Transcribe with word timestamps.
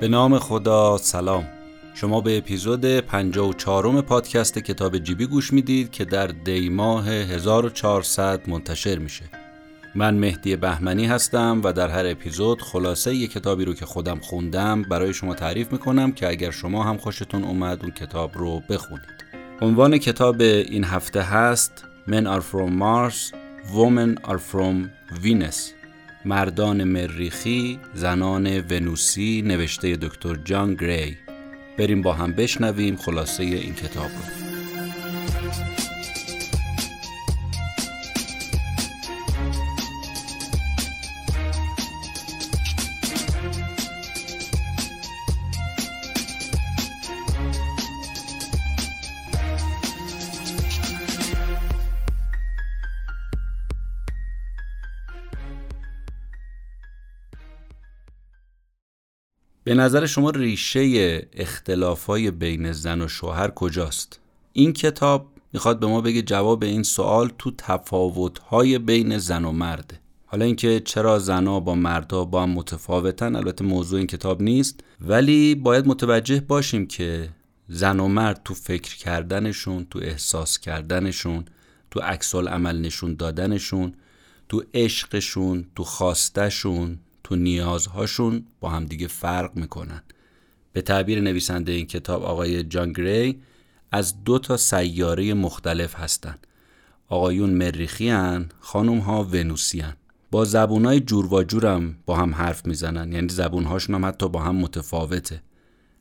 به 0.00 0.08
نام 0.08 0.38
خدا 0.38 0.98
سلام. 0.98 1.48
شما 1.94 2.20
به 2.20 2.38
اپیزود 2.38 2.84
54 2.84 4.02
پادکست 4.02 4.58
کتاب 4.58 4.98
جیبی 4.98 5.26
گوش 5.26 5.52
می‌دید 5.52 5.90
که 5.90 6.04
در 6.04 6.26
دی 6.26 6.68
ماه 6.68 7.08
1400 7.08 8.48
منتشر 8.48 8.98
میشه. 8.98 9.24
من 9.94 10.14
مهدی 10.14 10.56
بهمنی 10.56 11.06
هستم 11.06 11.60
و 11.64 11.72
در 11.72 11.88
هر 11.88 12.06
اپیزود 12.06 12.62
خلاصه 12.62 13.14
یک 13.14 13.32
کتابی 13.32 13.64
رو 13.64 13.74
که 13.74 13.86
خودم 13.86 14.18
خوندم 14.18 14.82
برای 14.82 15.14
شما 15.14 15.34
تعریف 15.34 15.72
می‌کنم 15.72 16.12
که 16.12 16.28
اگر 16.28 16.50
شما 16.50 16.82
هم 16.82 16.96
خوشتون 16.96 17.44
اومد 17.44 17.82
اون 17.82 17.90
کتاب 17.90 18.38
رو 18.38 18.62
بخونید. 18.68 19.24
عنوان 19.60 19.98
کتاب 19.98 20.40
این 20.40 20.84
هفته 20.84 21.22
هست 21.22 21.84
Men 22.06 22.26
are 22.26 22.40
from 22.40 22.70
Mars, 22.78 23.32
Women 23.74 24.18
are 24.24 24.38
from 24.38 24.90
Venus. 25.22 25.79
مردان 26.24 26.84
مریخی 26.84 27.80
زنان 27.94 28.46
ونوسی 28.70 29.42
نوشته 29.42 29.96
دکتر 29.96 30.34
جان 30.34 30.74
گری. 30.74 31.18
بریم 31.78 32.02
با 32.02 32.12
هم 32.12 32.32
بشنویم 32.32 32.96
خلاصه 32.96 33.42
این 33.42 33.74
کتاب 33.74 34.10
رو. 34.10 35.69
نظر 59.80 60.06
شما 60.06 60.30
ریشه 60.30 61.28
اختلافای 61.32 62.30
بین 62.30 62.72
زن 62.72 63.00
و 63.00 63.08
شوهر 63.08 63.50
کجاست؟ 63.50 64.20
این 64.52 64.72
کتاب 64.72 65.26
می‌خواد 65.52 65.80
به 65.80 65.86
ما 65.86 66.00
بگه 66.00 66.22
جواب 66.22 66.62
این 66.62 66.82
سوال 66.82 67.32
تو 67.38 67.50
تفاوتهای 67.58 68.78
بین 68.78 69.18
زن 69.18 69.44
و 69.44 69.52
مرده 69.52 70.00
حالا 70.26 70.44
اینکه 70.44 70.80
چرا 70.80 71.18
زنها 71.18 71.60
با 71.60 71.74
مردها 71.74 72.24
با 72.24 72.42
هم 72.42 72.50
متفاوتن 72.50 73.36
البته 73.36 73.64
موضوع 73.64 73.98
این 73.98 74.06
کتاب 74.06 74.42
نیست 74.42 74.80
ولی 75.00 75.54
باید 75.54 75.86
متوجه 75.86 76.40
باشیم 76.40 76.86
که 76.86 77.28
زن 77.68 78.00
و 78.00 78.08
مرد 78.08 78.40
تو 78.44 78.54
فکر 78.54 78.96
کردنشون 78.96 79.86
تو 79.90 79.98
احساس 79.98 80.58
کردنشون 80.58 81.44
تو 81.90 82.00
عکس 82.00 82.34
عمل 82.34 82.80
نشون 82.80 83.14
دادنشون 83.14 83.94
تو 84.48 84.62
عشقشون 84.74 85.66
تو 85.76 85.84
خواستشون 85.84 86.98
تو 87.30 87.36
نیازهاشون 87.36 88.44
با 88.60 88.70
همدیگه 88.70 89.06
فرق 89.06 89.56
می‌کنن. 89.56 90.02
به 90.72 90.82
تعبیر 90.82 91.20
نویسنده 91.20 91.72
این 91.72 91.86
کتاب 91.86 92.22
آقای 92.22 92.62
جان 92.62 92.92
گری 92.92 93.40
از 93.92 94.24
دو 94.24 94.38
تا 94.38 94.56
سیاره 94.56 95.34
مختلف 95.34 95.94
هستن. 95.94 96.34
آقایون 97.08 97.50
مریخی 97.50 98.08
هن 98.08 98.48
خانوم 98.60 98.98
ها 98.98 99.24
ونوسی 99.24 99.80
هن. 99.80 99.96
با 100.30 100.44
زبون 100.44 100.84
های 100.84 101.00
جور 101.00 101.34
و 101.34 101.42
جورم 101.42 101.96
با 102.06 102.16
هم 102.16 102.34
حرف 102.34 102.66
می‌زنن. 102.66 103.12
یعنی 103.12 103.28
زبون 103.28 103.64
هاشون 103.64 103.94
هم 103.94 104.06
حتی 104.06 104.28
با 104.28 104.42
هم 104.42 104.56
متفاوته. 104.56 105.42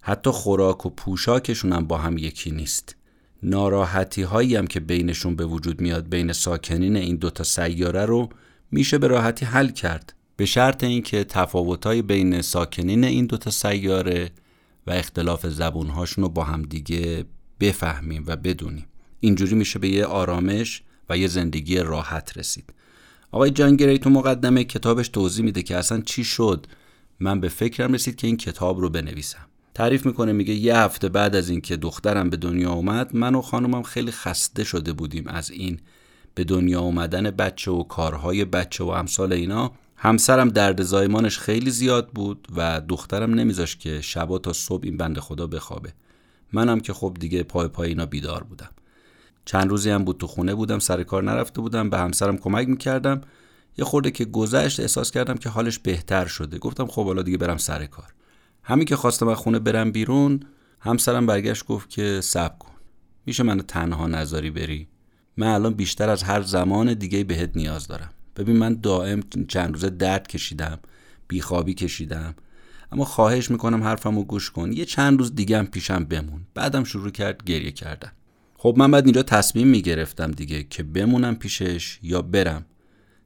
حتی 0.01 0.29
خوراک 0.29 0.85
و 0.85 0.89
پوشاکشون 0.89 1.73
هم 1.73 1.87
با 1.87 1.97
هم 1.97 2.17
یکی 2.17 2.51
نیست. 2.51 2.95
ناراحتی 3.43 4.21
هایی 4.21 4.55
هم 4.55 4.67
که 4.67 4.79
بینشون 4.79 5.35
به 5.35 5.45
وجود 5.45 5.81
میاد 5.81 6.09
بین 6.09 6.33
ساکنین 6.33 6.95
این 6.95 7.15
دوتا 7.15 7.43
سیاره 7.43 8.05
رو 8.05 8.29
میشه 8.71 8.97
به 8.97 9.07
راحتی 9.07 9.45
حل 9.45 9.67
کرد. 9.67 10.13
به 10.39 10.45
شرط 10.45 10.83
اینکه 10.83 11.23
تفاوت‌های 11.23 12.01
بین 12.01 12.41
ساکنین 12.41 13.03
این 13.03 13.25
دوتا 13.25 13.51
سیاره 13.51 14.31
و 14.87 14.91
اختلاف 14.91 15.47
زبونهاشون 15.47 16.23
رو 16.23 16.29
با 16.29 16.43
هم 16.43 16.61
دیگه 16.61 17.25
بفهمیم 17.59 18.23
و 18.27 18.35
بدونیم. 18.35 18.85
اینجوری 19.19 19.55
میشه 19.55 19.79
به 19.79 19.89
یه 19.89 20.05
آرامش 20.05 20.83
و 21.09 21.17
یه 21.17 21.27
زندگی 21.27 21.77
راحت 21.77 22.37
رسید. 22.37 22.73
آقای 23.31 23.51
جان 23.51 23.97
تو 23.97 24.09
مقدمه 24.09 24.63
کتابش 24.63 25.09
توضیح 25.09 25.45
میده 25.45 25.63
که 25.63 25.77
اصلا 25.77 26.01
چی 26.01 26.23
شد. 26.23 26.67
من 27.19 27.39
به 27.39 27.49
فکرم 27.49 27.93
رسید 27.93 28.15
که 28.15 28.27
این 28.27 28.37
کتاب 28.37 28.79
رو 28.79 28.89
بنویسم. 28.89 29.47
تعریف 29.73 30.05
می‌کنه 30.05 30.31
میگه 30.31 30.53
یه 30.53 30.77
هفته 30.77 31.09
بعد 31.09 31.35
از 31.35 31.49
اینکه 31.49 31.77
دخترم 31.77 32.29
به 32.29 32.37
دنیا 32.37 32.71
اومد 32.71 33.15
من 33.15 33.35
و 33.35 33.41
خانومم 33.41 33.83
خیلی 33.83 34.11
خسته 34.11 34.63
شده 34.63 34.93
بودیم 34.93 35.27
از 35.27 35.51
این 35.51 35.79
به 36.35 36.43
دنیا 36.43 36.81
اومدن 36.81 37.31
بچه 37.31 37.71
و 37.71 37.83
کارهای 37.83 38.45
بچه 38.45 38.83
و 38.83 38.87
امثال 38.87 39.33
اینا. 39.33 39.71
همسرم 40.01 40.49
درد 40.49 40.83
زایمانش 40.83 41.39
خیلی 41.39 41.71
زیاد 41.71 42.09
بود 42.09 42.47
و 42.55 42.81
دخترم 42.81 43.33
نمیذاش 43.33 43.75
که 43.75 44.01
شبا 44.01 44.37
تا 44.37 44.53
صبح 44.53 44.81
این 44.83 44.97
بند 44.97 45.19
خدا 45.19 45.47
بخوابه. 45.47 45.93
منم 46.53 46.79
که 46.79 46.93
خب 46.93 47.17
دیگه 47.19 47.43
پای 47.43 47.67
پای 47.67 47.89
اینا 47.89 48.05
بیدار 48.05 48.43
بودم. 48.43 48.69
چند 49.45 49.69
روزی 49.69 49.89
هم 49.89 50.03
بود 50.03 50.17
تو 50.17 50.27
خونه 50.27 50.55
بودم 50.55 50.79
سر 50.79 51.03
کار 51.03 51.23
نرفته 51.23 51.61
بودم 51.61 51.89
به 51.89 51.97
همسرم 51.97 52.37
کمک 52.37 52.67
می‌کردم. 52.67 53.21
یه 53.77 53.85
خورده 53.85 54.11
که 54.11 54.25
گذشت 54.25 54.79
احساس 54.79 55.11
کردم 55.11 55.35
که 55.35 55.49
حالش 55.49 55.79
بهتر 55.79 56.25
شده. 56.25 56.57
گفتم 56.57 56.87
خب 56.87 57.05
حالا 57.05 57.21
دیگه 57.21 57.37
برم 57.37 57.57
سر 57.57 57.85
کار. 57.85 58.13
همین 58.63 58.85
که 58.85 58.95
خواستم 58.95 59.27
از 59.27 59.37
خونه 59.37 59.59
برم 59.59 59.91
بیرون 59.91 60.39
همسرم 60.79 61.25
برگشت 61.25 61.65
گفت 61.65 61.89
که 61.89 62.21
صبر 62.21 62.57
کن. 62.59 62.71
میشه 63.25 63.43
منو 63.43 63.61
تنها 63.61 64.07
نذاری 64.07 64.51
بری؟ 64.51 64.87
من 65.37 65.47
الان 65.47 65.73
بیشتر 65.73 66.09
از 66.09 66.23
هر 66.23 66.41
زمان 66.41 66.93
دیگه 66.93 67.23
بهت 67.23 67.51
نیاز 67.55 67.87
دارم. 67.87 68.09
ببین 68.35 68.57
من 68.57 68.73
دائم 68.73 69.23
چند 69.47 69.73
روزه 69.73 69.89
درد 69.89 70.27
کشیدم 70.27 70.79
بیخوابی 71.27 71.73
کشیدم 71.73 72.35
اما 72.91 73.05
خواهش 73.05 73.51
می‌کنم 73.51 73.83
حرفمو 73.83 74.23
گوش 74.23 74.51
کن. 74.51 74.71
یه 74.71 74.85
چند 74.85 75.19
روز 75.19 75.35
دیگه 75.35 75.57
هم 75.57 75.67
پیشم 75.67 76.03
بمون. 76.03 76.41
بعدم 76.53 76.83
شروع 76.83 77.09
کرد 77.09 77.43
گریه 77.43 77.71
کردن. 77.71 78.11
خب 78.57 78.75
من 78.77 78.91
بعد 78.91 79.05
اینجا 79.05 79.23
تصمیم 79.23 79.67
می‌گرفتم 79.67 80.31
دیگه 80.31 80.63
که 80.63 80.83
بمونم 80.83 81.35
پیشش 81.35 81.99
یا 82.03 82.21
برم. 82.21 82.65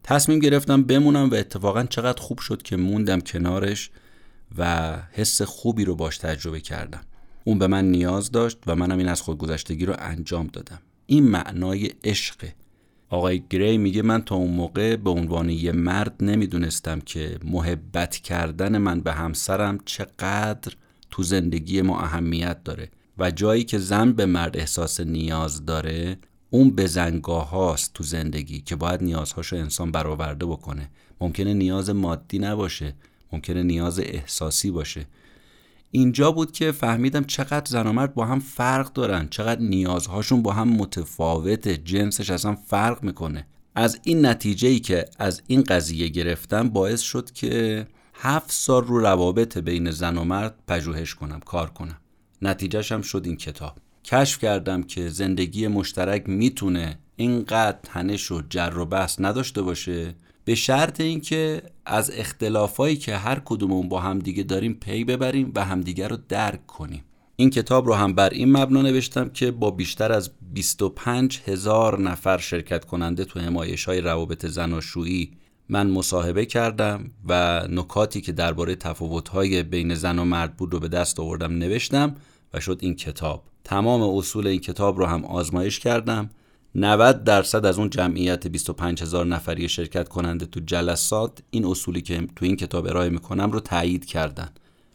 تصمیم 0.03 0.39
گرفتم 0.39 0.83
بمونم 0.83 1.29
و 1.29 1.33
اتفاقا 1.33 1.83
چقدر 1.83 2.21
خوب 2.21 2.39
شد 2.39 2.61
که 2.61 2.75
موندم 2.75 3.19
کنارش 3.19 3.89
و 4.57 4.93
حس 5.11 5.41
خوبی 5.41 5.85
رو 5.85 5.95
باش 5.95 6.17
تجربه 6.17 6.59
کردم. 6.59 7.01
اون 7.43 7.59
به 7.59 7.67
من 7.67 7.91
نیاز 7.91 8.31
داشت 8.31 8.57
و 8.67 8.75
منم 8.75 8.97
این 8.97 9.07
از 9.07 9.21
خودگذشتگی 9.21 9.85
رو 9.85 9.95
انجام 9.99 10.47
دادم. 10.47 10.79
این 11.05 11.23
معنای 11.23 11.91
عشقه 12.03 12.55
آقای 13.13 13.44
گری 13.50 13.78
میگه 13.78 14.01
من 14.01 14.22
تا 14.22 14.35
اون 14.35 14.51
موقع 14.51 14.96
به 14.96 15.09
عنوان 15.09 15.50
یه 15.50 15.72
مرد 15.72 16.24
نمی‌دونستم 16.24 17.00
که 17.00 17.40
محبت 17.44 18.16
کردن 18.16 18.78
من 18.78 19.01
به 19.01 19.13
همسرم 19.13 19.79
چقدر 19.85 20.74
تو 21.09 21.24
زندگی 21.24 21.81
ما 21.81 22.00
اهمیت 22.00 22.63
داره 22.63 22.90
و 23.18 23.31
جایی 23.31 23.63
که 23.63 23.78
زن 23.78 24.12
به 24.12 24.25
مرد 24.25 24.57
احساس 24.57 25.00
نیاز 25.00 25.66
داره 25.66 26.18
اون 26.50 26.69
بزنگاه 26.69 27.50
هاست 27.50 27.94
تو 27.94 28.03
زندگی 28.03 28.62
که 28.62 28.75
باید 28.75 29.03
نیازهاشو 29.03 29.56
انسان 29.56 29.91
برآورده 29.91 30.45
بکنه. 30.45 30.90
ممکنه 31.22 31.53
نیاز 31.53 31.90
مادی 31.90 32.40
نباشه 32.40 32.94
ممکنه 33.31 33.63
نیاز 33.63 34.00
احساسی 34.00 34.72
باشه. 34.72 35.06
اینجا 35.95 36.31
بود 36.31 36.51
که 36.51 36.71
فهمیدم 36.71 37.23
چقدر 37.23 37.65
زن 37.65 37.87
و 37.87 37.93
مرد 37.93 38.13
با 38.13 38.25
هم 38.25 38.39
فرق 38.39 38.93
دارن 38.93 39.27
چقدر 39.29 39.61
نیازهاشون 39.61 40.41
با 40.41 40.53
هم 40.53 40.69
متفاوته 40.69 41.77
جنسش 41.77 42.29
اصلا 42.29 42.55
فرق 42.55 43.03
می‌کنه. 43.03 43.47
از 43.75 43.99
این 44.03 44.25
نتیجه 44.25 44.67
ای 44.67 44.79
که 44.79 45.05
از 45.19 45.41
این 45.47 45.63
قضیه 45.63 46.07
گرفتم 46.07 46.69
باعث 46.69 47.01
شد 47.01 47.31
که 47.31 47.87
هفت 48.13 48.51
سال 48.51 48.83
رو 48.83 48.99
روابط 48.99 49.57
بین 49.57 49.91
زن 49.91 50.17
و 50.17 50.23
مرد 50.23 50.55
پژوهش 50.67 51.15
کنم 51.15 51.39
کار 51.39 51.69
کنم. 51.69 51.97
نتیجهش 52.41 52.91
هم 52.91 53.01
شد 53.01 53.21
این 53.25 53.38
کتاب. 53.38 53.77
کشف 54.03 54.39
کردم 54.39 54.83
که 54.83 55.09
زندگی 55.09 55.68
مشترک 55.68 56.29
می‌تونه 56.29 57.00
اینقدر 57.15 57.77
تنش 57.83 58.31
و 58.31 58.41
جر 58.50 58.77
و 58.77 58.85
بحث 58.85 59.15
نداشته 59.19 59.62
باشه 59.62 60.15
به 60.45 60.56
شرط 60.56 61.01
اینکه 61.01 61.62
از 61.86 62.12
اختلافایی 62.16 62.95
که 62.95 63.16
هر 63.16 63.42
کدومون 63.45 63.90
با 63.90 64.00
همدیگه 64.00 64.44
داریم 64.44 64.74
پی 64.74 65.04
ببریم 65.04 65.51
و 65.56 65.66
همدیگه 65.66 66.07
رو 66.07 66.18
درک 66.30 66.68
کنیم. 66.68 67.04
این 67.36 67.50
کتاب 67.50 67.88
رو 67.88 67.94
هم 67.94 68.13
بر 68.13 68.30
این 68.30 68.57
مبنا 68.57 68.81
نوشتم 68.81 69.30
که 69.30 69.51
با 69.51 69.72
بیشتر 69.72 70.12
از 70.12 70.30
25 70.54 71.42
هزار 71.45 72.00
نفر 72.00 72.38
شرکت 72.38 72.86
کننده 72.86 73.25
تو 73.25 73.40
همایش 73.40 73.86
های 73.86 74.01
روابط 74.01 74.45
زناشویی 74.45 75.31
من 75.69 75.90
مصاحبه 75.90 76.45
کردم 76.45 77.12
و 77.28 77.62
نکاتی 77.69 78.22
که 78.22 78.31
درباره 78.31 78.78
های 79.31 79.63
بین 79.63 79.95
زن 79.95 80.19
و 80.19 80.25
مرد 80.25 80.57
بود 80.57 80.74
رو 80.74 80.80
به 80.80 80.88
دست 80.88 81.19
آوردم 81.19 81.54
نوشتم 81.54 82.16
و 82.54 82.60
شد 82.60 82.78
این 82.81 82.95
کتاب. 82.95 83.44
تمام 83.63 84.18
اصول 84.18 84.48
این 84.48 84.60
کتاب 84.60 84.98
رو 84.98 85.06
هم 85.06 85.25
آزمایش 85.25 85.80
کردم. 85.80 86.30
90 86.75 87.23
درصد 87.23 87.65
از 87.65 87.79
اون 87.79 87.89
جمعیت 87.89 88.47
25 88.47 89.01
هزار 89.01 89.25
نفری 89.25 89.69
شرکت 89.69 90.09
کننده 90.09 90.45
تو 90.45 90.59
جلسات 90.59 91.39
این 91.49 91.65
اصولی 91.65 92.01
که 92.01 92.27
تو 92.35 92.45
این 92.45 92.55
کتاب 92.55 92.87
ارائه 92.87 93.09
می‌کنم 93.09 93.51
رو 93.51 93.59
تایید 93.59 94.05
کردن. 94.05 94.49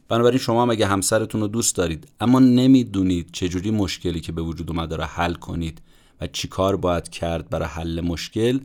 بنابراین 0.08 0.38
شما 0.38 0.62
هم 0.62 0.70
اگه 0.70 0.86
همسرتون 0.86 1.40
رو 1.40 1.48
دوست 1.48 1.76
دارید 1.76 2.08
اما 2.20 2.38
نمی‌دونید 2.38 3.28
چجوری 3.32 3.70
مشکلی 3.70 4.20
که 4.20 4.32
به 4.32 4.42
وجود 4.42 4.70
اومده 4.70 4.96
رو 4.96 5.04
حل 5.04 5.34
کنید 5.34 5.80
و 6.20 6.26
چی 6.26 6.48
کار 6.48 6.76
باید 6.76 7.08
کرد 7.08 7.50
برای 7.50 7.68
حل 7.68 8.00
مشکل 8.00 8.60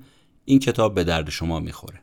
این 0.45 0.59
کتاب 0.59 0.95
به 0.95 1.03
درد 1.03 1.29
شما 1.29 1.59
می‌خوره. 1.59 1.99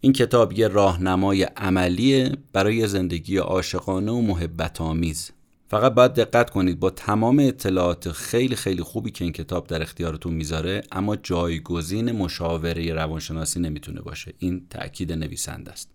این 0.00 0.12
کتاب 0.12 0.52
یه 0.52 0.68
راهنمای 0.68 1.42
عملی 1.42 2.32
برای 2.52 2.88
زندگی 2.88 3.36
عاشقانه 3.36 4.12
و 4.12 4.20
محبت 4.20 4.80
آمیز 4.80 5.30
فقط 5.68 5.94
باید 5.94 6.14
دقت 6.14 6.50
کنید 6.50 6.80
با 6.80 6.90
تمام 6.90 7.38
اطلاعات 7.38 8.12
خیلی 8.12 8.56
خیلی 8.56 8.82
خوبی 8.82 9.10
که 9.10 9.24
این 9.24 9.32
کتاب 9.32 9.66
در 9.66 9.82
اختیارتون 9.82 10.34
می‌ذاره 10.34 10.82
اما 10.92 11.16
جایگزین 11.16 12.12
مشاوره 12.12 12.92
روانشناسی 12.92 13.60
نمی‌تونه 13.60 14.00
باشه. 14.00 14.32
این 14.38 14.66
تاکید 14.70 15.12
نویسنده 15.12 15.72
است. 15.72 15.90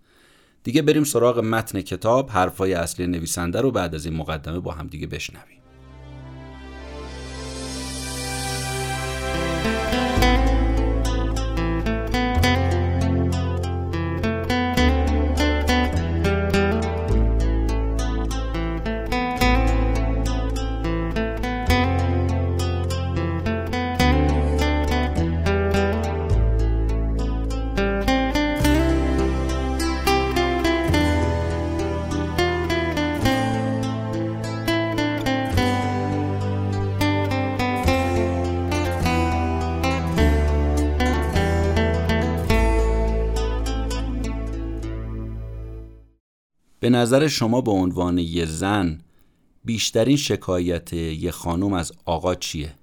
دیگه 0.64 0.82
بریم 0.82 1.04
سراغ 1.04 1.40
متن 1.40 1.82
کتاب. 1.82 2.30
حرفای 2.30 2.74
اصلی 2.74 3.08
نویسنده 3.08 3.62
رو 3.62 3.72
بعد 3.72 3.96
از 3.96 4.06
این 4.06 4.16
مقدمه 4.16 4.60
با 4.60 4.72
هم 4.72 4.88
دیگه 4.88 5.08
بشنویم. 5.08 5.61
نظر 47.02 47.28
شما 47.28 47.62
به 47.62 47.72
عنوان 47.72 48.18
یه 48.18 48.46
زن 48.46 49.02
بیشترین 49.66 50.18
شکایت 50.18 50.94
یه 50.94 51.32
خانوم 51.32 51.74
از 51.74 51.92
آقا 52.06 52.36
چیه؟ 52.36 52.74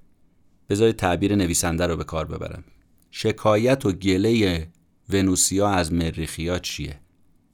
بذارید 0.68 0.96
تعبیر 0.96 1.36
نویسنده 1.36 1.86
رو 1.86 1.96
به 1.96 2.04
کار 2.04 2.24
ببرم 2.24 2.64
شکایت 3.10 3.86
و 3.86 3.92
گله 3.92 4.68
ونوسیا 5.08 5.68
از 5.68 5.92
مریخیا 5.92 6.58
چیه؟ 6.58 7.00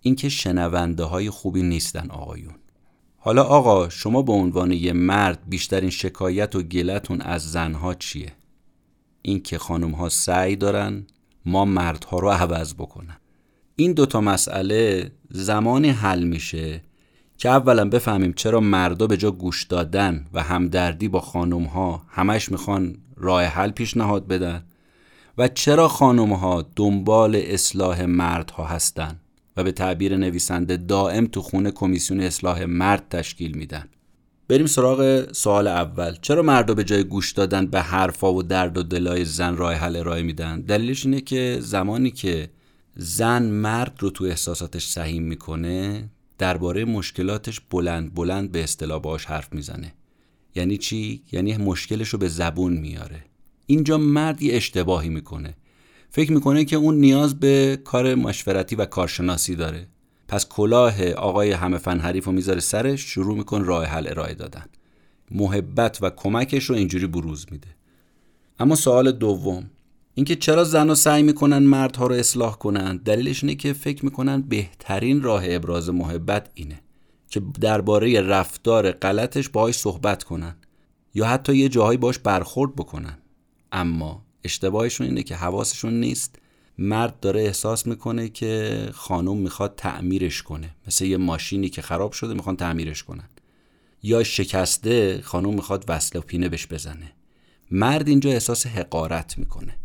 اینکه 0.00 0.28
شنونده 0.28 1.04
های 1.04 1.30
خوبی 1.30 1.62
نیستن 1.62 2.10
آقایون 2.10 2.54
حالا 3.16 3.42
آقا 3.42 3.88
شما 3.88 4.22
به 4.22 4.32
عنوان 4.32 4.72
یه 4.72 4.92
مرد 4.92 5.48
بیشترین 5.48 5.90
شکایت 5.90 6.56
و 6.56 6.62
گلتون 6.62 7.20
از 7.20 7.52
زنها 7.52 7.94
چیه؟ 7.94 8.32
اینکه 9.22 9.58
خانوم 9.58 9.92
ها 9.92 10.08
سعی 10.08 10.56
دارن 10.56 11.06
ما 11.46 11.64
مردها 11.64 12.18
رو 12.18 12.28
عوض 12.30 12.74
بکنن 12.74 13.16
این 13.76 13.92
دوتا 13.92 14.20
مسئله 14.20 15.10
زمانی 15.30 15.90
حل 15.90 16.22
میشه 16.22 16.80
که 17.38 17.48
اولا 17.48 17.88
بفهمیم 17.88 18.32
چرا 18.32 18.60
مردا 18.60 19.06
به 19.06 19.16
جا 19.16 19.30
گوش 19.30 19.62
دادن 19.62 20.26
و 20.34 20.42
همدردی 20.42 21.08
با 21.08 21.20
خانم 21.20 21.64
ها 21.64 22.02
همش 22.08 22.52
می‌خوان 22.52 22.96
راه 23.16 23.44
حل 23.44 23.70
پیشنهاد 23.70 24.26
بدن 24.26 24.64
و 25.38 25.48
چرا 25.48 25.88
خانم 25.88 26.32
ها 26.32 26.66
دنبال 26.76 27.36
اصلاح 27.36 28.04
مردها 28.04 28.64
هستن 28.64 29.20
و 29.56 29.64
به 29.64 29.72
تعبیر 29.72 30.16
نویسنده 30.16 30.76
دائم 30.76 31.26
تو 31.26 31.42
خونه 31.42 31.70
کمیسیون 31.70 32.20
اصلاح 32.20 32.64
مرد 32.64 33.08
تشکیل 33.10 33.56
میدن. 33.56 33.88
بریم 34.48 34.66
سراغ 34.66 35.32
سوال 35.32 35.66
اول. 35.66 36.16
چرا 36.22 36.42
مردا 36.42 36.74
به 36.74 36.84
جای 36.84 37.04
گوش 37.04 37.32
دادن 37.32 37.66
به 37.66 37.80
حرفا 37.80 38.34
و 38.34 38.42
درد 38.42 38.78
و 38.78 38.82
دلای 38.82 39.24
زن 39.24 39.56
راه 39.56 39.74
حل 39.74 39.96
ارائه 39.96 40.22
میدن؟ 40.22 40.60
دلیلش 40.60 41.06
اینه 41.06 41.20
که 41.20 41.58
زمانی 41.60 42.10
که 42.10 42.48
زن 42.96 43.42
مرد 43.42 43.96
رو 43.98 44.10
تو 44.10 44.24
احساساتش 44.24 44.86
سهیم 44.86 45.22
می‌کنه 45.22 46.08
درباره 46.38 46.84
مشکلاتش 46.84 47.60
بلند 47.60 48.14
بلند 48.14 48.52
به 48.52 48.64
اصطلاح 48.64 49.00
باش 49.00 49.24
حرف 49.24 49.52
می‌زنه. 49.52 49.94
یعنی 50.54 50.76
چی؟ 50.76 51.22
یعنی 51.32 51.56
مشکلش 51.56 52.08
رو 52.08 52.18
به 52.18 52.28
زبون 52.28 52.72
میاره. 52.72 53.24
اینجا 53.66 53.98
مرد 53.98 54.42
یه 54.42 54.56
اشتباهی 54.56 55.08
می‌کنه. 55.08 55.54
فکر 56.10 56.32
می‌کنه 56.32 56.64
که 56.64 56.76
اون 56.76 56.94
نیاز 56.94 57.40
به 57.40 57.80
کار 57.84 58.14
مشورتی 58.14 58.76
و 58.76 58.84
کارشناسی 58.84 59.54
داره. 59.54 59.88
پس 60.28 60.48
کلاه 60.48 61.10
آقای 61.10 61.52
همه 61.52 61.78
فن 61.78 61.98
حریف 61.98 62.24
رو 62.24 62.32
می‌ذاره 62.32 62.60
سرش 62.60 63.00
شروع 63.00 63.36
میکن 63.36 63.64
راه 63.64 63.84
حل 63.84 64.08
ارائه 64.08 64.34
دادن. 64.34 64.66
محبت 65.30 65.98
و 66.02 66.10
کمکش 66.10 66.64
رو 66.64 66.76
اینجوری 66.76 67.06
بروز 67.06 67.46
میده. 67.50 67.68
اما 68.58 68.76
سوال 68.76 69.12
دوم. 69.12 69.70
اینکه 70.14 70.36
چرا 70.36 70.64
زنها 70.64 70.94
سعی 70.94 71.22
می‌کنن 71.22 71.58
مردها 71.58 72.06
رو 72.06 72.14
اصلاح 72.14 72.56
کنن 72.56 72.96
دلیلش 72.96 73.44
اینه 73.44 73.54
که 73.54 73.72
فکر 73.72 74.04
می‌کنن 74.04 74.42
بهترین 74.42 75.22
راه 75.22 75.42
ابراز 75.46 75.90
محبت 75.90 76.50
اینه 76.54 76.80
که 77.28 77.42
درباره 77.60 78.20
رفتار 78.20 78.92
غلطش 78.92 79.48
باهاش 79.48 79.74
صحبت 79.74 80.24
کنن 80.24 80.56
یا 81.14 81.26
حتی 81.26 81.56
یه 81.56 81.68
جاهایی 81.68 81.98
باش 81.98 82.18
برخورد 82.18 82.76
بکنن. 82.76 83.18
اما 83.72 84.24
اشتباهشون 84.44 85.06
اینه 85.06 85.22
که 85.22 85.36
حواسشون 85.36 86.00
نیست. 86.00 86.36
مرد 86.78 87.20
داره 87.20 87.40
احساس 87.40 87.86
می‌کنه 87.86 88.28
که 88.28 88.78
خانم 88.92 89.36
می‌خواد 89.36 89.74
تعمیرش 89.76 90.42
کنه. 90.42 90.70
مثل 90.86 91.04
یه 91.04 91.16
ماشینی 91.16 91.68
که 91.68 91.82
خراب 91.82 92.12
شده 92.12 92.34
می‌خوان 92.34 92.56
تعمیرش 92.56 93.02
کنن. 93.02 93.28
یا 94.02 94.22
شکسته 94.22 95.20
خانم 95.24 95.54
می‌خواد 95.54 95.84
وصله 95.88 96.20
و 96.20 96.24
پینه 96.24 96.48
بش 96.48 96.66
بزنه. 96.66 97.12
مرد 97.70 98.08
اینجا 98.08 98.30
احساس 98.30 98.66
حقارت 98.66 99.38
می‌کنه. 99.38 99.76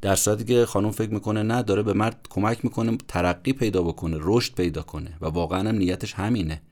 در 0.00 0.14
صورتی 0.14 0.44
که 0.44 0.66
خانم 0.66 0.90
فکر 0.90 1.10
می‌کنه 1.10 1.42
نه 1.42 1.62
داره 1.62 1.82
به 1.82 1.92
مرد 1.92 2.26
کمک 2.30 2.64
می‌کنه 2.64 2.98
ترقی 3.08 3.52
پیدا 3.52 3.82
بکنه 3.82 4.16
رشد 4.20 4.54
پیدا 4.54 4.82
کنه 4.82 5.16
و 5.20 5.26
واقعا 5.26 5.68
هم 5.68 5.74
نیتش 5.74 6.14
همینه. 6.14 6.62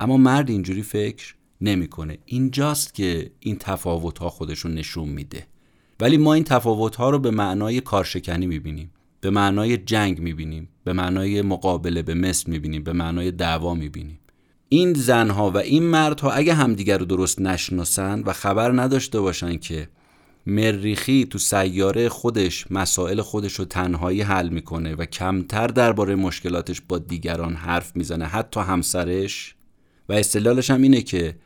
اما 0.00 0.16
مرد 0.16 0.50
اینجوری 0.50 0.82
فکر 0.82 1.34
نمی‌کنه. 1.60 2.18
اینجاست 2.24 2.94
که 2.94 3.30
این 3.40 3.56
تفاوت 3.60 4.18
ها 4.18 4.30
خودشون 4.30 4.74
نشون 4.74 5.08
میده. 5.08 5.46
ولی 6.00 6.16
ما 6.16 6.34
این 6.34 6.44
تفاوت 6.44 6.96
ها 6.96 7.10
رو 7.10 7.18
به 7.18 7.30
معنای 7.30 7.80
کارشکنی 7.80 8.46
می‌بینیم 8.46 8.90
به 9.20 9.30
معنای 9.30 9.76
جنگ 9.76 10.20
می‌بینیم 10.20 10.68
به 10.84 10.92
معنای 10.92 11.42
مقابله 11.42 12.02
به 12.02 12.14
مثل 12.14 12.50
می‌بینیم 12.50 12.82
به 12.82 12.92
معنای 12.92 13.30
دعوا 13.30 13.74
می‌بینیم. 13.74 14.18
این 14.68 14.92
زنها 14.92 15.50
و 15.50 15.56
این 15.56 15.82
مردها 15.82 16.30
اگه 16.30 16.54
همدیگر 16.54 16.98
رو 16.98 17.04
درست 17.04 17.40
نشناسن 17.40 18.22
و 18.26 18.32
خبر 18.32 18.80
نداشته 18.80 19.20
باشن 19.20 19.56
که 19.56 19.88
مریخی 20.46 21.26
تو 21.30 21.38
سیاره 21.38 22.08
خودش 22.08 22.66
مسائل 22.70 23.20
خودش 23.20 23.52
رو 23.52 23.64
تنهایی 23.64 24.22
حل 24.22 24.48
می‌کنه 24.48 24.94
و 24.94 25.04
کمتر 25.04 25.66
درباره 25.66 26.14
مشکلاتش 26.14 26.80
با 26.88 26.98
دیگران 26.98 27.54
حرف 27.54 27.96
می‌زنه 27.96 28.24
حتی 28.24 28.60
همسرش. 28.60 29.54
و 30.08 30.12
استدلالش 30.12 30.70
هم 30.70 30.82
اینه 30.82 31.02
که 31.02 31.36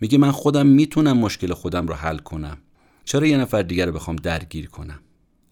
میگه 0.00 0.18
من 0.18 0.30
خودم 0.30 0.66
می‌تونم 0.66 1.18
مشکل 1.18 1.54
خودم 1.54 1.86
رو 1.86 1.94
حل 1.94 2.18
کنم. 2.18 2.58
چرا 3.04 3.26
یه 3.26 3.38
نفر 3.38 3.62
دیگر 3.62 3.86
رو 3.86 3.92
بخوام 3.92 4.16
درگیر 4.16 4.68
کنم؟ 4.68 4.98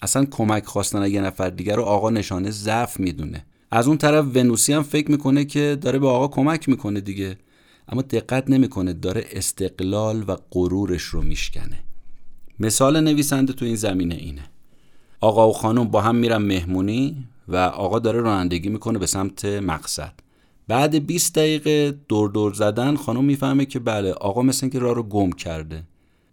اصلا 0.03 0.25
کمک 0.25 0.65
خواستن 0.65 1.11
یه 1.11 1.21
نفر 1.21 1.51
دیگر 1.51 1.77
رو 1.77 1.83
آقا 1.83 2.11
نشانه 2.11 2.51
ضعف 2.51 3.01
می‌دونه. 3.01 3.47
از 3.71 3.89
اون 3.89 3.99
طرف 3.99 4.25
ونوسی 4.25 4.73
هم 4.73 4.83
فکر 4.83 5.11
می‌کنه 5.11 5.45
که 5.45 5.79
داره 5.81 5.99
به 5.99 6.09
آقا 6.09 6.29
کمک 6.29 6.69
می‌کنه 6.69 7.01
دیگه. 7.01 7.37
اما 7.89 8.03
دقت 8.03 8.51
نمی‌کنه 8.51 8.93
داره 8.93 9.25
استقلال 9.31 10.25
و 10.29 10.37
غرورش 10.51 11.03
رو 11.03 11.23
میشکنه. 11.23 11.85
مثال 12.61 13.00
نویسنده 13.00 13.52
تو 13.52 13.64
این 13.64 13.76
زمینه 13.76 14.14
اینه. 14.14 14.50
آقا 15.20 15.49
و 15.49 15.52
خانم 15.52 15.84
با 15.84 16.00
هم 16.00 16.16
میرن 16.16 16.37
مهمونی 16.37 17.25
و 17.49 17.56
آقا 17.56 17.99
داره 17.99 18.20
رانندگی 18.20 18.68
می‌کنه 18.68 18.99
به 18.99 19.06
سمت 19.06 19.44
مقصد. 19.44 20.12
بعد 20.68 21.06
20 21.06 21.34
دقیقه 21.34 21.99
دور 22.08 22.30
دور 22.30 22.52
زدن 22.52 22.96
خانم 22.96 23.25
می‌فهمه 23.25 23.66
که 23.66 23.78
بله 23.78 24.12
آقا 24.12 24.42
مثل 24.42 24.68
که 24.68 24.78
راه 24.78 24.94
رو 24.94 25.02
گم 25.02 25.32
کرده. 25.32 25.82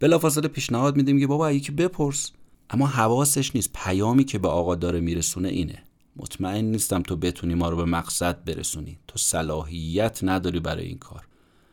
بلافاصله 0.00 0.48
پیشنهاد 0.48 0.96
میدیم 0.96 1.20
که 1.20 1.26
بابا 1.26 1.52
یکی 1.52 1.72
بپرس. 1.72 2.32
اما 2.70 2.86
حواسش 2.86 3.54
نیست 3.56 3.70
پیامی 3.72 4.24
که 4.24 4.38
به 4.38 4.48
آقا 4.48 4.74
داره 4.74 5.00
میرسونه 5.00 5.48
اینه. 5.48 5.82
مطمئن 6.16 6.64
نیستم 6.64 7.02
تو 7.02 7.16
بتونی 7.16 7.54
ما 7.54 7.68
رو 7.68 7.76
به 7.76 7.84
مقصد 7.84 8.44
برسونی. 8.44 8.98
تو 9.08 9.18
صلاحیت 9.18 10.20
نداری 10.22 10.60
برای 10.60 10.84
این 10.84 10.98
کار. 10.98 11.26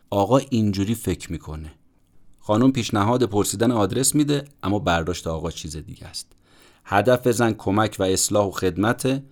آقا 0.09 0.37
اینجوری 0.37 0.95
فکر 0.95 1.31
می‌کنه. 1.31 1.71
خانم 2.49 2.71
پیشنهاد 2.71 3.23
پرسیدن 3.23 3.71
آدرس 3.71 4.15
میده 4.15 4.45
اما 4.63 4.79
برداشت 4.79 5.27
آقا 5.27 5.51
چیز 5.51 5.77
دیگه 5.77 6.07
است. 6.07 6.31
هدف 6.85 7.27
زن 7.27 7.53
کمک 7.53 7.95
و 7.99 8.03
اصلاح 8.03 8.47
و 8.47 8.51
خدمته 8.51 9.23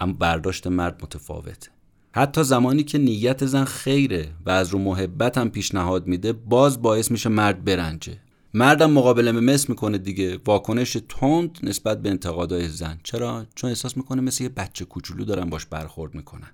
اما 0.00 0.12
برداشت 0.12 0.66
مرد 0.66 1.02
متفاوته 1.02 1.70
حتی 2.12 2.44
زمانی 2.44 2.82
که 2.82 2.98
نیت 2.98 3.46
زن 3.46 3.64
خیره 3.64 4.28
و 4.46 4.50
از 4.50 4.68
رو 4.68 4.78
محبت 4.78 5.38
هم 5.38 5.50
پیشنهاد 5.50 6.06
میده 6.06 6.32
باز 6.32 6.82
باعث 6.82 7.10
میشه 7.10 7.28
مرد 7.28 7.64
برنجه. 7.64 8.18
مردم 8.54 8.90
مقابله 8.90 9.32
مثل 9.32 9.66
می‌کنه 9.68 9.98
دیگه. 9.98 10.38
واکنش 10.46 10.96
تند 11.08 11.58
نسبت 11.62 12.02
به 12.02 12.10
انتقادهای 12.10 12.68
زن. 12.68 13.00
چرا؟ 13.02 13.46
چون 13.54 13.70
احساس 13.70 13.96
می‌کنه 13.96 14.20
مثل 14.22 14.44
یه 14.44 14.48
بچه 14.48 14.84
کوچولو 14.84 15.24
دارن 15.24 15.50
باش 15.50 15.66
برخورد 15.66 16.14
می‌کنن. 16.14 16.50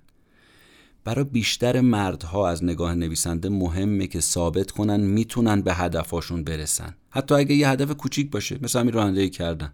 برای 1.07 1.25
بیشتر 1.25 1.81
مردها 1.81 2.49
از 2.49 2.63
نگاه 2.63 2.95
نویسنده 2.95 3.49
مهمه 3.49 4.07
که 4.07 4.19
ثابت 4.19 4.71
کنن 4.71 4.99
می‌تونن 4.99 5.61
به 5.61 5.73
هدفاشون 5.73 6.43
برسن. 6.43 6.95
حتی 7.09 7.35
اگه 7.35 7.55
یه 7.55 7.69
هدف 7.69 7.91
کوچیک 7.91 8.31
باشه 8.31 8.59
مثل 8.61 8.79
همین 8.79 8.93
رانندگی 8.93 9.29
کردن. 9.29 9.73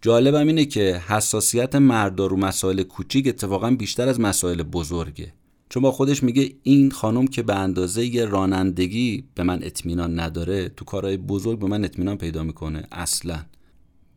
جالبم 0.00 0.46
اینه 0.46 0.64
که 0.64 1.02
حساسیت 1.08 1.74
مردا 1.74 2.26
رو 2.26 2.36
مسائل 2.36 2.82
کوچیک 2.82 3.28
اتفاقا 3.28 3.70
بیشتر 3.70 4.08
از 4.08 4.20
مسائل 4.20 4.62
بزرگه. 4.62 5.32
چون 5.68 5.82
با 5.82 5.92
خودش 5.92 6.22
میگه 6.22 6.54
این 6.62 6.90
خانم 6.90 7.26
که 7.26 7.42
به 7.42 7.54
اندازه 7.54 8.06
یه 8.06 8.24
رانندگی 8.24 9.24
به 9.34 9.42
من 9.42 9.58
اطمینان 9.62 10.20
نداره 10.20 10.68
تو 10.68 10.84
کارهای 10.84 11.16
بزرگ 11.16 11.58
به 11.58 11.66
من 11.66 11.84
اطمینان 11.84 12.16
پیدا 12.16 12.42
می‌کنه 12.42 12.86
اصلا. 12.92 13.38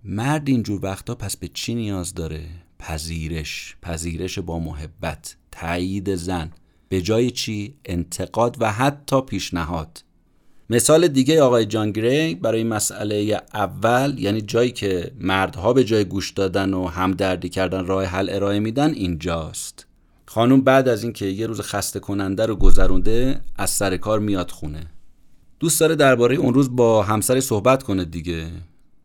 مرد 0.04 0.50
اینجور 0.50 0.80
وقتا 0.84 1.16
پس 1.16 1.38
به 1.38 1.48
چی 1.48 1.76
نیاز 1.76 2.14
داره؟ 2.14 2.46
پذیرش. 2.80 3.76
پذیرش 3.82 4.40
با 4.40 4.60
محبت. 4.60 5.36
تایید 5.60 6.16
زن. 6.16 6.52
به 6.90 7.02
جای 7.02 7.32
چی؟ 7.32 7.76
انتقاد 7.86 8.58
و 8.60 8.72
حتی 8.72 9.22
پیشنهاد. 9.22 10.04
مثال 10.70 11.08
دیگه 11.08 11.42
آقای 11.42 11.66
جان 11.66 11.92
گری 11.92 12.36
برای 12.36 12.64
مسئله 12.64 13.42
اول 13.54 14.16
یعنی 14.20 14.42
جایی 14.42 14.72
که 14.72 15.12
مردها 15.20 15.74
به 15.74 15.84
جای 15.84 16.06
گوش 16.06 16.32
دادن 16.32 16.74
و 16.74 16.88
همدردی 16.88 17.50
کردن 17.50 17.86
راه 17.86 18.06
حل 18.06 18.30
ارائه 18.30 18.60
میدن 18.60 18.94
اینجاست. 18.94 19.86
خانم 20.26 20.62
بعد 20.62 20.88
از 20.88 21.04
اینکه 21.04 21.26
یه 21.26 21.48
روز 21.48 21.62
خسته 21.62 22.00
کننده 22.00 22.46
رو 22.46 22.56
گذرونده 22.56 23.42
از 23.56 23.70
سر 23.70 23.98
کار 23.98 24.20
میاد 24.20 24.52
خونه. 24.52 24.86
دوست 25.60 25.80
داره 25.80 25.96
درباره 25.96 26.36
اون 26.36 26.54
روز 26.54 26.76
با 26.76 27.04
همسر 27.04 27.40
صحبت 27.40 27.84
کنه 27.84 28.06
دیگه. 28.06 28.48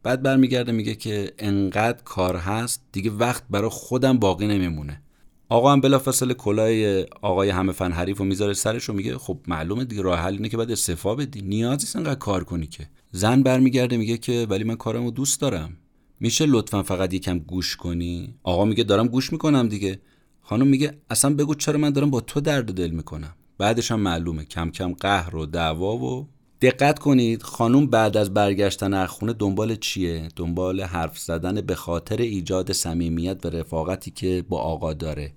بعد 0.02 0.22
برمیگرده 0.22 0.72
میگه 0.72 0.94
که 0.94 1.32
انقدر 1.38 2.02
کار 2.04 2.36
هست 2.36 2.82
دیگه 2.92 3.10
وقت 3.10 3.42
برای 3.50 3.70
خودم 3.70 4.18
باقی 4.18 4.46
نمیمونه. 4.46 5.02
آقا 5.50 5.72
هم 5.72 5.80
بلافاصله 5.80 6.34
کلاه 6.34 7.02
آقای 7.22 7.50
همه 7.50 7.72
فن 7.72 7.92
حریف 7.92 8.18
رو 8.18 8.24
می‌ذاره 8.24 8.52
سرش 8.52 8.90
و 8.90 8.92
میگه 8.92 9.18
خب 9.18 9.38
معلومه 9.48 9.84
دیگه 9.84 10.02
راه 10.02 10.18
حل 10.18 10.32
اینه 10.32 10.48
که 10.48 10.56
بعد 10.56 10.70
استعفا 10.70 11.14
بدی. 11.14 11.42
نیازی 11.42 11.84
نیست 11.84 11.96
انقدر 11.96 12.14
کار 12.14 12.44
کنی 12.44 12.66
که. 12.66 12.88
زن 13.10 13.42
برمیگرده 13.42 13.96
میگه 13.96 14.16
که 14.16 14.46
ولی 14.50 14.64
من 14.64 14.74
کارمو 14.74 15.10
دوست 15.10 15.40
دارم. 15.40 15.76
میشه 16.20 16.46
لطفا 16.46 16.82
فقط 16.82 17.14
یکم 17.14 17.38
گوش 17.38 17.76
کنی؟ 17.76 18.34
آقا 18.42 18.64
میگه 18.64 18.84
دارم 18.84 19.08
گوش 19.08 19.32
می‌کنم 19.32 19.68
دیگه. 19.68 20.00
خانم 20.40 20.66
میگه 20.66 20.98
اصلا 21.10 21.34
بگو 21.34 21.54
چرا 21.54 21.78
من 21.78 21.90
دارم 21.90 22.10
با 22.10 22.20
تو 22.20 22.40
درد 22.40 22.74
دل 22.74 22.90
می‌کنم. 22.90 23.34
بعدش 23.58 23.90
هم 23.90 24.00
معلومه. 24.00 24.44
کم 24.44 24.70
کم 24.70 24.92
قهر 24.92 25.36
و 25.36 25.46
دعوا 25.46 25.96
و 25.96 26.28
دقت 26.60 26.98
کنید 26.98 27.42
خانم 27.42 27.86
بعد 27.86 28.16
از 28.16 28.34
برگشتن 28.34 28.94
از 28.94 29.08
خونه 29.08 29.32
دنبال 29.32 29.76
چیه؟ 29.76 30.28
دنبال 30.36 30.80
حرف 30.80 31.18
زدن 31.18 31.60
به 31.60 31.74
خاطر 31.74 32.16
ایجاد 32.16 32.72
صمیمیت 32.72 33.46
و 33.46 33.48
رفاقتی 33.48 34.10
که 34.10 34.44
با 34.48 34.58
آقا 34.58 34.92
داره. 34.92 35.32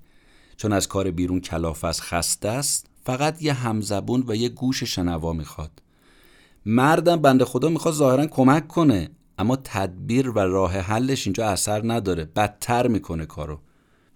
چون 0.57 0.73
از 0.73 0.87
کار 0.87 1.11
بیرون 1.11 1.39
کلافست 1.39 2.01
خسته 2.01 2.49
است 2.49 2.87
فقط 3.05 3.41
یه 3.41 3.53
همزبون 3.53 4.23
و 4.27 4.35
یه 4.35 4.49
گوش 4.49 4.83
شنوا 4.83 5.33
می‌خواد. 5.33 5.71
مردم 6.65 7.15
بنده 7.15 7.45
خدا 7.45 7.69
می‌خواد 7.69 7.93
ظاهرا 7.93 8.25
کمک 8.25 8.67
کنه 8.67 9.09
اما 9.37 9.55
تدبیر 9.55 10.29
و 10.29 10.39
راه 10.39 10.77
حلش 10.77 11.27
اینجا 11.27 11.47
اثر 11.47 11.81
نداره 11.91 12.25
بدتر 12.25 12.87
می‌کنه 12.87 13.25
کارو. 13.25 13.59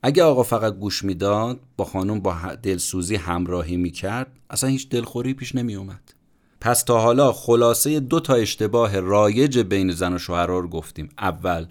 اگه 0.04 0.24
آقا 0.24 0.44
فقط 0.44 0.74
گوش 0.74 1.04
می‌داد 1.04 1.60
با 1.78 1.86
خانم 1.86 2.20
با 2.20 2.36
دلسوزی 2.64 3.16
همراهی 3.16 3.78
می‌کرد 3.78 4.32
اصلا 4.50 4.70
هیچ 4.70 4.90
دلخوری 4.90 5.34
پیش 5.34 5.56
نمیومد 5.56 6.14
پس 6.62 6.84
تا 6.84 7.00
حالا 7.00 7.34
خلاصه 7.34 8.00
دو 8.00 8.20
تا 8.20 8.34
اشتباه 8.34 9.00
رایج 9.00 9.60
بین 9.60 9.92
زن 9.92 10.14
و 10.14 10.18
شوهرها 10.18 10.60
رو 10.60 10.68
گفتیم. 10.68 11.10
اول 11.18 11.66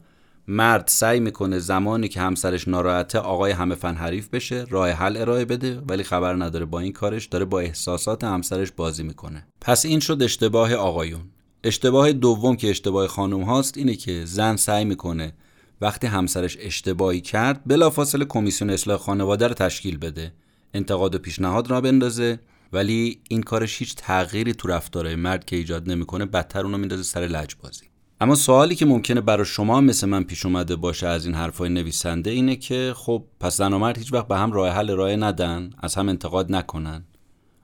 مرد 0.49 0.85
سعی 0.89 1.21
می‌کنه 1.21 1.59
زمانی 1.59 2.09
که 2.09 2.21
همسرش 2.21 2.69
ناراحته 2.69 3.19
آقای 3.19 3.53
همه 3.53 3.75
فن 3.75 3.95
حریف 3.95 4.29
بشه 4.29 4.65
راه 4.71 4.91
حل 4.91 5.17
ارائه 5.17 5.45
بده 5.45 5.81
ولی 5.89 6.03
خبر 6.03 6.35
نداره 6.35 6.65
با 6.65 6.81
این 6.81 6.93
کارش 6.93 7.27
داره 7.27 7.45
با 7.45 7.61
احساسات 7.61 8.25
همسرش 8.25 8.73
بازی 8.73 9.03
می‌کنه. 9.03 9.47
پس 9.61 9.87
این 9.87 10.01
شد 10.01 10.23
اشتباه 10.23 10.75
آقایون. 10.75 11.23
اشتباه 11.65 12.13
دوم 12.13 12.57
که 12.57 12.71
اشتباه 12.71 13.07
خانم 13.07 13.43
هاست 13.43 13.79
اینه 13.79 13.95
که 13.95 14.25
زن 14.25 14.57
سعی 14.57 14.85
می‌کنه 14.85 15.33
وقتی 15.81 16.07
همسرش 16.07 16.57
اشتباهی 16.61 17.21
کرد 17.21 17.61
بلافاصله 17.67 18.25
کمیسیون 18.25 18.71
اصلاح 18.71 18.99
خانواده 18.99 19.49
رو 19.49 19.55
تشکیل 19.55 19.99
بده 19.99 20.33
انتقاد 20.75 21.15
و 21.15 21.19
پیشنهاد 21.19 21.71
را 21.71 21.81
بندازه 21.81 22.41
ولی 22.73 23.21
این 23.29 23.43
کارش 23.43 23.79
هیچ 23.79 23.95
تغییری 23.95 24.55
تو 24.55 24.69
رفتارهای 24.69 25.17
مرد 25.17 25.45
که 25.45 25.57
ایجاد 25.57 25.91
نمی‌کنه 25.91 26.27
بدتر 26.27 26.61
اونو 26.61 26.79
میندازه 26.79 27.03
سر 27.03 27.21
لجبازی. 27.21 27.85
اما 28.21 28.35
سوالی 28.35 28.75
که 28.75 28.87
ممکنه 28.87 29.21
برای 29.21 29.45
شما 29.45 29.81
مثل 29.81 30.09
من 30.09 30.25
پیش 30.25 30.47
اومده 30.47 30.77
باشه 30.77 31.07
از 31.07 31.27
این 31.27 31.35
حرفای 31.35 31.69
نویسنده 31.69 32.31
اینه 32.31 32.57
که 32.57 32.93
خب 32.97 33.25
پس 33.41 33.57
زن 33.57 33.73
و 33.73 33.79
مرد 33.79 33.99
هیچ 33.99 34.13
وقت 34.13 34.29
به 34.29 34.37
هم 34.37 34.53
راه 34.53 34.69
حل 34.69 34.91
راه 34.91 35.17
ندن 35.17 35.71
از 35.79 35.95
هم 35.95 36.09
انتقاد 36.09 36.53
نکنن. 36.53 37.05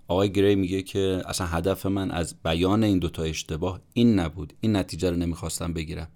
آقای 0.09 0.32
گری 0.32 0.54
میگه 0.54 0.82
که 0.82 1.23
اصلا 1.26 1.47
هدف 1.47 1.87
من 1.87 2.11
از 2.11 2.35
بیان 2.44 2.85
این 2.85 2.99
دوتا 2.99 3.23
اشتباه 3.23 3.80
این 3.92 4.18
نبود. 4.18 4.52
این 4.61 4.82
natiجه 4.82 5.11
رو 5.11 5.16
نمی‌خواستم 5.16 5.73
بگیرم. 5.73 6.09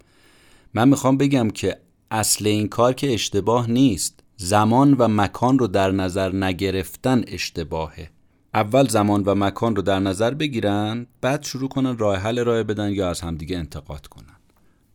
من 0.73 0.89
می‌خوام 0.89 1.17
بگم 1.17 1.49
که 1.49 1.81
اصل 2.11 2.47
این 2.47 2.67
کار 2.67 2.93
که 2.93 3.13
اشتباه 3.13 3.69
نیست. 3.69 4.23
زمان 4.35 4.93
و 4.93 5.07
مکان 5.07 5.59
رو 5.59 5.67
در 5.67 5.91
نظر 5.91 6.35
نگرفتن 6.35 7.23
اشتباهه. 7.27 8.09
اول 8.53 8.87
زمان 8.87 9.23
و 9.23 9.35
مکان 9.35 9.75
رو 9.75 9.81
در 9.81 9.99
نظر 9.99 10.33
بگیرن 10.33 11.07
بعد 11.21 11.43
شروع 11.43 11.69
کنن 11.69 11.97
راه 11.97 12.17
حل 12.17 12.39
راه 12.39 12.63
بدن 12.63 12.91
یا 12.91 13.09
از 13.09 13.21
همدیگه 13.21 13.57
انتقاد 13.57 14.07
کنن. 14.07 14.35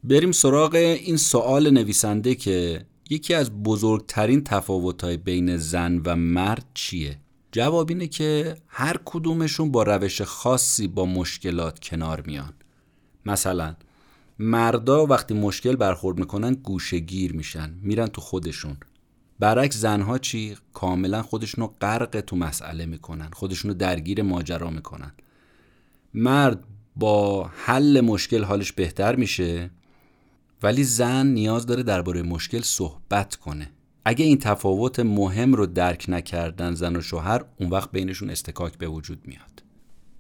بریم 0.05 0.33
سراغ 0.33 0.75
این 0.75 1.17
سوال 1.17 1.71
نویسنده 1.71 2.35
که 2.35 2.87
یکی 3.11 3.35
از 3.35 3.63
بزرگترین 3.63 4.45
تفاوت‌های 4.45 5.17
بین 5.17 5.57
زن 5.57 6.01
و 6.05 6.17
مرد 6.17 6.65
چیه؟ 6.75 7.19
جواب 7.53 7.91
اینه 7.91 8.07
که 8.07 8.57
هر 8.69 8.97
کدومشون 9.05 9.71
با 9.71 9.83
روش 9.83 10.23
خاصی 10.23 10.89
با 10.89 11.07
مشکلات 11.07 11.81
کنار 11.81 12.23
میان. 12.27 12.53
مثلا 13.27 13.77
مردا 14.39 15.07
وقتی 15.07 15.35
مشکل 15.35 15.77
برخورد 15.77 16.19
می‌کنن 16.19 16.55
گوشه 16.55 16.99
گیر 16.99 17.33
میشن 17.33 17.75
میرن 17.83 18.07
تو 18.07 18.21
خودشون. 18.21 18.77
برعکس 19.43 19.77
زنها 19.77 20.19
چی؟ 20.19 20.57
کاملا 20.75 21.23
خودشونو 21.23 21.67
غرق 21.67 22.21
تو 22.21 22.37
مسئله 22.37 22.87
می‌کنن. 22.87 23.31
خودشونو 23.33 23.75
درگیر 23.75 24.23
ماجرا 24.23 24.71
می‌کنن. 24.71 25.13
مرد 26.15 26.65
با 26.97 27.45
حل 27.45 28.01
مشکل 28.01 28.45
حالش 28.45 28.73
بهتر 28.73 29.17
میشه 29.17 29.71
ولی 30.63 30.85
زن 30.85 31.27
نیاز 31.27 31.67
داره 31.67 31.83
درباره 31.83 32.23
مشکل 32.23 32.61
صحبت 32.61 33.37
کنه. 33.37 33.71
اگه 34.05 34.25
این 34.25 34.39
تفاوت 34.39 35.01
مهم 35.01 35.55
رو 35.55 35.67
درک 35.67 36.05
نکردن 36.09 36.75
زن 36.75 36.97
و 36.97 37.01
شوهر 37.01 37.45
اون 37.61 37.71
وقت 37.71 37.91
بینشون 37.91 38.31
استکاک 38.31 38.79
به 38.79 38.89
وجود 38.89 39.19
میاد. 39.25 39.63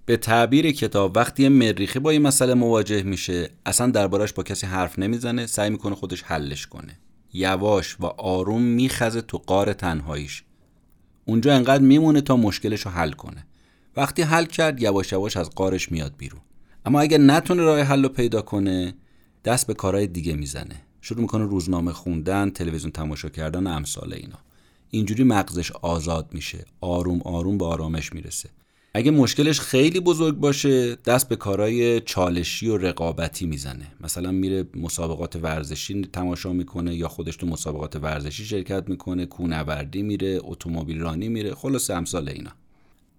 به 0.06 0.16
تعبیر 0.16 0.72
کتاب 0.72 1.16
وقتی 1.16 1.48
مریخی 1.48 1.98
با 1.98 2.10
این 2.10 2.22
مسئله 2.22 2.54
مواجه 2.54 3.02
میشه 3.02 3.50
اصلا 3.66 3.90
دربارش 3.90 4.32
با 4.32 4.42
کسی 4.42 4.66
حرف 4.66 4.98
نمی‌زنه 4.98 5.46
سعی 5.46 5.70
می‌کنه 5.70 5.94
خودش 5.94 6.22
حلش 6.22 6.66
کنه. 6.66 6.98
یواش 7.32 8.00
و 8.00 8.06
آروم 8.06 8.62
میخزه 8.62 9.20
تو 9.20 9.38
قار 9.38 9.72
تنهاییش. 9.72 10.44
اونجا 11.24 11.54
انقدر 11.54 11.82
میمونه 11.82 12.20
تا 12.20 12.36
مشکلش 12.36 12.80
رو 12.80 12.90
حل 12.90 13.12
کنه. 13.12 13.46
وقتی 13.96 14.22
حل 14.22 14.44
کرد 14.44 14.82
یواش 14.82 15.12
یواش 15.12 15.36
از 15.36 15.50
قارش 15.50 15.92
میاد 15.92 16.14
بیرون. 16.18 16.40
اما 16.86 17.00
اگر 17.00 17.18
نتونه 17.18 17.62
راه 17.62 17.80
حل 17.80 18.02
رو 18.02 18.08
پیدا 18.08 18.42
کنه 18.42 18.94
دست 19.44 19.66
به 19.66 19.74
کارهای 19.74 20.06
دیگه 20.06 20.34
می‌زنه. 20.34 20.82
شروع 21.00 21.20
می‌کنه 21.20 21.44
روزنامه 21.44 21.92
خوندن 21.92 22.50
تلویزیون 22.50 22.92
تماشا 22.92 23.28
کردن 23.28 23.66
امثال 23.66 24.12
اینا. 24.12 24.38
اینجوری 24.90 25.24
مغزش 25.24 25.72
آزاد 25.72 26.28
میشه. 26.34 26.64
آروم 26.80 27.22
آروم 27.22 27.58
به 27.58 27.64
آرامش 27.64 28.12
می‌رسه. 28.12 28.48
اگه 28.94 29.10
مشکلش 29.10 29.60
خیلی 29.60 30.00
بزرگ 30.00 30.36
باشه 30.36 30.94
دست 30.94 31.28
به 31.28 31.36
کارهای 31.36 32.00
چالشی 32.00 32.68
و 32.68 32.76
رقابتی 32.76 33.46
می‌زنه. 33.46 33.86
مثلا 34.00 34.30
میره 34.30 34.64
مسابقات 34.74 35.36
ورزشی 35.36 36.02
تماشا 36.12 36.52
می‌کنه 36.52 36.94
یا 36.94 37.08
خودش 37.08 37.36
تو 37.36 37.46
مسابقات 37.46 37.96
ورزشی 37.96 38.44
شرکت 38.44 38.88
می‌کنه 38.88 39.26
کونوردی 39.26 40.02
میره 40.02 40.38
اتومبیل 40.42 41.00
رانی 41.00 41.28
میره 41.28 41.54
خلاص 41.54 41.90
امثال 41.90 42.28
اینا. 42.28 42.50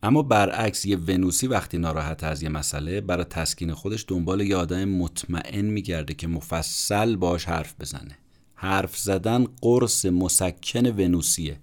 اما 0.04 0.22
برعکس 0.22 0.86
یه 0.86 0.98
ونوسی 0.98 1.48
وقتی 1.48 1.78
ناراحت 1.78 2.24
از 2.24 2.44
یه 2.44 2.50
مسئله 2.50 3.02
برای 3.02 3.24
تسکین 3.24 3.74
خودش 3.74 4.06
دنبال 4.08 4.42
یه 4.42 4.56
آدم 4.56 4.86
مطمئن 4.86 5.66
میگرده 5.66 6.14
که 6.14 6.28
مفصل 6.28 7.16
باش 7.16 7.46
حرف 7.46 7.76
بزنه. 7.80 8.18
حرف 8.56 8.98
زدن 8.98 9.48
قرص 9.62 10.06
مسکن 10.06 10.86
ونوسیه. 10.86 11.60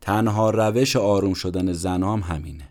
تنها 0.00 0.50
روش 0.50 0.96
آروم 0.96 1.34
شدن 1.34 1.72
زن 1.72 2.02
هم 2.02 2.20
همینه. 2.20 2.68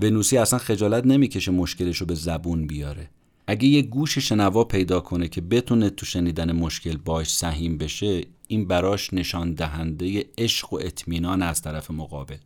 ونوسی 0.00 0.38
اصلا 0.38 0.58
خجالت 0.58 1.06
نمی‌کشه 1.06 1.50
مشکلش 1.52 1.96
رو 1.96 2.06
به 2.06 2.14
زبون 2.14 2.66
بیاره. 2.66 3.10
اگه 3.46 3.68
یه 3.68 3.82
گوش 3.82 4.18
شنوا 4.18 4.64
پیدا 4.64 5.00
کنه 5.00 5.28
که 5.28 5.40
بتونه 5.40 5.90
تو 5.90 6.06
شنیدن 6.06 6.52
مشکل 6.52 6.96
باش 6.96 7.34
سهیم 7.34 7.78
بشه 7.78 8.20
این 8.46 8.68
براش 8.68 9.14
نشان 9.14 9.54
دهنده 9.54 10.24
عشق 10.38 10.72
و 10.72 10.76
اطمینان 10.76 11.42
از 11.42 11.62
طرف 11.62 11.90
مقابل. 11.90 12.36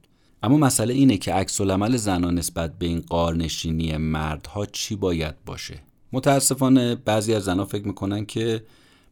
اما 0.42 0.56
مسئله 0.56 0.94
اینه 0.94 1.16
که 1.16 1.32
عکس 1.32 1.60
العمل 1.60 1.96
زنان 1.96 2.38
نسبت 2.38 2.78
به 2.78 2.86
این 2.86 3.00
قارنشینی 3.00 3.96
مردها 3.96 4.66
چی 4.66 4.96
باید 4.96 5.44
باشه؟ 5.44 5.82
متاسفانه 6.12 6.94
بعضی 6.94 7.34
از 7.34 7.44
زنها 7.44 7.64
فکر 7.64 7.86
می‌کنن 7.86 8.26
که 8.26 8.62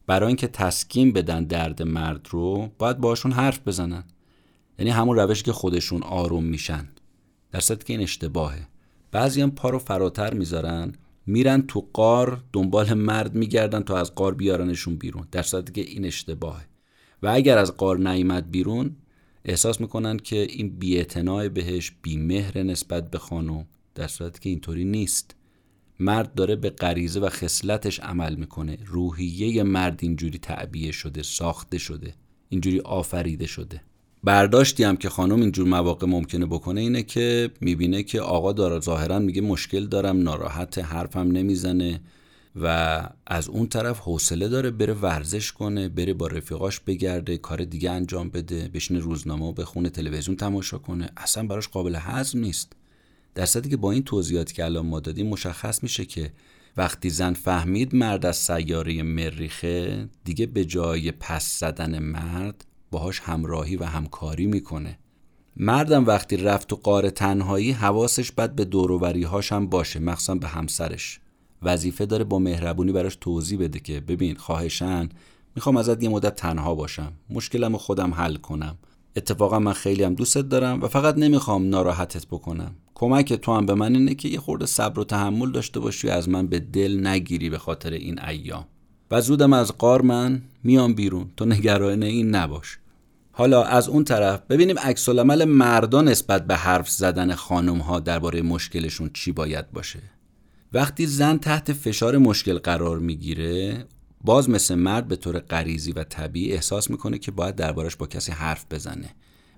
برای 0.07 0.26
اینکه 0.26 0.47
تسکین 0.47 1.12
بدن 1.12 1.45
درد 1.45 1.83
مرد 1.83 2.26
رو 2.31 2.71
باید 2.79 2.99
باشون 2.99 3.33
حرف 3.33 3.61
بزنن. 3.69 4.05
یعنی 4.79 4.91
همون 4.91 5.17
روش 5.17 5.43
که 5.43 5.53
خودشون 5.53 6.03
آروم 6.03 6.45
میشن. 6.45 6.88
در 7.54 7.61
که 7.61 7.92
این 7.92 8.00
اشتباهه. 8.00 8.66
بعضی 9.12 9.42
هم 9.42 9.50
پا 9.50 9.70
رو 9.70 9.78
فراتر 9.78 10.34
می‌ذارن 10.34 10.92
میرن 11.26 11.62
تو 11.62 11.88
قار 11.92 12.44
دنبال 12.52 12.94
مرد 12.94 13.34
میگردن 13.34 13.82
تا 13.82 13.96
از 13.96 14.14
قار 14.14 14.34
بیارنشون 14.34 14.96
بیرون 14.96 15.28
در 15.32 15.42
صورتی 15.42 15.73
که 15.73 15.80
این 15.80 16.04
اشتباهه. 16.04 16.66
و 17.23 17.28
اگر 17.28 17.58
از 17.58 17.76
قار 17.76 17.99
نیامد 17.99 18.50
بیرون 18.50 18.96
احساس 19.44 19.80
می‌کنن 19.80 20.16
که 20.16 20.37
این 20.37 20.68
بیاعتناع 20.68 21.49
بهش 21.49 21.92
بیمهر 22.02 22.62
نسبت 22.62 23.11
به 23.11 23.18
خانم 23.18 23.66
در 23.94 24.06
صورتی 24.06 24.40
که 24.40 24.49
اینطوری 24.49 24.84
نیست. 24.84 25.34
مرد 26.00 26.34
داره 26.34 26.56
به 26.56 26.70
غریزه 26.70 27.20
و 27.20 27.28
خصلتش 27.28 28.00
عمل 28.00 28.34
می‌کنه. 28.34 28.78
روحیه 28.87 29.62
مرد 29.62 29.99
اینجوری 30.02 30.38
تعبیه 30.38 30.92
شده 30.92 31.23
ساخته 31.23 31.78
شده 31.78 32.14
اینجوری 32.49 32.80
آفریده 32.80 33.46
شده. 33.46 33.80
برداشتی 34.25 34.85
هم 34.85 34.97
که 34.97 35.09
خانم 35.09 35.40
اینجور 35.40 35.69
مواقع 35.69 36.07
ممکنه 36.07 36.47
بکنه 36.47 36.81
اینه 36.81 37.02
که 37.02 37.50
می‌بینه 37.61 38.02
که 38.02 38.21
آقا 38.21 38.52
داره 38.52 38.81
ظاهرا 38.81 39.19
میگه 39.19 39.40
مشکل 39.40 39.87
دارم 39.87 40.23
ناراحت 40.23 40.78
حرفم 40.78 41.31
نمی‌زنه 41.31 42.00
و 42.57 43.00
از 43.26 43.49
اون 43.49 43.66
طرف 43.66 43.99
حوصله 43.99 44.49
داره 44.49 44.71
بره 44.71 44.93
ورزش 44.93 45.52
کنه 45.52 45.88
بره 45.88 46.14
با 46.14 46.26
رفیقاش 46.26 46.81
بگرده 46.81 47.37
کار 47.38 47.64
دیگه 47.64 47.90
انجام 47.90 48.28
بده 48.28 48.71
بشینه 48.75 49.00
روزنامه 49.00 49.47
و 49.47 49.52
بخونه 49.52 49.90
تلویزیون 49.90 50.37
تماشا 50.37 50.78
کنه. 50.78 51.11
اصلا 51.16 51.47
براش 51.47 51.69
قابل 51.69 51.97
هضم 52.00 52.38
نیست. 52.38 52.73
در 53.35 53.47
صورتی 53.47 53.69
که 53.69 53.76
با 53.76 53.93
این 53.93 54.02
توضیحاتی 54.02 54.54
که 54.54 54.64
الان 54.64 54.87
ما 54.87 55.00
دادیم 55.00 55.26
مشخص 55.26 55.83
میشه 55.83 56.04
که 56.04 56.33
وقتی 56.76 57.11
زن 57.11 57.33
فهمید 57.33 57.95
مرد 57.95 58.26
از 58.26 58.37
سیاره 58.37 59.02
مریخه 59.02 60.09
دیگه 60.25 60.47
به 60.47 60.64
جای 60.64 61.11
پس 61.11 61.59
زدن 61.59 61.99
مرد 61.99 62.64
باهاش 62.95 63.21
همراهی 63.21 63.77
و 63.77 63.85
همکاری 63.85 64.47
می‌کنه. 64.47 64.99
مردم 65.57 66.07
وقتی 66.07 66.37
رفت 66.37 66.69
تو 66.69 66.77
قاره 66.77 67.11
تنهایی 67.11 67.71
حواسش 67.71 68.33
بد 68.33 68.55
به 68.55 68.65
دورووریهاش 68.65 69.53
هم 69.53 69.67
باشه 69.67 70.01
مخصوصا 70.01 70.35
به 70.35 70.49
همسرش. 70.49 71.21
وظیفه 71.63 72.07
داره 72.07 72.25
با 72.25 72.39
مهربونی 72.39 72.93
براش 72.93 73.17
توضیح 73.21 73.59
بده 73.59 73.81
که 73.81 74.01
ببین 74.01 74.35
خواهشن 74.37 75.09
می‌خوام 75.57 75.77
ازت 75.77 76.03
یه 76.03 76.09
مدت 76.09 76.37
تنها 76.37 76.75
باشم. 76.75 77.13
مشکلم 77.31 77.73
رو 77.73 77.79
خودم 77.79 78.15
حل 78.15 78.37
کنم. 78.37 78.79
اتفاقا 79.17 79.59
من 79.59 79.73
خیلی 79.73 80.03
هم 80.03 80.15
دوستت 80.15 80.49
دارم 80.49 80.83
و 80.83 80.89
فقط 80.89 81.19
نمی‌خوام 81.19 81.69
ناراحتت 81.69 82.27
بکنم. 82.27 82.75
کمک 82.95 83.33
تو 83.33 83.53
هم 83.53 83.67
به 83.67 83.75
من 83.75 83.95
اینه 83.95 84.15
که 84.15 84.29
یه 84.29 84.39
خورده 84.39 84.67
صبر 84.67 85.01
و 85.01 85.05
تحمل 85.05 85.53
داشته 85.53 85.81
باشی 85.81 86.09
از 86.09 86.29
من 86.29 86.47
به 86.47 86.59
دل 86.59 87.07
نگیری 87.07 87.51
به 87.51 87.59
خاطر 87.59 87.91
این 87.91 88.21
ایام. 88.21 88.65
و 89.11 89.21
زودم 89.21 89.53
از 89.53 89.73
قار 89.79 90.03
من 90.03 90.43
میام 90.65 90.95
بیرون. 90.95 91.31
تو 91.37 91.45
نگران 91.45 92.03
این 92.03 92.35
نباش. 92.35 92.79
حالا 93.37 93.64
از 93.64 93.88
اون 93.88 94.05
طرف 94.05 94.41
ببینیم 94.50 94.79
عکس 94.79 95.09
العمل 95.09 95.45
مردان 95.45 96.09
نسبت 96.09 96.47
به 96.47 96.57
حرف 96.57 96.91
زدن 96.91 97.35
خانم 97.35 97.79
ها 97.79 98.00
درباره 98.00 98.43
مشکلشون 98.43 99.11
چی 99.14 99.33
باید 99.33 99.73
باشه. 99.73 99.99
وقتی 100.73 101.07
زن 101.07 101.38
تحت 101.38 101.73
فشار 101.73 102.19
مشکل 102.19 102.59
قرار 102.59 102.99
می‌گیره 102.99 103.85
باز 104.25 104.50
مثل 104.50 104.75
مرد 104.75 105.09
به 105.09 105.17
طور 105.17 105.38
غریزی 105.38 105.93
و 105.93 106.05
طبیعی 106.05 106.53
احساس 106.53 106.91
می‌کنه 106.91 107.19
که 107.19 107.31
باید 107.31 107.57
دربارش 107.57 107.97
با 107.97 108.07
کسی 108.07 108.33
حرف 108.33 108.67
بزنه. 108.71 109.14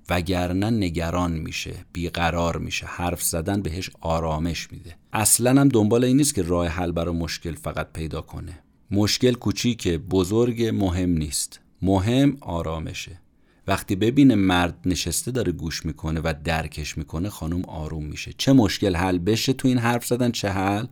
وگرنه 0.09 0.71
نگران 0.71 1.33
میشه 1.33 1.75
بیقرار 1.93 2.57
میشه 2.57 2.87
حرف 2.87 3.23
زدن 3.23 3.63
بهش 3.63 3.91
آرامش 4.01 4.73
میده. 4.73 4.97
اصلا 5.13 5.61
هم 5.61 5.69
دنبال 5.69 6.05
این 6.05 6.17
نیست 6.17 6.35
که 6.35 6.43
راه 6.43 6.67
حل 6.67 6.93
برای 6.93 7.15
مشکل 7.15 7.55
فقط 7.55 7.93
پیدا 7.93 8.21
کنه. 8.21 8.59
مشکل 8.91 9.33
کوچیک 9.33 9.89
بزرگ 9.89 10.65
مهم 10.65 11.11
نیست. 11.11 11.61
مهم 11.83 12.37
آرامشه. 12.41 13.21
وقتی 13.67 13.97
ببینه 13.97 14.35
مرد 14.35 14.79
نشسته 14.87 15.31
داره 15.31 15.53
گوش 15.53 15.87
می‌کنه 15.87 16.21
و 16.21 16.35
درکش 16.45 16.99
می‌کنه 16.99 17.29
خانم 17.29 17.65
آروم 17.65 18.05
میشه. 18.05 18.33
چه 18.39 18.53
مشکل 18.53 18.97
حل 18.97 19.19
بشه 19.19 19.53
تو 19.53 19.69
این 19.69 19.79
حرف 19.79 20.07
زدن 20.07 20.31
چه 20.31 20.49
حل 20.49 20.87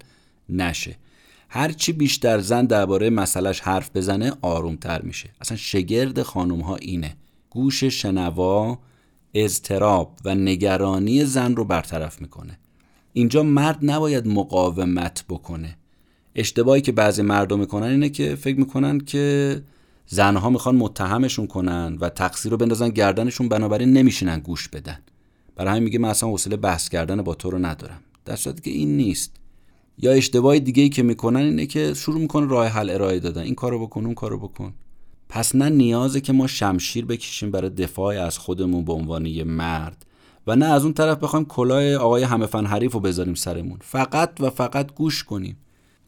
نشه. 0.49 0.97
هرچی 1.49 1.93
بیشتر 1.93 2.40
زن 2.40 2.64
درباره 2.64 3.11
مسئلهش 3.11 3.61
حرف 3.61 3.90
بزنه 3.95 4.32
آرومتر 4.43 5.02
میشه. 5.02 5.30
اصلا 5.41 5.56
شگرد 5.56 6.23
خانم 6.23 6.60
ها 6.60 6.76
اینه. 6.76 7.17
گوش 7.50 7.84
شنوا 7.84 8.78
اضطراب 9.34 10.17
و 10.25 10.34
نگرانی 10.34 11.25
زن 11.25 11.56
رو 11.56 11.65
برطرف 11.65 12.21
می‌کنه. 12.21 12.58
اینجا 13.13 13.43
مرد 13.43 13.78
نباید 13.82 14.28
مقاومت 14.28 15.25
بکنه. 15.28 15.76
اشتباهی 16.34 16.80
که 16.80 16.93
بعضی 16.93 17.23
مردم 17.23 17.60
می‌کنن 17.60 17.87
اینه 17.87 18.08
که 18.08 18.34
فکر 18.34 18.58
می‌کنن 18.58 19.00
که 19.00 19.63
زنها 20.06 20.50
می‌خوان 20.50 20.76
متهمشون 20.76 21.47
کنن 21.47 21.99
و 22.00 22.08
تقصیر 22.08 22.52
رو 22.52 22.56
بندازن 22.58 22.88
گردنشون 22.88 23.49
بنابراین 23.49 23.93
نمیشینن 23.93 24.38
گوش 24.38 24.69
بدن. 24.69 24.99
برای 25.56 25.71
همین 25.71 25.82
میگه 25.82 25.99
من 25.99 26.08
اصلا 26.08 26.28
حوصله 26.28 26.56
بحث 26.56 26.88
کردن 26.88 27.23
با 27.23 27.34
تو 27.34 27.50
رو 27.50 27.58
ندارم. 27.58 28.00
در 28.25 28.36
صورتی 28.36 28.60
که 28.60 28.71
این 28.71 28.97
نیست. 28.97 29.36
یا 29.99 30.12
اشتباه 30.12 30.58
دیگه 30.58 30.82
ای 30.82 30.88
که 30.88 31.02
می‌کنن 31.02 31.40
اینه 31.40 31.67
که 31.67 31.95
شروع 31.95 32.21
می‌کنه 32.21 32.47
راه 32.47 32.67
حل 32.67 32.90
ارائه 32.90 33.21
دادن. 33.21 33.43
این 33.43 33.54
کارو 33.54 33.86
بکن 33.86 34.04
اون 34.04 34.14
کارو 34.14 34.38
بکن. 34.38 34.75
پس 35.28 35.54
نه 35.54 35.69
نیازه 35.69 36.21
که 36.21 36.32
ما 36.32 36.47
شمشیر 36.47 37.04
بکشیم 37.06 37.50
برای 37.50 37.71
دفاع 37.71 38.23
از 38.23 38.38
خودمون 38.38 38.84
به 38.84 38.93
عنوان 38.93 39.26
یه 39.26 39.45
مرد 39.45 40.06
و 40.47 40.56
نه 40.56 40.67
از 40.67 40.84
اون 40.84 40.93
طرف 40.93 41.19
بخوایم 41.19 41.45
کلاه 41.45 41.95
آقای 41.95 42.23
همه 42.23 42.47
فن 42.47 42.67
حریف 42.67 42.93
رو 42.93 43.00
بذاریم 43.00 43.34
سرمون. 43.34 43.78
فقط 43.82 44.30
و 44.40 44.50
فقط 44.50 44.95
گوش 44.95 45.25
کنیم. 45.25 45.56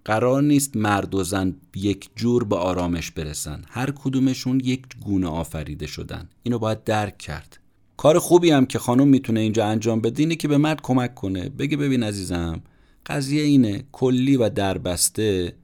قرار 0.07 0.42
نیست 0.42 0.77
مرد 0.77 1.14
و 1.14 1.25
زن 1.25 1.55
یک 1.77 2.11
جور 2.16 2.45
به 2.45 2.57
آرامش 2.57 3.11
برسن. 3.11 3.62
هر 3.69 3.90
کدومشون 3.90 4.61
یک 4.61 4.83
گونه 5.05 5.27
آفریده 5.27 5.87
شدن. 5.87 6.29
اینو 6.42 6.59
باید 6.59 6.85
درک 6.85 7.19
کرد. 7.19 7.59
کار 7.97 8.19
خوبی 8.19 8.51
هم 8.51 8.66
که 8.66 8.79
خانم 8.79 9.09
می‌تونه 9.09 9.40
اینجا 9.40 9.66
انجام 9.66 10.01
بده 10.01 10.23
اینه 10.23 10.37
که 10.37 10.49
به 10.49 10.59
مرد 10.59 10.81
کمک 10.83 11.14
کنه. 11.14 11.49
بگه 11.49 11.77
ببین 11.77 12.03
عزیزم 12.03 12.61
قضیه 13.07 13.42
اینه 13.42 13.85
کلی 13.92 14.37
و 14.37 14.49
دربسته. 14.49 15.55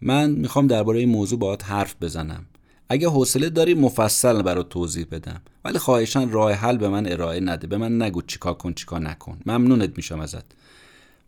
من 0.00 0.30
می‌خوام 0.30 0.66
درباره 0.66 0.98
این 0.98 1.08
موضوع 1.08 1.38
باهات 1.38 1.64
حرف 1.64 1.94
بزنم. 2.00 2.46
اگه 2.88 3.08
حوصله 3.08 3.50
داری 3.50 3.74
مفصل 3.74 4.42
برات 4.42 4.68
توضیح 4.68 5.06
بدم. 5.10 5.42
ولی 5.64 5.78
خواهشان 5.78 6.30
راه 6.30 6.52
حل 6.52 6.76
به 6.76 6.88
من 6.88 7.12
ارائه 7.12 7.40
نده. 7.40 7.66
به 7.66 7.76
من 7.76 8.02
نگو 8.02 8.22
چیکار 8.22 8.54
کن 8.54 8.72
چیکار 8.72 9.00
نکن. 9.00 9.38
ممنونت 9.46 9.96
میشم 9.96 10.20
ازت. 10.20 10.63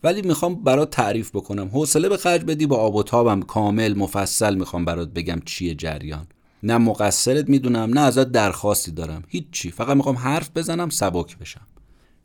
ولی 0.02 0.22
می‌خوام 0.22 0.54
برات 0.54 0.90
تعریف 0.90 1.30
بکنم. 1.30 1.68
حوصله 1.68 2.08
به 2.08 2.16
خرج 2.16 2.44
بدی 2.44 2.66
با 2.66 2.76
آب 2.76 2.94
و 2.94 3.02
تابم 3.02 3.40
کامل 3.40 3.94
مفصل 3.94 4.54
می‌خوام 4.54 4.84
برات 4.84 5.08
بگم 5.08 5.40
چیه 5.44 5.74
جریان. 5.74 6.26
نه 6.62 6.78
مقصرت 6.78 7.48
می‌دونم 7.48 7.98
نه 7.98 8.00
ازت 8.00 8.32
درخواستی 8.32 8.90
دارم. 8.90 9.22
هیچی 9.28 9.70
فقط 9.70 9.96
می‌خوام 9.96 10.16
حرف 10.16 10.50
بزنم 10.54 10.88
سبک 10.88 11.38
بشم. 11.38 11.66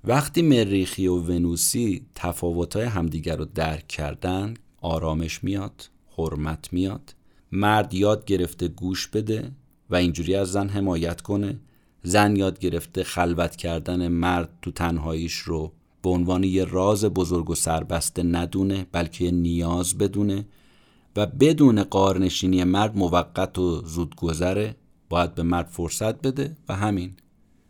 وقتی 0.04 0.42
مریخی 0.42 1.08
و 1.08 1.16
ونوسی 1.16 2.06
تفاوتهای 2.16 2.86
همدیگر 2.86 3.36
رو 3.36 3.46
درک 3.46 3.88
کردن 3.88 4.54
آرامش 4.82 5.44
میاد 5.44 5.90
حرمت 6.18 6.74
میاد. 6.74 7.16
مرد 7.52 7.94
یاد 7.94 8.26
گرفته 8.26 8.68
گوش 8.68 9.08
بده 9.08 9.52
و 9.90 9.96
اینجوری 9.96 10.36
از 10.36 10.52
زن 10.52 10.70
حمایت 10.70 11.22
کنه. 11.22 11.60
زن 12.04 12.36
یاد 12.36 12.60
گرفته 12.60 13.04
خلوت 13.04 13.56
کردن 13.56 14.08
مرد 14.08 14.50
تو 14.62 14.72
تنهاییش 14.72 15.34
رو 15.34 15.72
به 16.02 16.10
عنوان 16.10 16.44
یه 16.44 16.66
راز 16.66 17.06
بزرگ 17.06 17.50
و 17.50 17.56
سربسته 17.56 18.24
ندونه 18.24 18.88
بلکه 18.92 19.32
نیاز 19.32 19.98
بدونه 19.98 20.46
و 21.16 21.26
بدون 21.26 21.84
قارنشینی 21.84 22.64
مرد 22.64 22.98
موقت 22.98 23.60
و 23.60 23.82
زود 23.86 24.16
گذره 24.16 24.76
باید 25.10 25.36
به 25.36 25.44
مرد 25.44 25.68
فرصت 25.68 26.22
بده 26.22 26.58
و 26.70 26.76
همین. 26.76 27.14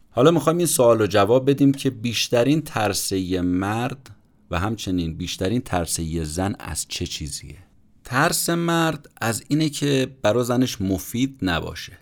حالا 0.09 0.31
می‌خوایم 0.31 0.57
این 0.57 0.67
سوال 0.67 0.99
رو 0.99 1.07
جواب 1.07 1.49
بدیم 1.49 1.71
که 1.71 1.89
بیشترین 1.89 2.61
ترسه 2.61 3.41
مرد 3.41 4.11
و 4.51 4.59
همچنین 4.59 5.13
بیشترین 5.17 5.61
ترسه 5.61 6.23
زن 6.23 6.55
از 6.59 6.85
چه 6.87 7.07
چیزیه؟ 7.07 7.57
ترس 8.03 8.49
مرد 8.49 9.09
از 9.21 9.43
اینه 9.47 9.69
که 9.69 10.15
برا 10.21 10.43
زنش 10.43 10.81
مفید 10.81 11.37
نباشه. 11.41 11.97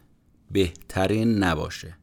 بهترین 0.52 1.44
نباشه. 1.44 1.98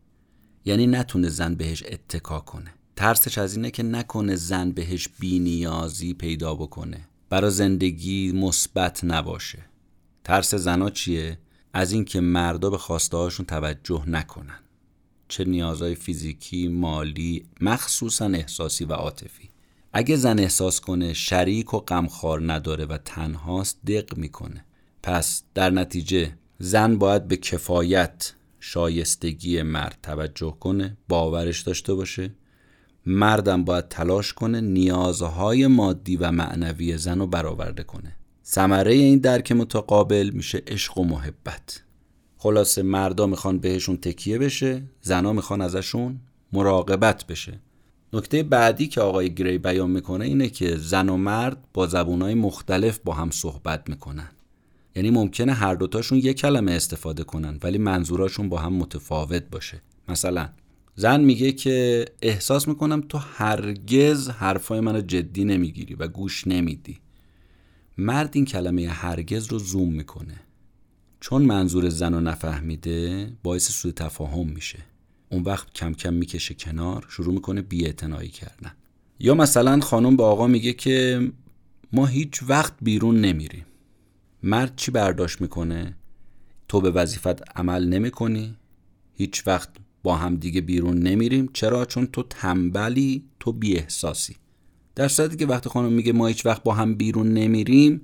یعنی 0.64 0.86
نتونه 0.86 1.28
زن 1.28 1.54
بهش 1.54 1.82
اتکا 1.86 2.40
کنه. 2.40 2.75
ترسش 2.96 3.38
از 3.38 3.56
اینه 3.56 3.70
که 3.70 3.82
نکنه 3.82 4.36
زن 4.36 4.70
بهش 4.70 5.08
بینیازی 5.20 6.14
پیدا 6.14 6.54
بکنه. 6.54 7.08
برا 7.30 7.50
زندگی 7.50 8.32
مثبت 8.32 9.04
نباشه. 9.04 9.58
ترس 10.24 10.54
زنا 10.54 10.90
چیه؟ 10.90 11.38
از 11.72 11.92
اینکه 11.92 12.20
مردا 12.20 12.70
به 12.70 12.78
خواسته 12.78 13.16
هاشون 13.16 13.46
توجه 13.46 14.04
نکنن. 14.08 14.58
چه 15.28 15.44
نیازهای 15.44 15.94
فیزیکی 15.94 16.68
مالی 16.68 17.46
مخصوصا 17.60 18.26
احساسی 18.26 18.84
و 18.84 18.92
عاطفی. 18.92 19.50
اگه 19.92 20.16
زن 20.16 20.38
احساس 20.38 20.80
کنه 20.80 21.12
شریک 21.12 21.74
و 21.74 21.78
غمخوار 21.78 22.52
نداره 22.52 22.84
و 22.84 22.98
تنهاست 23.04 23.78
دق 23.86 24.16
می‌کنه. 24.16 24.64
پس 25.02 25.42
در 25.54 25.70
نتیجه 25.70 26.38
زن 26.58 26.98
باید 26.98 27.28
به 27.28 27.36
کفایت 27.36 28.32
شایستگی 28.60 29.62
مرد 29.62 29.98
توجه 30.02 30.56
کنه 30.60 30.96
باورش 31.08 31.60
داشته 31.60 31.94
باشه. 31.94 32.34
مردم 33.06 33.64
باید 33.64 33.88
تلاش 33.88 34.32
کنه 34.32 34.60
نیازهای 34.60 35.66
مادی 35.66 36.16
و 36.16 36.30
معنوی 36.32 36.98
زن 36.98 37.18
رو 37.18 37.26
برآورده 37.26 37.82
کنه. 37.82 38.16
ثمره 38.44 38.92
این 38.92 39.18
درک 39.18 39.52
متقابل 39.52 40.30
میشه 40.34 40.62
عشق 40.66 40.98
و 40.98 41.04
محبت. 41.04 41.82
خلاصه 42.38 42.82
مردا 42.82 43.26
می‌خوان 43.26 43.58
بهشون 43.58 43.96
تکیه 43.96 44.38
بشه 44.38 44.82
زنا 45.02 45.32
می‌خوان 45.32 45.60
ازشون 45.60 46.20
مراقبت 46.52 47.26
بشه. 47.26 47.60
نکته 48.12 48.42
بعدی 48.42 48.86
که 48.86 49.00
آقای 49.00 49.34
گری 49.34 49.58
بیان 49.58 49.90
می‌کنه 49.90 50.24
اینه 50.24 50.48
که 50.48 50.76
زن 50.76 51.08
و 51.08 51.16
مرد 51.16 51.68
با 51.74 51.86
زبونهای 51.86 52.34
مختلف 52.34 52.98
با 53.04 53.14
هم 53.14 53.30
صحبت 53.30 53.88
می‌کنن. 53.88 54.28
یعنی 54.96 55.10
ممکنه 55.10 55.52
هر 55.52 55.74
دوتاشون 55.74 56.18
یک 56.18 56.36
کلمه 56.36 56.72
استفاده 56.72 57.24
کنن 57.24 57.58
ولی 57.62 57.78
منظوراشون 57.78 58.48
با 58.48 58.58
هم 58.58 58.72
متفاوت 58.72 59.42
باشه. 59.50 59.82
مثلا 60.08 60.48
زن 60.98 61.20
میگه 61.20 61.52
که 61.52 62.04
احساس 62.22 62.68
می‌کنم 62.68 63.00
تو 63.00 63.18
هرگز 63.18 64.28
حرفای 64.28 64.80
منو 64.80 65.00
جدی 65.00 65.44
نمی‌گیری 65.44 65.94
و 65.94 66.08
گوش 66.08 66.46
نمیدی. 66.46 66.98
مرد 67.98 68.30
این 68.32 68.44
کلمه 68.44 68.88
هرگز 68.88 69.46
رو 69.46 69.58
زوم 69.58 69.92
می‌کنه. 69.92 70.40
چون 71.20 71.42
منظور 71.42 71.88
زن 71.88 72.14
رو 72.14 72.20
نفهمیده 72.20 73.28
باعث 73.42 73.70
سوء 73.70 73.92
تفاهم 73.92 74.48
میشه. 74.48 74.78
اون 75.30 75.42
وقت 75.42 75.72
کم 75.72 75.94
کم 75.94 76.14
می‌کشه 76.14 76.54
کنار 76.54 77.06
شروع 77.08 77.34
می‌کنه 77.34 77.62
بیاعتنایی 77.62 78.28
کردن. 78.28 78.72
یا 79.18 79.34
مثلا 79.34 79.80
خانم 79.80 80.16
به 80.16 80.22
آقا 80.22 80.46
میگه 80.46 80.72
که 80.72 81.28
ما 81.92 82.06
هیچ 82.06 82.42
وقت 82.48 82.72
بیرون 82.82 83.20
نمیریم. 83.20 83.66
مرد 84.42 84.76
چی 84.76 84.90
برداشت 84.90 85.40
می‌کنه؟ 85.40 85.96
تو 86.68 86.80
به 86.80 86.90
وظیفت 86.90 87.58
عمل 87.58 87.88
نمی‌کنی؟ 87.88 88.56
هیچ 89.14 89.46
وقت 89.46 89.68
با 90.06 90.16
هم 90.16 90.36
دیگه 90.36 90.60
بیرون 90.60 90.98
نمیریم. 90.98 91.48
چرا؟ 91.52 91.84
چون 91.84 92.06
تو 92.06 92.22
تنبلی 92.22 93.24
تو 93.40 93.52
بی 93.52 93.76
احساسی 93.76 94.36
در 94.94 95.08
صورتی 95.08 95.36
که 95.36 95.46
وقتی 95.46 95.68
خانم 95.68 95.92
میگه 95.92 96.12
ما 96.12 96.26
هیچ 96.26 96.46
وقت 96.46 96.62
با 96.62 96.74
هم 96.74 96.94
بیرون 96.94 97.32
نمیریم 97.32 98.00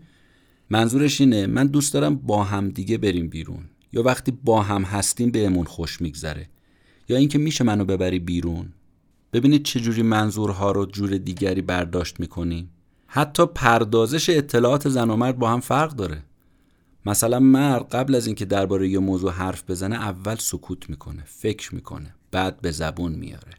منظورش 0.70 1.20
اینه 1.20 1.46
من 1.46 1.66
دوست 1.66 1.94
دارم 1.94 2.16
با 2.16 2.44
هم 2.44 2.68
دیگه 2.68 2.98
بریم 2.98 3.28
بیرون. 3.28 3.64
یا 3.92 4.02
وقتی 4.02 4.32
با 4.44 4.62
هم 4.62 4.82
هستیم 4.82 5.30
بهمون 5.30 5.64
خوش 5.64 6.00
میگذره. 6.00 6.48
یا 7.08 7.16
اینکه 7.16 7.38
میشه 7.38 7.64
منو 7.64 7.84
ببری 7.84 8.18
بیرون. 8.18 8.72
ببینید 9.32 9.62
چه 9.62 9.80
جوری 9.80 10.02
منظورها 10.02 10.72
رو 10.72 10.86
جور 10.86 11.16
دیگری 11.16 11.62
برداشت 11.62 12.20
می‌کنیم. 12.20 12.70
حتی 13.06 13.46
پردازش 13.46 14.30
اطلاعات 14.30 14.88
زن 14.88 15.10
و 15.10 15.16
مرد 15.16 15.38
با 15.38 15.50
هم 15.50 15.60
فرق 15.60 15.92
داره. 15.92 16.22
مثلا 17.06 17.40
مرد 17.40 17.88
قبل 17.88 18.14
از 18.14 18.26
اینکه 18.26 18.44
درباره 18.44 18.88
یه 18.88 18.98
موضوع 18.98 19.32
حرف 19.32 19.70
بزنه 19.70 19.96
اول 19.96 20.36
سکوت 20.36 20.90
می‌کنه 20.90 21.22
فکر 21.26 21.74
می‌کنه 21.74 22.14
بعد 22.30 22.60
به 22.60 22.70
زبون 22.70 23.12
میاره. 23.12 23.52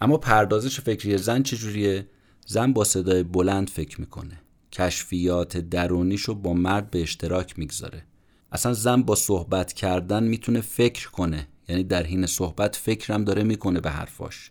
اما 0.00 0.16
پردازش 0.16 0.80
فکری 0.80 1.18
زن 1.18 1.42
چجوریه؟ 1.42 2.08
زن 2.46 2.72
با 2.72 2.84
صدای 2.84 3.22
بلند 3.22 3.70
فکر 3.70 4.00
می‌کنه. 4.00 4.40
کشفیات 4.72 5.56
درونیشو 5.56 6.34
با 6.34 6.54
مرد 6.54 6.90
به 6.90 7.02
اشتراک 7.02 7.58
می‌گذاره. 7.58 8.02
اصلا 8.52 8.72
زن 8.72 9.02
با 9.02 9.14
صحبت 9.14 9.72
کردن 9.72 10.24
می‌تونه 10.24 10.60
فکر 10.60 11.10
کنه. 11.10 11.48
یعنی 11.68 11.84
در 11.84 12.02
حین 12.02 12.26
صحبت 12.26 12.76
فکرم 12.76 13.24
داره 13.24 13.42
می‌کنه 13.42 13.80
به 13.80 13.90
حرفاش. 13.90 14.50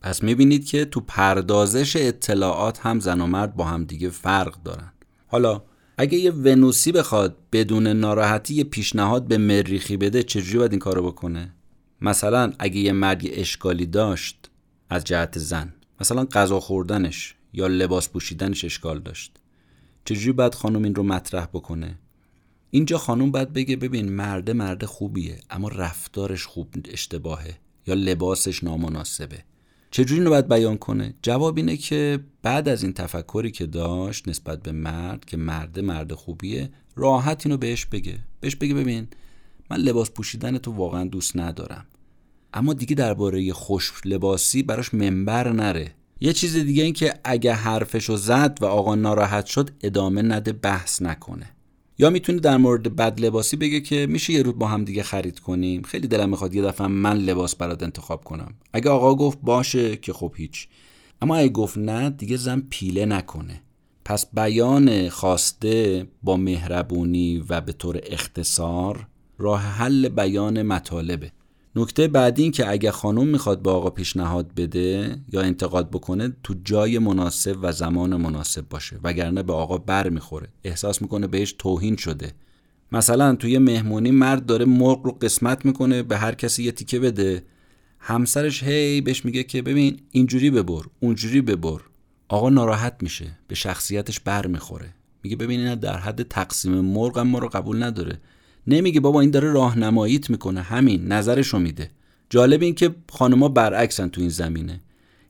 پس 0.00 0.22
می‌بینید 0.22 0.66
که 0.66 0.84
تو 0.84 1.00
پردازش 1.00 1.96
اطلاعات 1.96 2.78
هم 2.78 3.00
زن 3.00 3.20
و 3.20 3.26
مرد 3.26 3.56
با 3.56 3.64
هم 3.64 3.84
دیگه 3.84 4.10
فرق 4.10 4.62
دارن. 4.62 4.92
حالا 5.26 5.62
اگه 5.96 6.18
یه 6.18 6.30
ونوسی 6.30 6.92
بخواد 6.92 7.36
بدون 7.52 7.86
ناراحتی 7.86 8.54
یه 8.54 8.64
پیشنهاد 8.64 9.26
به 9.26 9.38
مریخی 9.38 9.96
بده 9.96 10.22
چجوری 10.22 10.58
باید 10.58 10.72
این 10.72 10.80
کارو 10.80 11.06
بکنه؟ 11.06 11.54
مثلا 12.00 12.52
اگه 12.58 12.76
یه 12.76 12.92
مرد 12.92 13.22
اشکالی 13.24 13.86
داشت 13.86 14.50
از 14.90 15.04
جهت 15.04 15.38
زن 15.38 15.74
مثلا 16.00 16.24
غذا 16.24 16.60
خوردنش 16.60 17.34
یا 17.52 17.66
لباس 17.66 18.08
پوشیدنش 18.08 18.64
اشکال 18.64 19.00
داشت 19.00 19.36
چجوری 20.04 20.32
باید 20.32 20.54
خانم 20.54 20.82
این 20.82 20.94
رو 20.94 21.02
مطرح 21.02 21.46
بکنه؟ 21.46 21.98
اینجا 22.70 22.98
خانم 22.98 23.30
باید 23.30 23.52
بگه 23.52 23.76
ببین 23.76 24.12
مرده 24.12 24.52
مرد 24.52 24.84
خوبیه 24.84 25.40
اما 25.50 25.68
رفتارش 25.68 26.46
خوب 26.46 26.68
اشتباهه 26.84 27.58
یا 27.86 27.94
لباسش 27.94 28.64
نامناسبه. 28.64 29.44
چجوری 29.94 30.20
اینو 30.20 30.30
باید 30.30 30.48
بیان 30.48 30.76
کنه؟ 30.76 31.14
جواب 31.22 31.56
اینه 31.56 31.76
که 31.76 32.20
بعد 32.42 32.68
از 32.68 32.82
این 32.82 32.92
تفکری 32.92 33.50
که 33.50 33.66
داشت 33.66 34.28
نسبت 34.28 34.62
به 34.62 34.72
مرد 34.72 35.24
که 35.24 35.36
مرده 35.36 35.82
مرد 35.82 36.12
خوبیه 36.12 36.70
راحت 36.96 37.46
اینو 37.46 37.56
بهش 37.56 37.86
بگه. 37.86 38.18
بهش 38.40 38.56
بگه 38.56 38.74
ببین 38.74 39.08
من 39.70 39.76
لباس 39.76 40.10
پوشیدن 40.10 40.58
تو 40.58 40.72
واقعا 40.72 41.04
دوست 41.04 41.36
ندارم. 41.36 41.86
اما 42.54 42.72
دیگه 42.72 42.94
درباره 42.94 43.52
خوش 43.52 43.92
لباسی 44.04 44.62
براش 44.62 44.94
منبر 44.94 45.52
نره. 45.52 45.90
یه 46.20 46.32
چیز 46.32 46.56
دیگه 46.56 46.82
این 46.82 46.92
که 46.92 47.14
اگه 47.24 47.52
حرفشو 47.52 48.16
زد 48.16 48.58
و 48.60 48.64
آقا 48.66 48.94
ناراحت 48.94 49.46
شد 49.46 49.70
ادامه 49.82 50.22
نده 50.22 50.52
بحث 50.52 51.02
نکنه. 51.02 51.50
یا 51.98 52.10
می‌تونه 52.10 52.40
در 52.40 52.56
مورد 52.56 52.96
بد 52.96 53.20
لباسی 53.20 53.56
بگه 53.56 53.80
که 53.80 54.06
میشه 54.06 54.32
یه 54.32 54.42
روز 54.42 54.54
با 54.58 54.66
هم 54.66 54.84
دیگه 54.84 55.02
خرید 55.02 55.38
کنیم؟ 55.38 55.82
خیلی 55.82 56.08
دلم 56.08 56.30
می‌خواد 56.30 56.54
یه 56.54 56.62
دفعه 56.62 56.86
من 56.86 57.16
لباس 57.18 57.56
برات 57.56 57.82
انتخاب 57.82 58.24
کنم. 58.24 58.54
اگه 58.72 58.90
آقا 58.90 59.14
گفت 59.14 59.38
باشه 59.42 59.96
که 59.96 60.12
خب 60.12 60.32
هیچ. 60.36 60.68
اما 61.22 61.36
اگه 61.36 61.48
گفت 61.48 61.78
نه 61.78 62.10
دیگه 62.10 62.36
زن 62.36 62.62
پیله 62.70 63.06
نکنه. 63.06 63.62
پس 64.04 64.26
بیان 64.34 65.08
خواسته 65.08 66.06
با 66.22 66.36
مهربونی 66.36 67.44
و 67.48 67.60
به 67.60 67.72
طور 67.72 68.00
اختصار 68.06 69.06
راه 69.38 69.60
حل 69.60 70.08
بیان 70.08 70.62
مطالبه. 70.62 71.32
نکته 71.76 72.08
بعدی 72.08 72.42
این 72.42 72.52
که 72.52 72.70
اگه 72.70 72.90
خانم 72.90 73.26
می‌خواد 73.26 73.62
به 73.62 73.70
آقا 73.70 73.90
پیشنهاد 73.90 74.54
بده 74.54 75.16
یا 75.32 75.40
انتقاد 75.40 75.90
بکنه 75.90 76.32
تو 76.42 76.54
جای 76.64 76.98
مناسب 76.98 77.56
و 77.62 77.72
زمان 77.72 78.16
مناسب 78.16 78.68
باشه 78.68 78.98
وگرنه 79.04 79.42
به 79.42 79.52
آقا 79.52 79.78
بر 79.78 80.08
می‌خوره. 80.08 80.48
احساس 80.64 81.02
می‌کنه 81.02 81.26
بهش 81.26 81.54
توهین 81.58 81.96
شده. 81.96 82.32
مثلا 82.92 83.34
توی 83.34 83.58
مهمونی 83.58 84.10
مرد 84.10 84.46
داره 84.46 84.64
مرغ 84.64 85.04
رو 85.04 85.12
قسمت 85.12 85.64
می‌کنه 85.64 86.02
به 86.02 86.16
هر 86.16 86.34
کسی 86.34 86.62
یه 86.62 86.72
تیکه 86.72 86.98
بده. 86.98 87.42
همسرش 87.98 88.62
هی 88.62 89.00
بهش 89.00 89.24
میگه 89.24 89.42
که 89.42 89.62
ببین 89.62 90.00
اینجوری 90.10 90.50
ببر 90.50 90.82
اونجوری 91.00 91.40
ببر. 91.40 91.80
آقا 92.28 92.50
ناراحت 92.50 92.96
میشه 93.00 93.38
به 93.48 93.54
شخصیتش 93.54 94.20
بر 94.20 94.46
می‌خوره. 94.46 94.94
میگه 95.22 95.36
ببین 95.36 95.74
در 95.74 95.96
حد 95.96 96.22
تقسیم 96.22 96.72
مرغ 96.72 97.18
هم 97.18 97.26
ما 97.26 97.38
رو 97.38 97.48
قبول 97.48 97.82
نداره. 97.82 98.20
نمیگه 98.66 99.00
بابا 99.00 99.20
این 99.20 99.30
داره 99.30 99.52
راهنماییت 99.52 100.30
می‌کنه. 100.30 100.62
همین 100.62 101.06
نظرشو 101.06 101.58
میده. 101.58 101.90
جالب 102.30 102.62
این 102.62 102.74
که 102.74 102.94
خانوما 103.10 103.48
برعکسن 103.48 104.08
تو 104.08 104.20
این 104.20 104.30
زمینه. 104.30 104.80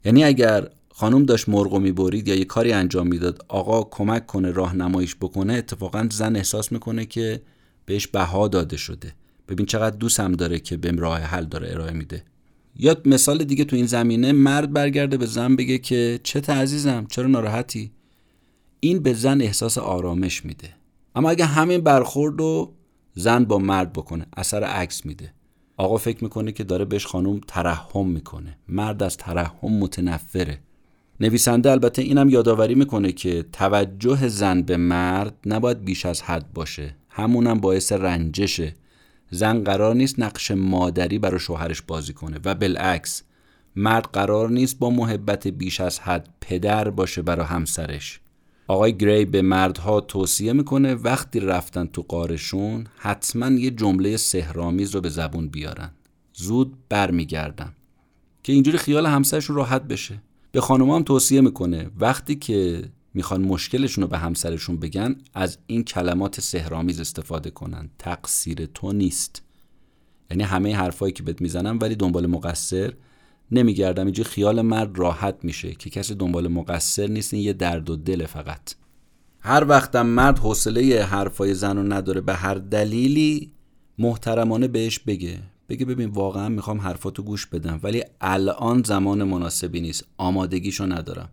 یعنی 0.04 0.24
اگر 0.24 0.68
خانم 0.90 1.24
داشت 1.24 1.48
مرغو 1.48 1.78
می‌برید 1.78 2.28
یا 2.28 2.34
یه 2.34 2.44
کاری 2.44 2.72
انجام 2.72 3.06
می‌داد 3.06 3.44
آقا 3.48 3.82
کمک 3.82 4.26
کنه 4.26 4.50
راهنماییش 4.50 5.16
بکنه 5.16 5.52
اتفاقا 5.52 6.08
زن 6.10 6.36
احساس 6.36 6.72
می‌کنه 6.72 7.06
که 7.06 7.42
بهش 7.86 8.06
بها 8.06 8.48
داده 8.48 8.76
شده. 8.76 9.12
ببین 9.48 9.66
چقدر 9.66 9.96
دوستم 9.96 10.32
داره 10.32 10.58
که 10.58 10.76
بهم 10.76 10.98
راه 10.98 11.20
حل 11.20 11.44
داره 11.44 11.72
ارائه 11.72 11.92
میده. 11.92 12.22
یا 12.76 12.96
مثال 13.04 13.44
دیگه 13.44 13.64
تو 13.64 13.76
این 13.76 13.86
زمینه 13.86 14.32
مرد 14.32 14.72
برگرده 14.72 15.16
به 15.16 15.26
زن 15.26 15.56
بگه 15.56 15.78
که 15.78 16.20
چه 16.22 16.40
عزیزم 16.40 17.06
چرا 17.10 17.26
ناراحتی؟ 17.26 17.92
این 18.80 18.98
به 18.98 19.14
زن 19.14 19.40
احساس 19.40 19.78
آرامش 19.78 20.44
میده. 20.44 20.68
اما 21.14 21.30
اگه 21.30 21.44
همین 21.44 21.80
برخورد 21.80 22.38
رو 22.38 22.72
زن 23.14 23.44
با 23.44 23.59
مرد 23.59 23.92
بکنه 23.92 24.27
اثر 24.37 24.64
عکس 24.64 25.07
میده. 25.07 25.33
آقا 25.77 25.96
فکر 25.96 26.24
می‌کنه 26.24 26.53
که 26.53 26.64
داره 26.64 26.85
بهش 26.85 27.07
خانوم 27.07 27.40
ترحم 27.48 28.07
می‌کنه. 28.07 28.59
مرد 28.68 29.03
از 29.03 29.16
ترحم 29.16 29.72
متنفره. 29.72 30.59
نویسنده 31.20 31.70
البته 31.70 32.03
اینم 32.03 32.29
یادآوری 32.29 32.74
می‌کنه 32.74 33.12
که 33.12 33.44
توجه 33.53 34.29
زن 34.29 34.62
به 34.62 34.77
مرد 34.77 35.35
نباید 35.46 35.85
بیش 35.85 36.07
از 36.07 36.22
حد 36.22 36.53
باشه. 36.53 36.96
همونم 37.09 37.61
باعث 37.61 37.92
رنجشه. 37.92 38.74
زن 39.31 39.64
قرار 39.64 39.94
نیست 39.94 40.20
نقش 40.20 40.50
مادری 40.50 41.18
برای 41.18 41.40
شوهرش 41.40 41.83
بازی 41.83 42.12
کنه. 42.12 42.38
و 42.44 42.55
بالعکس 42.55 43.22
مرد 43.77 44.05
قرار 44.12 44.50
نیست 44.50 44.79
با 44.79 44.90
محبت 44.90 45.48
بیش 45.48 45.81
از 45.81 46.00
حد 46.00 46.29
پدر 46.40 46.90
باشه 46.90 47.22
برای 47.22 47.46
همسرش. 47.46 48.20
آقای 48.66 48.96
گری 48.96 49.24
به 49.24 49.42
مردها 49.42 50.00
توصیه 50.00 50.53
می‌کنه 50.53 50.94
وقتی 50.94 51.40
رفتن 51.40 51.87
تو 51.87 52.03
قارشون 52.03 52.87
حتما 52.96 53.50
یه 53.50 53.70
جمله 53.70 54.16
سهرامیز 54.16 54.94
رو 54.94 55.00
به 55.00 55.09
زبون 55.09 55.48
بیارن. 55.48 55.90
زود 56.33 56.77
برمیگردن. 56.88 57.72
که 58.42 58.53
اینجوری 58.53 58.79
خیال 58.79 59.07
همسرشون 59.07 59.57
راحت 59.57 59.83
بشه. 59.83 60.22
به 60.53 60.61
خانم 60.61 60.90
هم 60.90 61.03
توصیه 61.03 61.40
می‌کنه 61.40 61.90
وقتی 61.98 62.35
که 62.35 62.85
می‌خوان 63.14 63.42
مشکلشون 63.42 64.03
رو 64.03 64.09
به 64.09 64.18
همسرشون 64.18 64.77
بگن 64.77 65.16
از 65.35 65.59
این 65.66 65.85
کلمات 65.85 66.40
سهرامیز 66.40 67.00
استفاده 67.00 67.50
کنن. 67.50 67.90
تقصیر 67.98 68.66
تو 68.66 68.92
نیست. 68.92 69.42
یعنی 70.31 70.42
همه 70.42 70.77
حرفایی 70.77 71.12
که 71.12 71.22
بهت 71.22 71.40
می‌زنم 71.40 71.79
ولی 71.81 71.94
دنبال 71.94 72.27
مقصر 72.27 72.92
نمیگردم. 73.50 74.04
اینجا 74.04 74.24
خیال 74.24 74.62
مرد 74.62 74.98
راحت 74.98 75.37
میشه 75.42 75.74
که 75.74 75.90
کسی 75.90 76.14
دنبال 76.14 76.48
مقصر 76.48 77.07
نیست. 77.07 77.35
این 77.35 77.42
یه 77.42 77.52
درد 77.52 77.90
و 77.90 77.96
دل 77.96 78.26
فقط. 78.26 78.74
هر 79.40 79.64
وقتم 79.68 80.07
مرد 80.07 80.38
حوصله 80.38 81.02
حرفای 81.02 81.54
زن 81.54 81.76
رو 81.76 81.83
نداره 81.83 82.20
به 82.20 82.35
هر 82.35 82.54
دلیلی 82.54 83.52
محترمانه 83.98 84.68
بهش 84.68 84.98
بگه. 84.98 85.38
بگه 85.68 85.85
ببین 85.85 86.09
واقعا 86.09 86.48
می‌خوام 86.48 86.80
حرفاتو 86.80 87.22
گوش 87.22 87.46
بدم 87.46 87.80
ولی 87.83 88.02
الان 88.20 88.83
زمان 88.83 89.24
مناسبی 89.24 89.80
نیست. 89.80 90.04
آمادگیشو 90.16 90.87
ندارم. 90.87 91.28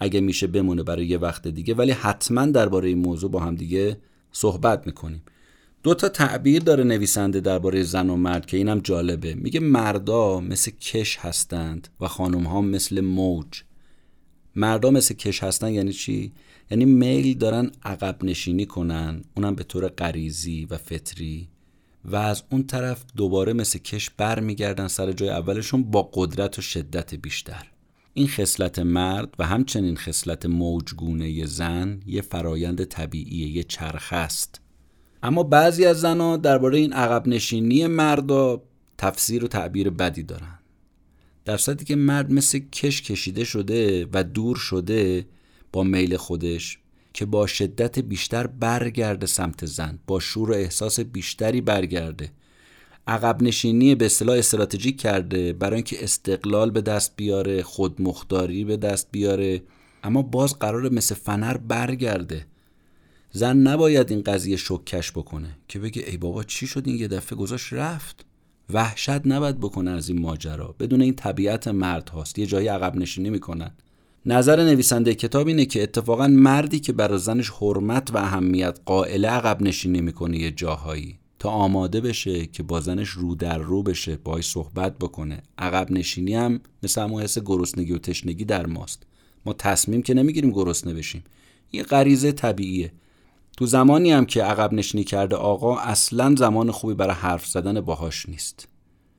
اگه 0.00 0.20
میشه 0.20 0.46
بمونه 0.46 0.82
برای 0.82 1.06
یه 1.06 1.18
وقت 1.18 1.48
دیگه. 1.48 1.74
ولی 1.74 1.92
حتما 1.92 2.46
درباره 2.46 2.88
این 2.88 2.98
موضوع 2.98 3.30
با 3.30 3.40
هم 3.40 3.54
دیگه 3.54 3.96
صحبت 4.32 4.86
می‌کنیم. 4.86 5.22
دو 5.82 5.94
تا 5.94 6.08
تعبیر 6.08 6.62
داره 6.62 6.84
نویسنده 6.84 7.40
درباره 7.40 7.82
زن 7.82 8.10
و 8.10 8.16
مرد 8.16 8.46
که 8.46 8.56
اینم 8.56 8.80
جالبه. 8.80 9.34
میگه 9.34 9.60
مردا 9.60 10.40
مثل 10.40 10.70
کش 10.70 11.18
هستند 11.18 11.88
و 12.00 12.08
خانم 12.08 12.44
ها 12.44 12.60
مثل 12.60 13.00
موج. 13.00 13.62
مردا 14.56 14.90
مثل 14.90 15.14
کش 15.14 15.42
هستن 15.42 15.72
یعنی 15.72 15.92
چی؟ 15.92 16.32
یعنی 16.70 16.84
میل 16.84 17.38
دارن 17.38 17.70
عقب 17.84 18.24
نشینی 18.24 18.66
کنن 18.66 19.22
اونم 19.36 19.54
به 19.54 19.64
طور 19.64 19.88
غریزی 19.88 20.66
و 20.70 20.76
فطری 20.76 21.48
و 22.04 22.16
از 22.16 22.42
اون 22.50 22.66
طرف 22.66 23.04
دوباره 23.16 23.52
مثل 23.52 23.78
کش 23.78 24.10
برمیگردن 24.10 24.88
سر 24.88 25.12
جای 25.12 25.30
اولشون 25.30 25.82
با 25.82 26.10
قدرت 26.14 26.58
و 26.58 26.62
شدت 26.62 27.14
بیشتر. 27.14 27.70
این 28.14 28.28
خصلت 28.28 28.78
مرد 28.78 29.34
و 29.38 29.46
همچنین 29.46 29.96
خصلت 29.96 30.46
موجگونه 30.46 31.46
زن 31.46 32.00
یه 32.06 32.22
فرایند 32.22 32.84
طبیعیه 32.84 33.48
یه 33.48 33.62
چرخ 33.62 34.12
است. 34.12 34.61
اما 35.22 35.42
بعضی 35.42 35.84
از 35.84 36.00
زنها 36.00 36.36
درباره 36.36 36.78
این 36.78 36.92
عقب 36.92 37.28
نشینی 37.28 37.86
مردا 37.86 38.62
تفسیر 38.98 39.44
و 39.44 39.48
تعبیر 39.48 39.90
بدی 39.90 40.22
دارن. 40.22 40.58
در 41.44 41.56
صورتی 41.56 41.84
که 41.84 41.96
مرد 41.96 42.32
مثل 42.32 42.58
کش 42.58 43.02
کشیده 43.02 43.44
شده 43.44 44.08
و 44.12 44.24
دور 44.24 44.56
شده 44.56 45.26
با 45.72 45.82
میل 45.82 46.16
خودش 46.16 46.78
که 47.12 47.26
با 47.26 47.46
شدت 47.46 47.98
بیشتر 47.98 48.46
برگرده 48.46 49.26
سمت 49.26 49.66
زن 49.66 49.98
با 50.06 50.20
شور 50.20 50.50
و 50.50 50.54
احساس 50.54 51.00
بیشتری 51.00 51.60
برگرده. 51.60 52.30
عقب 53.06 53.42
نشینی 53.42 53.94
به 53.94 54.06
اصطلاح 54.06 54.38
استراتژیک 54.38 55.00
کرده 55.00 55.52
برای 55.52 55.74
اینکه 55.74 56.04
استقلال 56.04 56.70
به 56.70 56.80
دست 56.80 57.12
بیاره 57.16 57.62
خودمختاری 57.62 58.64
به 58.64 58.76
دست 58.76 59.08
بیاره. 59.10 59.62
اما 60.04 60.22
باز 60.22 60.58
قرار 60.58 60.92
مثل 60.92 61.14
فنر 61.14 61.56
برگرده. 61.56 62.46
زن 63.32 63.56
نباید 63.56 64.10
این 64.10 64.22
قضیه 64.22 64.56
شکش 64.56 65.12
بکنه. 65.12 65.56
که 65.68 65.78
بگه 65.78 66.04
ای 66.06 66.16
بابا 66.16 66.44
چی 66.44 66.66
شد 66.66 66.82
این 66.86 66.96
یه 66.96 67.08
دفعه 67.08 67.38
گذاشت 67.38 67.72
رفت؟ 67.72 68.24
وحشت 68.70 69.26
نباید 69.26 69.60
بکنه 69.60 69.90
از 69.90 70.08
این 70.08 70.20
ماجرا. 70.20 70.74
بدون 70.80 71.02
این 71.02 71.14
طبیعت 71.14 71.68
مرد 71.68 72.08
هاست. 72.08 72.38
یه 72.38 72.46
جایی 72.46 72.68
عقب 72.68 72.96
نشینی 72.96 73.30
می‌کنن. 73.30 73.70
نظر 74.26 74.64
نویسنده 74.64 75.14
کتاب 75.14 75.46
اینه 75.46 75.64
که 75.64 75.82
اتفاقا 75.82 76.26
مردی 76.26 76.80
که 76.80 76.92
برای 76.92 77.18
زنش 77.18 77.50
حرمت 77.50 78.10
و 78.10 78.16
اهمیت 78.16 78.78
قائله 78.86 79.28
عقب 79.28 79.62
نشینی 79.62 80.00
می‌کنه 80.00 80.38
یه 80.38 80.50
جاهایی. 80.50 81.18
تا 81.38 81.50
آماده 81.50 82.00
بشه 82.00 82.46
که 82.46 82.62
با 82.62 82.80
زنش 82.80 83.08
رو 83.08 83.34
در 83.34 83.58
رو 83.58 83.82
بشه 83.82 84.16
باهاش 84.16 84.50
صحبت 84.50 84.98
بکنه. 84.98 85.42
عقب 85.58 85.92
نشینی 85.92 86.34
هم 86.34 86.60
مثل 86.82 87.02
همون 87.02 87.22
حس 87.22 87.38
گرسنگی 87.38 87.92
و 87.92 87.98
تشنگی 87.98 88.44
در 88.44 88.66
ماست. 88.66 89.02
ما 89.46 89.52
تصمیم 89.52 90.02
که 90.02 90.14
نمی‌گیریم 90.14 90.50
گرسنه 90.50 90.94
بشیم. 90.94 91.24
یه 91.72 91.82
غریزه 91.82 92.32
طبیعیه. 92.32 92.92
تو 93.62 93.66
زمانی 93.66 94.12
هم 94.12 94.24
که 94.24 94.42
عقب 94.42 94.72
نشینی 94.72 95.04
کرده 95.04 95.36
آقا 95.36 95.78
اصلا 95.78 96.34
زمان 96.38 96.70
خوبی 96.70 96.94
برای 96.94 97.14
حرف 97.14 97.46
زدن 97.46 97.80
باهاش 97.80 98.28
نیست. 98.28 98.68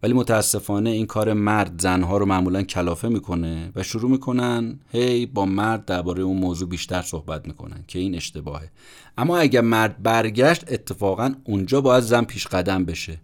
ولی 0.04 0.14
متاسفانه 0.14 0.90
این 0.90 1.06
کار 1.06 1.34
مرد 1.34 1.82
زنها 1.82 2.18
رو 2.18 2.26
معمولا 2.26 2.64
کلافه 2.64 3.08
می‌کنه 3.08 3.72
و 3.76 3.84
شروع 3.84 4.12
می‌کنن 4.12 4.80
هی 4.92 5.26
با 5.26 5.46
مرد 5.46 5.86
درباره 5.86 6.24
اون 6.24 6.38
موضوع 6.38 6.70
بیشتر 6.70 7.02
صحبت 7.02 7.48
می‌کنن 7.48 7.84
که 7.88 8.00
این 8.00 8.16
اشتباهه. 8.16 8.72
اما 9.18 9.38
اگر 9.38 9.62
مرد 9.62 10.04
برگشت 10.04 10.72
اتفاقا 10.72 11.34
اونجا 11.44 11.82
باید 11.82 12.04
زن 12.04 12.24
پیش 12.24 12.48
قدم 12.48 12.86
بشه. 12.86 13.22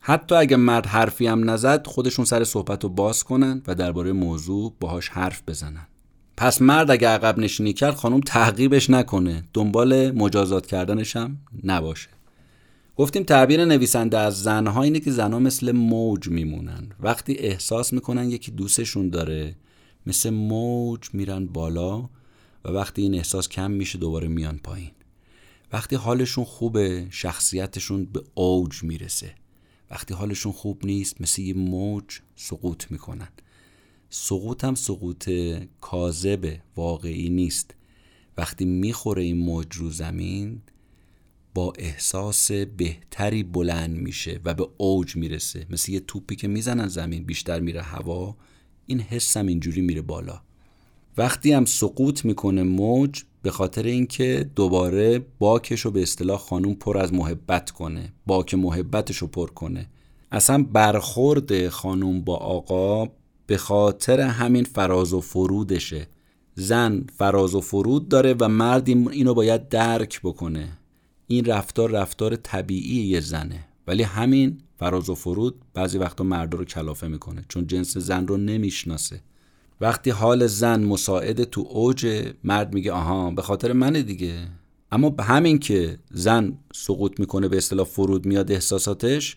حتی 0.00 0.34
اگر 0.34 0.56
مرد 0.56 0.86
حرفی 0.86 1.26
هم 1.26 1.50
نزد 1.50 1.86
خودشون 1.86 2.24
سر 2.24 2.44
صحبت 2.44 2.84
رو 2.84 2.90
باز 2.90 3.24
کنن 3.24 3.62
و 3.66 3.74
درباره 3.74 4.12
موضوع 4.12 4.74
باهاش 4.80 5.08
حرف 5.08 5.42
بزنن. 5.46 5.86
پس 6.36 6.62
مرد 6.62 6.90
اگه 6.90 7.08
عقب 7.08 7.38
نشینی 7.38 7.72
کرد 7.72 7.94
خانم 7.94 8.20
تعقیبش 8.20 8.90
نکنه. 8.90 9.44
دنبال 9.52 10.10
مجازات 10.10 10.66
کردنش 10.66 11.16
هم 11.16 11.38
نباشه. 11.64 12.08
گفتیم 12.96 13.22
تعبیر 13.22 13.64
نویسنده 13.64 14.18
از 14.18 14.42
زنها 14.42 14.82
اینه 14.82 15.00
که 15.00 15.10
زنها 15.10 15.38
مثل 15.38 15.72
موج 15.72 16.28
میمونن. 16.28 16.92
وقتی 17.00 17.34
احساس 17.34 17.92
می‌کنن 17.92 18.30
یکی 18.30 18.50
دوستشون 18.50 19.10
داره 19.10 19.56
مثل 20.06 20.30
موج 20.30 21.08
میرن 21.12 21.46
بالا 21.46 21.98
و 22.64 22.68
وقتی 22.68 23.02
این 23.02 23.14
احساس 23.14 23.48
کم 23.48 23.70
میشه 23.70 23.98
دوباره 23.98 24.28
میان 24.28 24.58
پایین. 24.58 24.90
وقتی 25.72 25.96
حالشون 25.96 26.44
خوبه 26.44 27.06
شخصیتشون 27.10 28.04
به 28.04 28.22
اوج 28.34 28.82
می‌رسه. 28.82 29.34
وقتی 29.90 30.14
حالشون 30.14 30.52
خوب 30.52 30.86
نیست 30.86 31.20
مثل 31.20 31.42
یه 31.42 31.54
موج 31.54 32.04
سقوط 32.36 32.90
می‌کنن. 32.90 33.28
سقوط 34.14 34.64
هم 34.64 34.74
سقوط 34.74 35.30
کاذبه 35.80 36.60
واقعی 36.76 37.30
نیست. 37.30 37.74
وقتی 38.36 38.64
می‌خوره 38.64 39.22
این 39.22 39.36
موج 39.36 39.76
رو 39.76 39.90
زمین 39.90 40.62
با 41.54 41.72
احساس 41.78 42.52
بهتری 42.52 43.42
بلند 43.42 43.96
میشه 43.96 44.40
و 44.44 44.54
به 44.54 44.68
اوج 44.76 45.16
می‌رسه. 45.16 45.66
مثل 45.70 45.92
یه 45.92 46.00
توپی 46.00 46.36
که 46.36 46.48
می‌زنن 46.48 46.88
زمین 46.88 47.24
بیشتر 47.24 47.60
میره 47.60 47.82
هوا 47.82 48.36
این 48.86 49.00
حسم 49.00 49.46
اینجوری 49.46 49.80
میره 49.80 50.02
بالا. 50.02 50.40
وقتی 51.16 51.52
هم 51.52 51.64
سقوط 51.64 52.24
می‌کنه 52.24 52.62
موج 52.62 53.22
به 53.42 53.50
خاطر 53.50 53.82
اینکه 53.82 54.50
دوباره 54.56 55.18
باکش 55.38 55.80
رو 55.80 55.90
به 55.90 56.02
اصطلاح 56.02 56.38
خانوم 56.38 56.74
پر 56.74 56.98
از 56.98 57.12
محبت 57.12 57.70
کنه 57.70 58.12
باک 58.26 58.54
محبتش 58.54 59.16
رو 59.16 59.26
پر 59.26 59.50
کنه. 59.50 59.90
اصلا 60.32 60.62
برخورد 60.62 61.68
خانوم 61.68 62.20
با 62.20 62.36
آقا 62.36 63.21
به 63.52 63.58
خاطر 63.58 64.20
همین 64.20 64.64
فراز 64.64 65.12
و 65.12 65.20
فرودشه. 65.20 66.08
زن 66.54 67.04
فراز 67.16 67.54
و 67.54 67.60
فرود 67.60 68.08
داره 68.08 68.34
و 68.40 68.48
مرد 68.48 68.88
اینو 68.88 69.34
باید 69.34 69.68
درک 69.68 70.20
بکنه. 70.24 70.68
این 71.26 71.44
رفتار 71.44 71.90
رفتار 71.90 72.36
طبیعی 72.36 73.02
یه 73.02 73.20
زنه. 73.20 73.64
ولی 73.86 74.02
همین 74.02 74.58
فراز 74.78 75.10
و 75.10 75.14
فرود 75.14 75.54
بعضی 75.74 75.98
وقتا 75.98 76.24
مرد 76.24 76.54
رو 76.54 76.64
کلافه 76.64 77.08
می‌کنه 77.08 77.44
چون 77.48 77.66
جنس 77.66 77.96
زن 77.96 78.26
رو 78.26 78.36
نمی‌شناسه. 78.36 79.20
وقتی 79.80 80.10
حال 80.10 80.46
زن 80.46 80.84
مساعد 80.84 81.44
تو 81.44 81.60
اوج 81.70 82.32
مرد 82.44 82.74
میگه 82.74 82.92
آها 82.92 83.30
به 83.30 83.42
خاطر 83.42 83.72
منه 83.72 84.02
دیگه. 84.02 84.48
اما 84.92 85.14
همین 85.20 85.58
که 85.58 85.98
زن 86.10 86.58
سقوط 86.74 87.20
می‌کنه 87.20 87.48
به 87.48 87.56
اصطلاح 87.56 87.86
فرود 87.86 88.26
میاد 88.26 88.52
احساساتش 88.52 89.36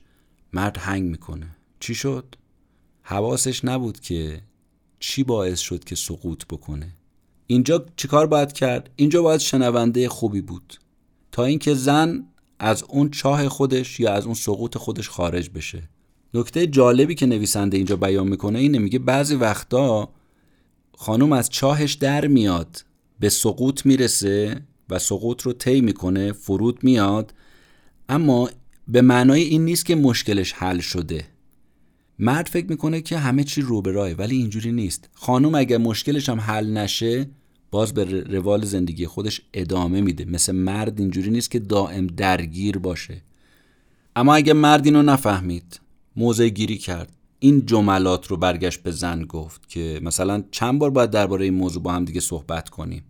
مرد 0.54 0.78
هنگ 0.78 1.04
می‌کنه. 1.04 1.48
چی 1.80 1.96
شد؟ 1.96 2.36
حواسش 3.08 3.66
نبود 3.66 4.00
که 4.00 4.42
چی 5.00 5.24
باعث 5.24 5.60
شد 5.60 5.84
که 5.84 5.96
سقوط 5.96 6.46
بکنه. 6.46 6.94
اینجا 7.48 7.86
چیکار 7.98 8.28
باید 8.28 8.54
کرد؟ 8.54 8.90
اینجا 8.96 9.22
باید 9.22 9.40
شنونده 9.40 10.10
خوبی 10.10 10.42
بود. 10.42 10.80
تا 11.32 11.46
اینکه 11.46 11.74
زن 11.74 12.26
از 12.60 12.84
اون 12.84 13.10
چاه 13.10 13.50
خودش 13.50 14.00
یا 14.00 14.14
از 14.14 14.26
اون 14.26 14.34
سقوط 14.34 14.78
خودش 14.78 15.10
خارج 15.10 15.50
بشه. 15.50 15.90
نکته 16.34 16.68
جالبی 16.68 17.16
که 17.16 17.26
نویسنده 17.26 17.78
اینجا 17.78 17.96
بیان 17.96 18.28
می‌کنه 18.28 18.60
اینه 18.60 18.80
میگه 18.80 19.00
بعضی 19.00 19.36
وقتا 19.36 20.10
خانم 20.98 21.32
از 21.32 21.50
چاهش 21.50 21.94
در 21.94 22.28
میاد 22.28 22.86
به 23.20 23.30
سقوط 23.30 23.86
می‌رسه 23.86 24.62
و 24.90 25.00
سقوط 25.00 25.42
رو 25.42 25.54
طی 25.54 25.82
می‌کنه 25.82 26.32
فرود 26.32 26.84
میاد 26.84 27.34
اما 28.10 28.50
به 28.88 29.02
معنای 29.02 29.42
این 29.42 29.66
نیست 29.66 29.86
که 29.86 29.96
مشکلش 29.96 30.54
حل 30.54 30.80
شده. 30.80 31.35
مرد 32.20 32.48
فکر 32.48 32.66
می‌کنه 32.70 33.02
که 33.02 33.18
همه 33.18 33.44
چی 33.44 33.62
رو 33.62 33.82
به 33.82 33.92
راه 33.92 34.12
ولی 34.12 34.36
اینجوری 34.36 34.72
نیست. 34.72 35.10
خانم 35.14 35.56
اگر 35.56 35.78
مشکلش 35.78 36.30
هم 36.30 36.40
حل 36.40 36.78
نشه 36.78 37.30
باز 37.72 37.94
به 37.94 38.04
روال 38.22 38.66
زندگی 38.66 39.08
خودش 39.08 39.42
ادامه 39.54 40.02
میده. 40.02 40.26
مثل 40.26 40.56
مرد 40.56 41.00
اینجوری 41.00 41.32
نیست 41.32 41.52
که 41.52 41.60
دائم 41.60 42.08
درگیر 42.08 42.78
باشه. 42.78 43.22
اما 44.16 44.36
اگه 44.36 44.54
مرد 44.54 44.86
اینو 44.86 45.02
نفهمید 45.02 45.80
موضع 46.16 46.50
گیری 46.50 46.78
کرد. 46.78 47.12
این 47.40 47.66
جملات 47.66 48.28
رو 48.28 48.38
برگشت 48.38 48.84
به 48.84 48.92
زن 48.92 49.24
گفت 49.24 49.70
که 49.70 50.00
مثلا 50.04 50.44
چند 50.52 50.80
بار 50.80 50.90
باید 50.90 51.10
درباره 51.10 51.46
این 51.46 51.54
موضوع 51.54 51.84
با 51.84 51.92
هم 51.92 52.06
دیگه 52.06 52.20
صحبت 52.20 52.70
کنیم. 52.70 53.04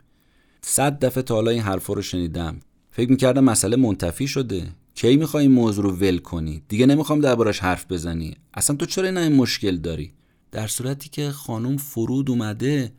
صد 0.62 1.06
دفعه 1.06 1.24
تا 1.24 1.36
حالا 1.36 1.52
این 1.52 1.62
حرفا 1.62 1.94
رو 1.94 2.02
شنیدم. 2.02 2.60
فکر 2.92 3.10
می‌کردم 3.10 3.44
مسئله 3.44 3.76
منتفی 3.76 4.28
شده. 4.28 4.68
کی 4.96 5.18
می‌خوای 5.18 5.44
این 5.44 5.52
موضوع 5.52 5.84
رو 5.84 5.92
ول 5.92 6.18
کنی؟ 6.18 6.62
دیگه 6.68 6.86
نمی‌خوام 6.86 7.20
دربارش 7.20 7.60
حرف 7.60 7.92
بزنی. 7.92 8.36
اصلا 8.54 8.76
تو 8.76 8.86
چرا 8.86 9.08
این 9.08 9.36
مشکل 9.36 9.78
داری؟ 9.78 10.14
در 10.52 10.68
صورتی 10.68 11.10
که 11.10 11.32
خانم 11.32 11.78
فرود 11.78 12.30
اومده 12.30 12.92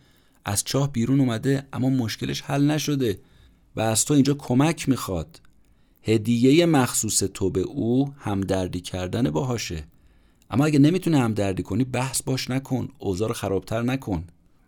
از 0.44 0.64
چاه 0.64 0.92
بیرون 0.92 1.20
اومده 1.20 1.66
اما 1.72 1.90
مشکلش 1.90 2.42
حل 2.42 2.70
نشده 2.70 3.20
و 3.76 3.80
از 3.80 4.04
تو 4.04 4.14
اینجا 4.14 4.34
کمک 4.34 4.88
می‌خواد. 4.88 5.40
هدیه 6.02 6.66
مخصوص 6.66 7.22
تو 7.34 7.50
به 7.50 7.60
او 7.60 8.12
همدردی 8.18 8.80
کردن 8.80 9.30
باهاشه. 9.30 9.84
اما 10.50 10.64
اگه 10.64 10.78
نمی‌تونه 10.78 11.18
همدردی 11.18 11.62
کنی 11.62 11.84
بحث 11.84 12.22
باش 12.22 12.50
نکن 12.50 12.88
اوضاع 12.98 13.28
رو 13.28 13.34
خرابتر 13.34 13.82
نکن. 13.82 14.24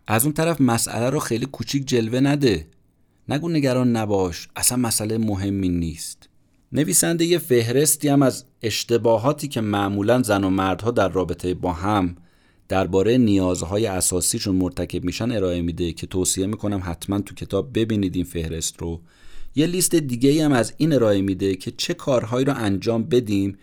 از 0.07 0.23
اون 0.23 0.33
طرف 0.33 0.61
مسئله 0.61 1.09
رو 1.09 1.19
خیلی 1.19 1.45
کوچیک 1.45 1.85
جلوه 1.85 2.19
نده. 2.19 2.67
نگو 3.29 3.49
نگران 3.49 3.95
نباش 3.95 4.47
اصلا 4.55 4.77
مسئله 4.77 5.17
مهمی 5.17 5.69
نیست. 5.69 6.28
نویسنده 6.71 7.25
یه 7.25 7.37
فهرستی 7.37 8.07
هم 8.07 8.21
از 8.21 8.45
اشتباهاتی 8.61 9.47
که 9.47 9.61
معمولا 9.61 10.21
زن 10.21 10.43
و 10.43 10.49
مردها 10.49 10.91
در 10.91 11.09
رابطه 11.09 11.53
با 11.53 11.73
هم 11.73 12.15
درباره 12.67 13.17
نیازهای 13.17 13.85
اساسیشون 13.85 14.55
مرتکب 14.55 15.03
میشن 15.03 15.31
ارائه 15.31 15.61
میده 15.61 15.93
که 15.93 16.07
توصیه 16.07 16.47
می‌کنم 16.47 16.81
حتما 16.85 17.19
تو 17.19 17.35
کتاب 17.35 17.79
ببینید 17.79 18.15
این 18.15 18.25
فهرست 18.25 18.81
رو. 18.81 19.01
یه 19.55 19.65
لیست 19.65 19.95
دیگه 19.95 20.45
هم 20.45 20.51
از 20.51 20.73
این 20.77 20.93
ارائه 20.93 21.21
میده 21.21 21.55
که 21.55 21.71
چه 21.71 21.93
کارهایی 21.93 22.45
رو 22.45 22.53
انجام 22.57 23.03
بدیم 23.03 23.57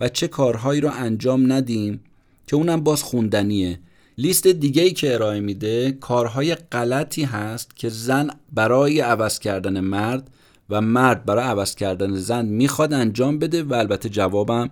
و 0.00 0.08
چه 0.08 0.28
کارهایی 0.28 0.80
رو 0.80 0.90
انجام 0.92 1.52
ندیم 1.52 2.00
که 2.46 2.56
اونم 2.56 2.80
باز 2.80 3.02
خوندنیه. 3.02 3.80
لیست 4.18 4.46
دیگه 4.46 4.82
ای 4.82 4.90
که 4.90 5.14
ارائه 5.14 5.40
میده 5.40 5.92
کارهای 5.92 6.54
غلطی 6.54 7.24
هست 7.24 7.76
که 7.76 7.88
زن 7.88 8.30
برای 8.52 9.00
عوض 9.00 9.38
کردن 9.38 9.80
مرد 9.80 10.30
و 10.70 10.80
مرد 10.80 11.24
برای 11.24 11.44
عوض 11.44 11.74
کردن 11.74 12.14
زن 12.14 12.46
می‌خواد 12.46 12.92
انجام 12.92 13.38
بده 13.38 13.62
و 13.62 13.74
البته 13.74 14.08
جوابم 14.08 14.70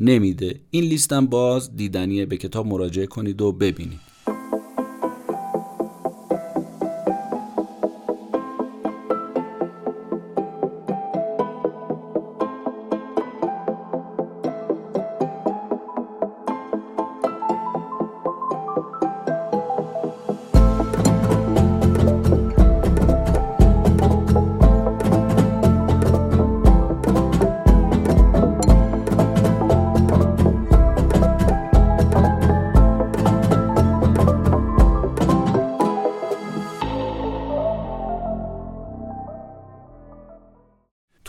نمیده. 0.00 0.60
این 0.70 0.84
لیستم 0.84 1.26
باز 1.26 1.76
دیدنیه. 1.76 2.26
به 2.26 2.36
کتاب 2.36 2.66
مراجعه 2.66 3.06
کنید 3.06 3.42
و 3.42 3.52
ببینید. 3.52 4.13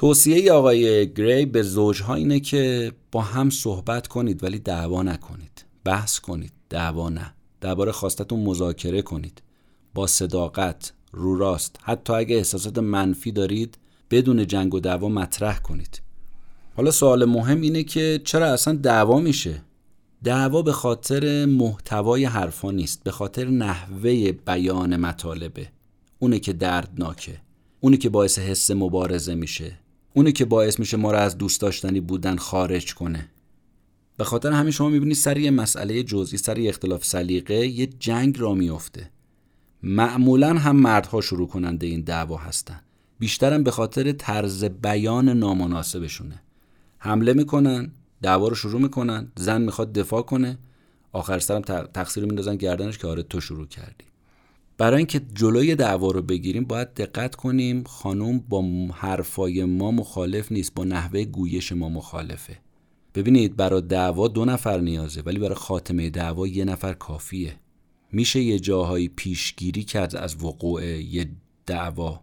توصیه 0.05 0.51
آقای 0.51 1.13
گری 1.13 1.45
به 1.45 1.63
زوجها 1.63 2.15
اینه 2.15 2.39
که 2.39 2.91
با 3.11 3.21
هم 3.21 3.49
صحبت 3.49 4.07
کنید 4.07 4.43
ولی 4.43 4.59
دعوا 4.59 5.03
نکنید. 5.03 5.65
بحث 5.83 6.19
کنید 6.19 6.51
دعوا 6.69 7.09
نه. 7.09 7.33
درباره 7.61 7.91
خواستتون 7.91 8.39
مذاکره 8.39 9.01
کنید. 9.01 9.41
با 9.93 10.07
صداقت 10.07 10.93
رو 11.11 11.37
راست. 11.37 11.75
حتی 11.81 12.13
اگه 12.13 12.35
احساسات 12.35 12.77
منفی 12.77 13.31
دارید 13.31 13.77
بدون 14.11 14.47
جنگ 14.47 14.73
و 14.73 14.79
دعوا 14.79 15.09
مطرح 15.09 15.59
کنید. 15.59 16.01
حالا 16.75 16.91
سوال 16.91 17.25
مهم 17.25 17.61
اینه 17.61 17.83
که 17.83 18.21
چرا 18.23 18.53
اصلا 18.53 18.75
دعوا 18.75 19.19
میشه؟ 19.19 19.61
دعوا 20.23 20.61
به 20.61 20.71
خاطر 20.71 21.45
محتوای 21.45 22.25
حرفا 22.25 22.71
نیست 22.71 23.03
به 23.03 23.11
خاطر 23.11 23.47
نحوه 23.47 24.31
بیان 24.31 24.95
مطالبه. 24.95 25.67
اونه 26.19 26.39
که 26.39 26.53
دردناکه. 26.53 27.41
اونه 27.79 27.97
که 27.97 28.09
باعث 28.09 28.39
حس 28.39 28.71
مبارزه 28.71 29.35
میشه. 29.35 29.85
اونی 30.15 30.32
که 30.32 30.45
باعث 30.45 30.80
میشه 30.80 30.97
ما 30.97 31.12
رو 31.12 31.17
از 31.17 31.38
دوست 31.38 31.62
داشتنی 31.62 31.99
بودن 31.99 32.36
خارج 32.36 32.93
کنه. 32.93 33.30
به 34.17 34.23
خاطر 34.23 34.51
همین 34.51 34.71
شما 34.71 34.89
می‌بینید 34.89 35.15
سر 35.15 35.38
یه 35.38 35.51
مسئله 35.51 36.04
جزئی 36.04 36.38
سر 36.38 36.58
یه 36.58 36.69
اختلاف 36.69 37.06
سلیقه 37.06 37.67
یه 37.67 37.88
جنگ 37.88 38.39
را 38.39 38.54
میفته 38.54 39.10
معمولا 39.84 40.54
هم 40.54 40.75
مردها 40.75 41.21
شروع 41.21 41.47
کننده 41.47 41.88
این 41.88 42.01
دعوا 42.01 42.38
هستن. 42.38 42.82
بیشترم 43.19 43.63
به 43.63 43.71
خاطر 43.71 44.12
طرز 44.12 44.63
بیان 44.63 45.30
نامناسبشونه. 45.30 46.41
حمله 46.97 47.34
می‌کنن 47.34 47.91
دعوا 48.21 48.47
رو 48.47 48.56
شروع 48.56 48.82
می‌کنن 48.82 49.32
زن 49.36 49.62
می‌خواد 49.62 49.93
دفاع 49.93 50.21
کنه 50.21 50.58
آخر 51.12 51.39
سرم 51.39 51.62
تقصیر 51.93 52.25
میندازن 52.25 52.56
گردنش 52.56 52.97
که 52.97 53.08
آره 53.08 53.23
تو 53.23 53.41
شروع 53.41 53.67
کردی. 53.67 54.06
برای 54.77 54.97
اینکه 54.97 55.21
جلوی 55.33 55.75
دعوا 55.75 56.11
رو 56.11 56.21
بگیریم 56.21 56.63
باید 56.63 56.93
دقت 56.93 57.35
کنیم 57.35 57.83
خانم 57.83 58.39
با 58.39 58.63
حرفای 58.93 59.63
ما 59.63 59.91
مخالف 59.91 60.51
نیست 60.51 60.73
با 60.73 60.83
نحوه 60.83 61.23
گویش 61.23 61.71
ما 61.71 61.89
مخالفه. 61.89 62.57
ببینید 63.15 63.55
برای 63.55 63.81
دعوا 63.81 64.27
دو 64.27 64.45
نفر 64.45 64.79
نیازه 64.79 65.21
ولی 65.21 65.39
برای 65.39 65.55
خاتمه 65.55 66.09
دعوا 66.09 66.47
یه 66.47 66.65
نفر 66.65 66.93
کافیه. 66.93 67.55
میشه 68.11 68.41
یه 68.41 68.59
جاهایی 68.59 69.07
پیشگیری 69.07 69.83
کرد 69.83 70.15
از 70.15 70.43
وقوع 70.43 70.85
یه 70.85 71.29
دعوا. 71.65 72.21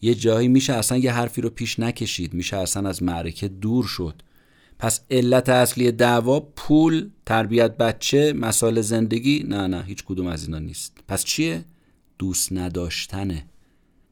یه 0.00 0.14
جایی 0.14 0.48
میشه 0.48 0.72
اصلا 0.72 0.98
یه 0.98 1.12
حرفی 1.12 1.40
رو 1.40 1.50
پیش 1.50 1.80
نکشید 1.80 2.34
میشه 2.34 2.56
اصلا 2.56 2.88
از 2.88 3.02
معرکه 3.02 3.48
دور 3.48 3.84
شد. 3.84 4.22
پس 4.78 5.00
علت 5.10 5.48
اصلی 5.48 5.92
دعوا 5.92 6.40
پول 6.40 7.10
تربیت 7.26 7.76
بچه 7.76 8.32
مسائل 8.32 8.80
زندگی. 8.80 9.44
نه 9.48 9.66
نه 9.66 9.82
هیچ 9.82 10.04
کدوم 10.04 10.26
از 10.26 10.44
اینا 10.44 10.58
نیست. 10.58 10.98
پس 11.08 11.24
چیه؟ 11.24 11.64
دوست 12.22 12.52
نداشتنه. 12.52 13.44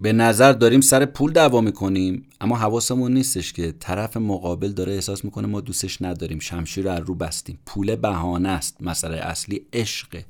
به 0.01 0.13
نظر 0.13 0.53
داریم 0.53 0.81
سر 0.81 1.05
پول 1.05 1.33
دعوا 1.33 1.61
می‌کنیم 1.61 2.27
اما 2.41 2.57
حواسمون 2.57 3.15
نیستش 3.15 3.53
که 3.53 3.75
طرف 3.81 4.17
مقابل 4.17 4.69
داره 4.69 4.93
احساس 4.93 5.25
می‌کنه 5.25 5.47
ما 5.47 5.61
دوستش 5.61 6.03
نداریم. 6.03 6.39
شمشیر 6.39 6.97
رو 6.99 7.05
رو 7.05 7.15
بستیم. 7.15 7.59
پول 7.67 7.97
بهانه 7.97 8.49
است. 8.49 8.77
مسئله 8.81 9.17
اصلی 9.17 9.67
عشقه. 9.73 10.25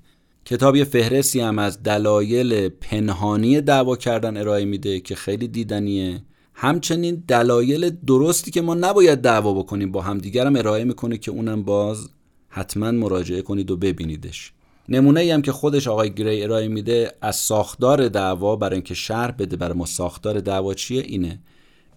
کتاب 0.45 0.77
یه 0.77 0.85
فهرستی 0.85 1.41
هم 1.41 1.59
از 1.59 1.83
دلایل 1.83 2.69
پنهانی 2.69 3.61
دعوا 3.61 3.97
کردن 3.97 4.37
ارائه 4.37 4.65
میده 4.65 5.01
که 5.01 5.15
خیلی 5.15 5.49
دیدنیه. 5.49 6.23
همچنین 6.55 7.25
دلایل 7.29 7.91
درستی 8.07 8.51
که 8.51 8.63
ما 8.63 8.75
نباید 8.75 9.19
دعوا 9.19 9.55
بکنیم 9.55 9.93
با 9.93 10.03
همدیگرم 10.03 10.57
ارائه 10.57 10.85
می‌کنه 10.85 11.19
که 11.19 11.31
اونم 11.31 11.63
باز 11.63 12.09
حتما 12.49 12.91
مراجعه 12.91 13.43
کنید 13.43 13.71
و 13.71 13.77
ببینیدش. 13.77 14.53
نمونه 14.91 15.21
ای 15.21 15.31
هم 15.31 15.43
که 15.43 15.53
خودش 15.53 15.89
آقای 15.89 16.15
گری 16.15 16.43
ارائه 16.43 16.69
میده 16.69 17.13
از 17.21 17.37
ساختار 17.37 18.09
دعوا 18.09 18.57
برای 18.57 18.75
اینکه 18.75 18.95
شرح 18.95 19.31
بده 19.31 19.57
برای 19.57 19.79
ما 19.79 19.87
ساختار 19.87 20.41
دعوا 20.41 20.75
چیه 20.75 21.03
اینه. 21.03 21.41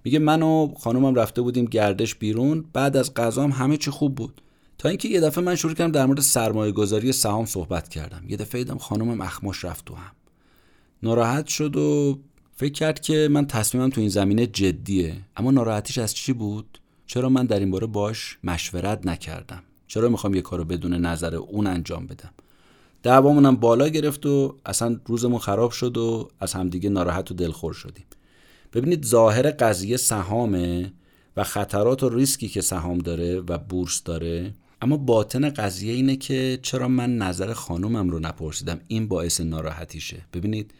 میگه 0.03 0.19
من 0.19 0.41
و 0.41 0.73
خانومم 0.79 1.15
رفته 1.15 1.41
بودیم 1.41 1.65
گردش 1.65 2.15
بیرون 2.15 2.65
بعد 2.73 2.97
از 2.97 3.13
غذام 3.13 3.51
همه 3.51 3.77
چی 3.77 3.91
خوب 3.91 4.15
بود. 4.15 4.41
تا 4.77 4.89
اینکه 4.89 5.07
یه 5.09 5.21
دفعه 5.21 5.43
من 5.43 5.55
شروع 5.55 5.73
کردم 5.73 5.91
در 5.91 6.05
مورد 6.05 6.19
سرمایه 6.19 6.71
گذاری 6.71 7.11
سهام 7.11 7.45
صحبت 7.45 7.89
کردم. 7.89 8.23
یه 8.27 8.37
دفعه 8.37 8.63
دیدم 8.63 8.77
خانومم 8.77 9.21
اخماش 9.21 9.65
رفت 9.65 9.85
تو 9.85 9.95
هم. 9.95 10.11
ناراحت 11.03 11.47
شد 11.47 11.75
و 11.75 12.19
فکر 12.55 12.73
کرد 12.73 12.99
که 12.99 13.27
من 13.31 13.47
تصمیمم 13.47 13.89
تو 13.89 14.01
این 14.01 14.09
زمینه 14.09 14.47
جدیه. 14.47 15.15
اما 15.37 15.51
ناراحتیش 15.51 15.97
از 15.97 16.13
چی 16.13 16.33
بود؟ 16.33 16.79
چرا 17.07 17.29
من 17.29 17.45
در 17.45 17.59
این 17.59 17.71
باره 17.71 17.87
باش 17.87 18.37
مشورت 18.43 19.07
نکردم؟ 19.07 19.63
چرا 19.87 20.09
می‌خوام 20.09 20.35
یه 20.35 20.41
کارو 20.41 20.65
بدون 20.65 20.93
نظر 20.93 21.35
اون 21.35 21.67
انجام 21.67 22.07
بدم؟ 22.07 22.33
دعوامون 23.03 23.45
هم 23.45 23.55
بالا 23.55 23.87
گرفت 23.87 24.25
و 24.25 24.57
اصلا 24.65 24.99
روزمون 25.05 25.39
خراب 25.39 25.71
شد 25.71 25.97
و 25.97 26.29
از 26.39 26.53
همدیگه 26.53 26.89
ناراحت 26.89 27.31
و 27.31 27.33
دلخور 27.33 27.73
شدیم. 27.73 28.05
ببینید 28.73 29.05
ظاهر 29.05 29.51
قضیه 29.51 29.97
سهامه 29.97 30.93
و 31.37 31.43
خطرات 31.43 32.03
و 32.03 32.09
ریسکی 32.09 32.47
که 32.47 32.61
سهام 32.61 32.97
داره 32.97 33.39
و 33.39 33.57
بورس 33.57 34.03
داره 34.03 34.53
اما 34.81 34.97
باطن 34.97 35.49
قضیه 35.49 35.93
اینه 35.93 36.15
که 36.15 36.59
چرا 36.61 36.87
من 36.87 37.17
نظر 37.17 37.53
خانومم 37.53 38.09
رو 38.09 38.19
نپرسیدم؟ 38.19 38.79
این 38.87 39.07
باعث 39.07 39.41
ناراحتیشه. 39.41 40.25
ببینید 40.33 40.73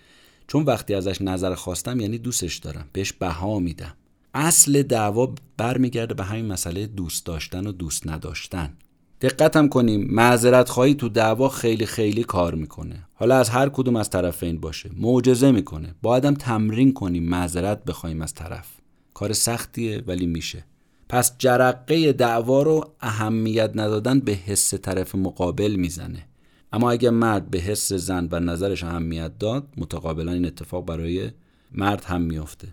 چون 0.47 0.63
وقتی 0.63 0.93
ازش 0.93 1.21
نظر 1.21 1.55
خواستم 1.55 1.99
یعنی 1.99 2.17
دوستش 2.17 2.57
دارم. 2.57 2.89
بهش 2.93 3.13
بها 3.13 3.59
میدم. 3.59 3.93
اصل 4.33 4.81
دعوا 4.83 5.36
برمیگرده 5.57 6.13
به 6.13 6.23
همین 6.23 6.45
مسئله 6.45 6.86
دوست 6.88 7.25
داشتن 7.25 7.67
و 7.67 7.71
دوست 7.71 8.07
نداشتن. 8.07 8.77
دقتم 9.23 9.67
کنیم. 9.67 10.07
معذرت 10.12 10.69
خواهی 10.69 10.95
تو 10.95 11.09
دعوا 11.09 11.49
خیلی 11.49 11.86
خیلی 11.86 12.23
کار 12.23 12.55
می‌کنه. 12.55 13.03
حالا 13.13 13.38
از 13.38 13.49
هر 13.49 13.69
کدوم 13.69 13.95
از 13.95 14.09
طرفین 14.09 14.59
باشه. 14.59 14.89
معجزه 14.97 15.51
می‌کنه. 15.51 15.95
بایدم 16.01 16.33
تمرین 16.33 16.93
کنیم. 16.93 17.23
معذرت 17.23 17.86
بخوایم 17.86 18.21
از 18.21 18.33
طرف. 18.33 18.67
کار 19.13 19.33
سختیه 19.33 20.03
ولی 20.07 20.25
میشه. 20.25 20.65
پس 21.09 21.38
جرقه 21.38 22.13
دعوا 22.13 22.63
رو 22.63 22.89
اهمیت 23.01 23.71
ندادن 23.75 24.19
به 24.19 24.31
حس 24.31 24.73
طرف 24.73 25.15
مقابل 25.15 25.75
می‌زنه. 25.75 26.25
اما 26.73 26.91
اگه 26.91 27.09
مرد 27.09 27.51
به 27.51 27.59
حس 27.59 27.93
زن 27.93 28.27
و 28.31 28.39
نظرش 28.39 28.83
اهمیت 28.83 29.31
داد 29.39 29.67
متقابلا 29.77 30.31
این 30.31 30.45
اتفاق 30.45 30.86
برای 30.86 31.31
مرد 31.71 32.03
هم 32.03 32.21
میافته. 32.21 32.67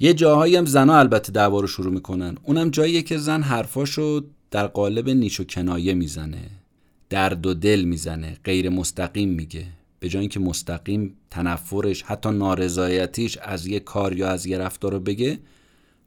یه 0.00 0.14
جاهایی 0.14 0.56
هم 0.56 0.66
زنها 0.66 0.98
البته 0.98 1.32
دعوا 1.32 1.60
رو 1.60 1.66
شروع 1.66 1.92
می‌کنن. 1.92 2.36
اونم 2.42 2.70
جاییه 2.70 3.02
که 3.02 3.18
زن 3.18 3.42
حرفاشو 3.42 4.24
در 4.50 4.66
قالب 4.66 5.08
نیش 5.08 5.40
و 5.40 5.44
کنایه 5.44 5.94
می‌زنه 5.94 6.50
درد 7.10 7.46
و 7.46 7.54
دل 7.54 7.80
می‌زنه 7.82 8.36
غیر 8.44 8.68
مستقیم 8.68 9.28
میگه. 9.28 9.66
به 10.00 10.08
جای 10.08 10.20
اینکه 10.20 10.40
مستقیم 10.40 11.14
تنفرش 11.30 12.02
حتی 12.02 12.30
نارضایتیش 12.30 13.38
از 13.38 13.66
یه 13.66 13.80
کار 13.80 14.16
یا 14.16 14.28
از 14.28 14.46
یه 14.46 14.58
رفتار 14.58 14.92
رو 14.92 15.00
بگه 15.00 15.38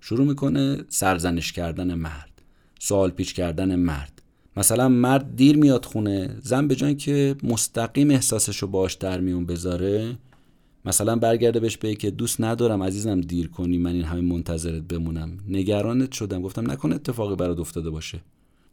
شروع 0.02 0.28
می‌کنه 0.28 0.78
سرزنش 0.90 1.52
کردن 1.52 1.94
مرد 1.94 2.42
سوال 2.80 3.12
پیچ 3.12 3.34
کردن 3.34 3.76
مرد. 3.76 4.22
مثلا 4.58 4.90
مرد 4.90 5.36
دیر 5.36 5.58
میاد 5.58 5.86
خونه 5.86 6.36
زن 6.42 6.68
به 6.68 6.76
جای 6.76 6.96
که 6.96 7.36
مستقیم 7.44 8.12
احساسش 8.12 8.58
رو 8.58 8.68
باش 8.68 8.94
در 8.94 9.20
میون 9.20 9.46
بذاره 9.46 10.18
مثلا 10.86 11.16
برگرده 11.16 11.60
بهش 11.60 11.78
بگه 11.78 11.96
که 11.96 12.12
دوست 12.12 12.42
ندارم 12.42 12.84
عزیزم 12.84 13.22
دیر 13.22 13.48
کنی 13.48 13.78
من 13.78 13.92
این 13.92 14.04
همه 14.04 14.22
منتظرت 14.22 14.82
بمونم. 14.82 15.40
نگرانت 15.48 16.12
شدم. 16.12 16.42
گفتم 16.42 16.72
نکنه 16.72 16.96
اتفاقی 16.96 17.36
برات 17.36 17.60
افتاده 17.60 17.90
باشه. 17.90 18.22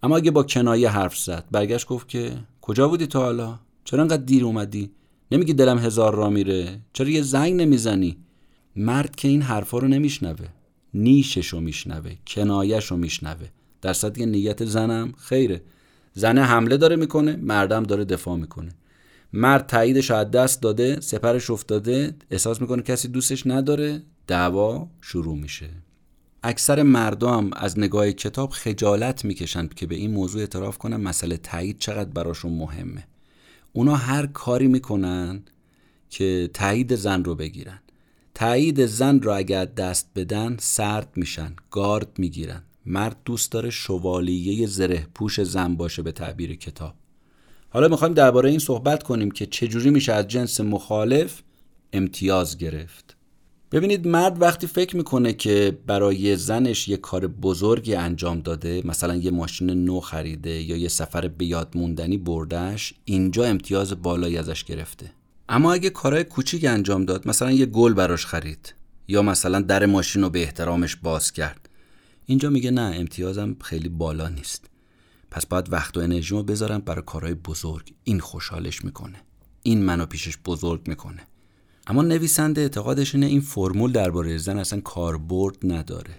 اما 0.03 0.17
اگه 0.17 0.31
با 0.31 0.43
کنایه 0.43 0.89
حرف 0.91 1.19
زد 1.19 1.45
برگشت 1.51 1.87
گفت 1.87 2.09
که 2.09 2.33
کجا 2.61 2.89
بودی 2.89 3.07
تا 3.07 3.23
حالا؟ 3.23 3.59
چرا 3.85 4.03
انقدر 4.03 4.23
دیر 4.23 4.45
اومدی؟ 4.45 4.91
نمیگی 5.33 5.53
دلم 5.53 5.79
هزار 5.79 6.15
را 6.15 6.31
میره. 6.31 6.81
چرا 6.93 7.09
یه 7.09 7.23
زنگ 7.23 7.55
نمی‌زنی؟ 7.55 8.17
مرد 8.77 9.17
که 9.17 9.29
این 9.29 9.43
حرفا 9.43 9.79
رو 9.79 9.89
نمیشنوه. 9.89 10.47
نیششو 10.95 11.61
میشنوه. 11.61 12.13
کنایشو 12.27 12.97
میشنوه. 12.97 13.47
در 13.83 13.93
که 13.93 14.27
نیت 14.27 14.65
زنم 14.65 15.13
خیره. 15.19 15.63
زنه 16.15 16.43
حمله 16.43 16.77
داره 16.77 16.97
می‌کنه 16.97 17.37
مردم 17.37 17.83
داره 17.83 18.05
دفاع 18.05 18.37
می‌کنه. 18.37 18.71
مرد 19.33 19.67
تاییدش 19.67 20.11
از 20.11 20.31
دست 20.31 20.63
داده 20.63 21.01
سپرش 21.01 21.51
افتاده 21.51 22.15
احساس 22.31 22.61
می‌کنه 22.61 22.83
کسی 22.83 23.09
دوستش 23.09 23.47
نداره 23.47 24.03
دعوا 24.27 24.89
شروع 25.01 25.39
میشه. 25.39 25.71
اکثر 26.43 26.83
مردم 26.83 27.51
از 27.53 27.79
نگاه 27.79 28.13
کتاب 28.13 28.51
خجالت 28.51 29.25
می‌کشن 29.25 29.67
که 29.67 29.87
به 29.87 29.95
این 29.95 30.11
موضوع 30.11 30.41
اعتراف 30.41 30.79
کنن 30.79 30.97
مسئله 30.97 31.37
تایید 31.37 31.79
چقدر 31.79 32.11
براشون 32.11 32.53
مهمه. 32.53 33.07
اونا 33.73 33.97
هر 33.97 34.27
کاری 34.27 34.67
می‌کنن 34.67 35.43
که 36.11 36.51
تایید 36.55 36.95
زن 36.95 37.25
رو 37.25 37.35
بگیرن. 37.35 37.81
تایید 38.35 38.87
زن 38.87 39.21
رو 39.21 39.33
اگر 39.33 39.65
دست 39.65 40.11
بدن 40.17 40.57
سرد 40.61 41.09
میشن 41.17 41.57
گارد 41.71 42.19
می‌گیرن. 42.19 42.63
مرد 42.87 43.17
دوست 43.25 43.53
داره 43.53 43.71
شوالیه 43.71 44.67
زره 44.67 45.07
پوش 45.15 45.41
زن 45.41 45.77
باشه 45.77 46.03
به 46.03 46.13
تعبیر 46.13 46.57
کتاب. 46.57 46.95
حالا 47.73 47.89
می‌خوایم 47.89 48.15
درباره 48.15 48.51
این 48.51 48.59
صحبت 48.59 49.03
کنیم 49.03 49.31
که 49.31 49.47
چجوری 49.47 49.91
میشه 49.91 50.13
از 50.13 50.29
جنس 50.29 50.61
مخالف 50.61 51.43
امتیاز 51.93 52.59
گرفت. 52.59 53.17
ببینید 53.73 54.07
مرد 54.07 54.43
وقتی 54.43 54.67
فکر 54.67 54.97
می‌کنه 54.97 55.33
که 55.33 55.79
برای 55.87 56.37
زنش 56.37 56.89
یه 56.89 56.97
کار 56.97 57.27
بزرگی 57.27 57.95
انجام 57.95 58.41
داده 58.41 58.83
مثلا 58.85 59.17
یه 59.17 59.31
ماشین 59.31 59.71
نو 59.71 60.01
خریده 60.01 60.63
یا 60.63 60.77
یه 60.77 60.89
سفر 60.89 61.29
به 61.29 61.45
یاد 61.45 61.69
موندنی 61.75 62.19
بردش 62.19 62.95
اینجا 63.05 63.45
امتیاز 63.45 64.03
بالایی 64.03 64.37
ازش 64.37 64.65
گرفته. 64.65 65.13
اما 65.49 65.73
اگه 65.73 65.91
کارهای 65.91 66.25
کوچیک 66.25 66.65
انجام 66.65 67.05
داد 67.05 67.29
مثلا 67.29 67.51
یه 67.51 67.67
گل 67.67 67.95
براش 67.95 68.27
خرید 68.27 68.75
یا 69.09 69.23
مثلا 69.23 69.61
در 69.61 69.87
ماشین 69.87 70.23
رو 70.23 70.31
به 70.31 70.43
احترامش 70.43 70.97
باز 70.97 71.33
کرد 71.33 71.69
اینجا 72.27 72.51
میگه 72.51 72.71
نه 72.71 72.97
امتیازم 72.97 73.57
خیلی 73.61 73.89
بالا 73.89 74.29
نیست. 74.29 74.70
پس 75.31 75.47
باید 75.47 75.73
وقت 75.73 75.97
و 75.97 76.01
انرژیمو 76.01 76.43
بذارم 76.43 76.79
برای 76.79 77.03
کارهای 77.07 77.35
بزرگ. 77.35 77.95
این 78.05 78.21
خوشحالش 78.21 78.85
می‌کنه. 78.85 79.23
این 79.63 79.83
منو 79.83 80.07
پیشش 80.07 80.39
بزرگ 80.45 80.89
می‌کنه. 80.89 81.21
اما 81.87 82.03
نویسنده 82.03 82.61
اعتقادش 82.61 83.15
اینه 83.15 83.27
این 83.27 83.41
فرمول 83.41 83.93
درباره 83.93 84.39
زن 84.39 84.59
اصلا 84.59 84.81
کاربرد 84.81 85.57
نداره. 85.65 86.15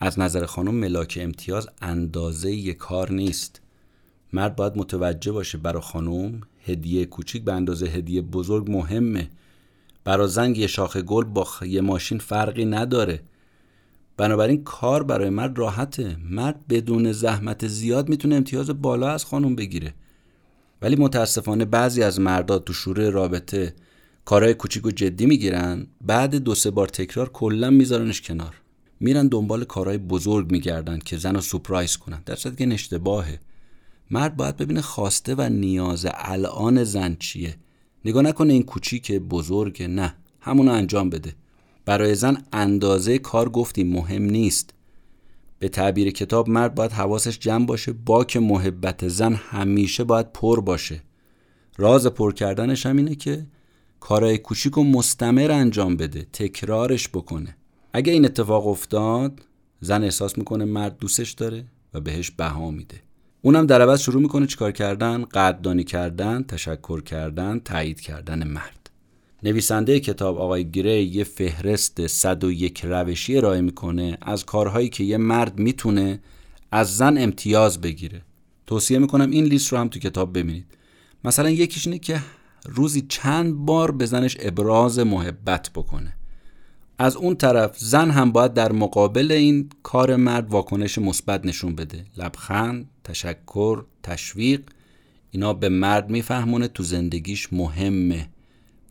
از 0.00 0.18
نظر 0.18 0.46
خانم 0.46 0.74
ملاک 0.74 1.18
امتیاز 1.22 1.68
اندازه 1.82 2.52
یه 2.52 2.74
کار 2.74 3.12
نیست. 3.12 3.60
مرد 4.32 4.56
باید 4.56 4.78
متوجه 4.78 5.32
باشه 5.32 5.58
برای 5.58 5.82
خانم 5.82 6.40
هدیه 6.64 7.04
کوچیک 7.04 7.44
به 7.44 7.52
اندازه 7.52 7.86
هدیه 7.86 8.22
بزرگ 8.22 8.70
مهمه. 8.70 9.30
برای 10.04 10.28
زنگ 10.28 10.58
یه 10.58 10.66
شاخه 10.66 11.02
گل 11.02 11.24
با 11.24 11.46
یه 11.66 11.80
ماشین 11.80 12.18
فرقی 12.18 12.64
نداره. 12.64 13.22
بنابراین 14.16 14.64
کار 14.64 15.02
برای 15.02 15.30
مرد 15.30 15.58
راحته. 15.58 16.16
مرد 16.30 16.68
بدون 16.68 17.12
زحمت 17.12 17.66
زیاد 17.66 18.08
می‌تونه 18.08 18.34
امتیاز 18.34 18.70
بالا 18.70 19.10
از 19.10 19.24
خانم 19.24 19.56
بگیره. 19.56 19.94
ولی 20.82 20.96
متاسفانه 20.96 21.64
بعضی 21.64 22.02
از 22.02 22.20
مردا 22.20 22.58
تو 22.58 22.72
شروع 22.72 23.10
رابطه 23.10 23.74
کارهای 24.24 24.54
کوچیک 24.54 24.86
و 24.86 24.90
جدی 24.90 25.26
می‌گیرن 25.26 25.86
بعد 26.00 26.34
دو 26.34 26.54
سه 26.54 26.70
بار 26.70 26.88
تکرار 26.88 27.28
کلا 27.28 27.70
میذارنش 27.70 28.20
کنار. 28.20 28.54
میرن 29.00 29.28
دنبال 29.28 29.64
کارهای 29.64 29.98
بزرگ 29.98 30.52
میگردن 30.52 30.98
که 30.98 31.16
زن 31.16 31.34
رو 31.34 31.40
سپرایز 31.40 31.96
کنن. 31.96 32.22
در 32.26 32.34
صورتی 32.34 32.66
که 32.66 32.74
اشتباهه. 32.74 33.40
مرد 34.10 34.36
باید 34.36 34.56
ببینه 34.56 34.80
خواسته 34.80 35.34
و 35.34 35.48
نیاز 35.48 36.06
الان 36.14 36.84
زن 36.84 37.16
چیه. 37.18 37.56
نگاه 38.04 38.22
نکنه 38.22 38.52
این 38.52 38.62
کوچیک 38.62 39.12
بزرگ 39.12 39.82
نه. 39.82 40.14
همونو 40.40 40.72
انجام 40.72 41.10
بده. 41.10 41.34
برای 41.84 42.14
زن 42.14 42.42
اندازه 42.52 43.18
کار 43.18 43.48
گفتیم 43.48 43.92
مهم 43.92 44.22
نیست. 44.22 44.74
به 45.58 45.68
تعبیر 45.68 46.10
کتاب 46.10 46.48
مرد 46.48 46.74
باید 46.74 46.92
حواسش 46.92 47.38
جمع 47.38 47.66
باشه 47.66 47.92
باک 47.92 48.36
محبت 48.36 49.08
زن 49.08 49.34
همیشه 49.34 50.04
باید 50.04 50.32
پر 50.32 50.60
باشه. 50.60 51.02
راز 51.78 52.06
پر 52.06 52.32
کردنش 52.32 52.86
هم 52.86 52.96
اینه 52.96 53.14
که 53.14 53.46
کارهای 54.00 54.38
کوچیک 54.38 54.78
و 54.78 54.84
مستمر 54.84 55.50
انجام 55.50 55.96
بده 55.96 56.26
تکرارش 56.32 57.08
بکنه. 57.08 57.56
اگه 57.92 58.12
این 58.12 58.24
اتفاق 58.24 58.66
افتاد 58.66 59.40
زن 59.80 60.04
احساس 60.04 60.38
می‌کنه 60.38 60.64
مرد 60.64 60.98
دوستش 60.98 61.30
داره 61.30 61.64
و 61.94 62.00
بهش 62.00 62.30
بها 62.30 62.70
میده. 62.70 63.00
اونم 63.42 63.66
در 63.66 63.82
عوض 63.82 64.00
شروع 64.00 64.22
می‌کنه 64.22 64.46
چیکار 64.46 64.72
کردن؟ 64.72 65.24
قدردانی 65.24 65.84
کردن 65.84 66.42
تشکر 66.42 67.02
کردن 67.02 67.58
تایید 67.58 68.00
کردن 68.00 68.48
مرد. 68.48 68.81
نویسنده 69.44 70.00
کتاب 70.00 70.38
آقای 70.38 70.70
گری 70.70 71.02
یه 71.02 71.24
فهرست 71.24 72.06
101 72.06 72.80
روشی 72.84 73.36
ارائه 73.36 73.60
می‌کنه 73.60 74.18
از 74.20 74.44
کارهایی 74.44 74.88
که 74.88 75.04
یه 75.04 75.16
مرد 75.16 75.58
می‌تونه 75.58 76.20
از 76.70 76.96
زن 76.96 77.18
امتیاز 77.18 77.80
بگیره. 77.80 78.22
توصیه 78.66 78.98
می‌کنم 78.98 79.30
این 79.30 79.44
لیست 79.44 79.72
رو 79.72 79.78
هم 79.78 79.88
تو 79.88 79.98
کتاب 79.98 80.38
ببینید. 80.38 80.66
مثلا 81.24 81.50
یکیش 81.50 81.86
اینه 81.86 81.98
که 81.98 82.20
روزی 82.64 83.00
چند 83.08 83.54
بار 83.54 83.90
به 83.90 84.06
زنش 84.06 84.36
ابراز 84.40 84.98
محبت 84.98 85.70
بکنه. 85.74 86.12
از 86.98 87.16
اون 87.16 87.34
طرف 87.34 87.78
زن 87.78 88.10
هم 88.10 88.32
باید 88.32 88.54
در 88.54 88.72
مقابل 88.72 89.32
این 89.32 89.68
کار 89.82 90.16
مرد 90.16 90.50
واکنش 90.50 90.98
مثبت 90.98 91.46
نشون 91.46 91.74
بده. 91.74 92.04
لبخند 92.16 92.88
تشکر 93.04 93.84
تشویق 94.02 94.60
اینا 95.30 95.52
به 95.52 95.68
مرد 95.68 96.10
میفهمونه 96.10 96.68
تو 96.68 96.82
زندگیش 96.82 97.52
مهمه. 97.52 98.28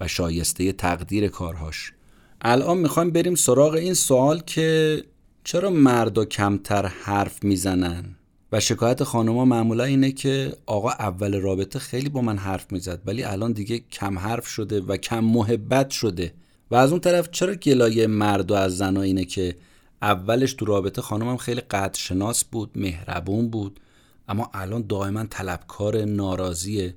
و 0.02 0.08
شایسته 0.08 0.72
تقدیر 0.72 1.28
کارهاش. 1.28 1.94
الان 2.42 2.78
می‌خوایم 2.78 3.12
بریم 3.12 3.36
سراغ 3.36 3.74
این 3.74 3.94
سوال 3.94 4.40
که 4.40 5.04
چرا 5.44 5.70
مردا 5.70 6.26
کمتر 6.26 6.86
حرف 6.86 7.44
می‌زنن؟ 7.44 8.16
و 8.52 8.60
شکایت 8.60 9.04
خانوما 9.04 9.46
معمولا 9.46 9.84
اینه 9.84 10.12
که 10.12 10.54
آقا 10.66 10.90
اول 10.90 11.42
رابطه 11.42 11.80
خیلی 11.80 12.10
با 12.10 12.22
من 12.22 12.38
حرف 12.38 12.72
می‌زد 12.72 13.02
ولی 13.06 13.24
الان 13.24 13.52
دیگه 13.52 13.80
کم 13.92 14.20
حرف 14.20 14.48
شده 14.48 14.82
و 14.82 14.98
کم 14.98 15.20
محبت 15.20 15.90
شده. 15.90 16.34
و 16.72 16.76
از 16.76 16.92
اون 16.92 17.00
طرف 17.00 17.32
چرا 17.32 17.56
گلایه 17.56 18.08
مرد 18.08 18.52
و 18.52 18.54
از 18.54 18.78
زنا 18.78 19.02
اینه 19.02 19.26
که 19.26 19.56
اولش 20.02 20.54
تو 20.54 20.66
رابطه 20.66 21.02
خانمم 21.02 21.38
خیلی 21.38 21.62
قدرشناس 21.62 22.44
بود 22.44 22.72
مهربون 22.76 23.50
بود 23.50 23.80
اما 24.30 24.50
الان 24.54 24.86
دائما 24.88 25.26
طلبکار 25.30 26.06
ناراضیه. 26.06 26.96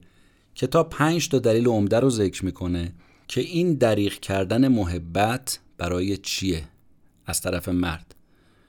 کتاب 0.55 0.91
پنج 0.91 1.29
تا 1.29 1.39
دلیل 1.39 1.67
عمده 1.67 2.01
رو 2.01 2.11
ذکر 2.11 2.45
می‌کنه 2.45 2.93
که 3.29 3.41
این 3.41 3.75
دریغ 3.75 4.13
کردن 4.13 4.69
محبت 4.69 5.59
برای 5.79 6.17
چیه 6.17 6.65
از 7.27 7.41
طرف 7.41 7.69
مرد. 7.69 8.15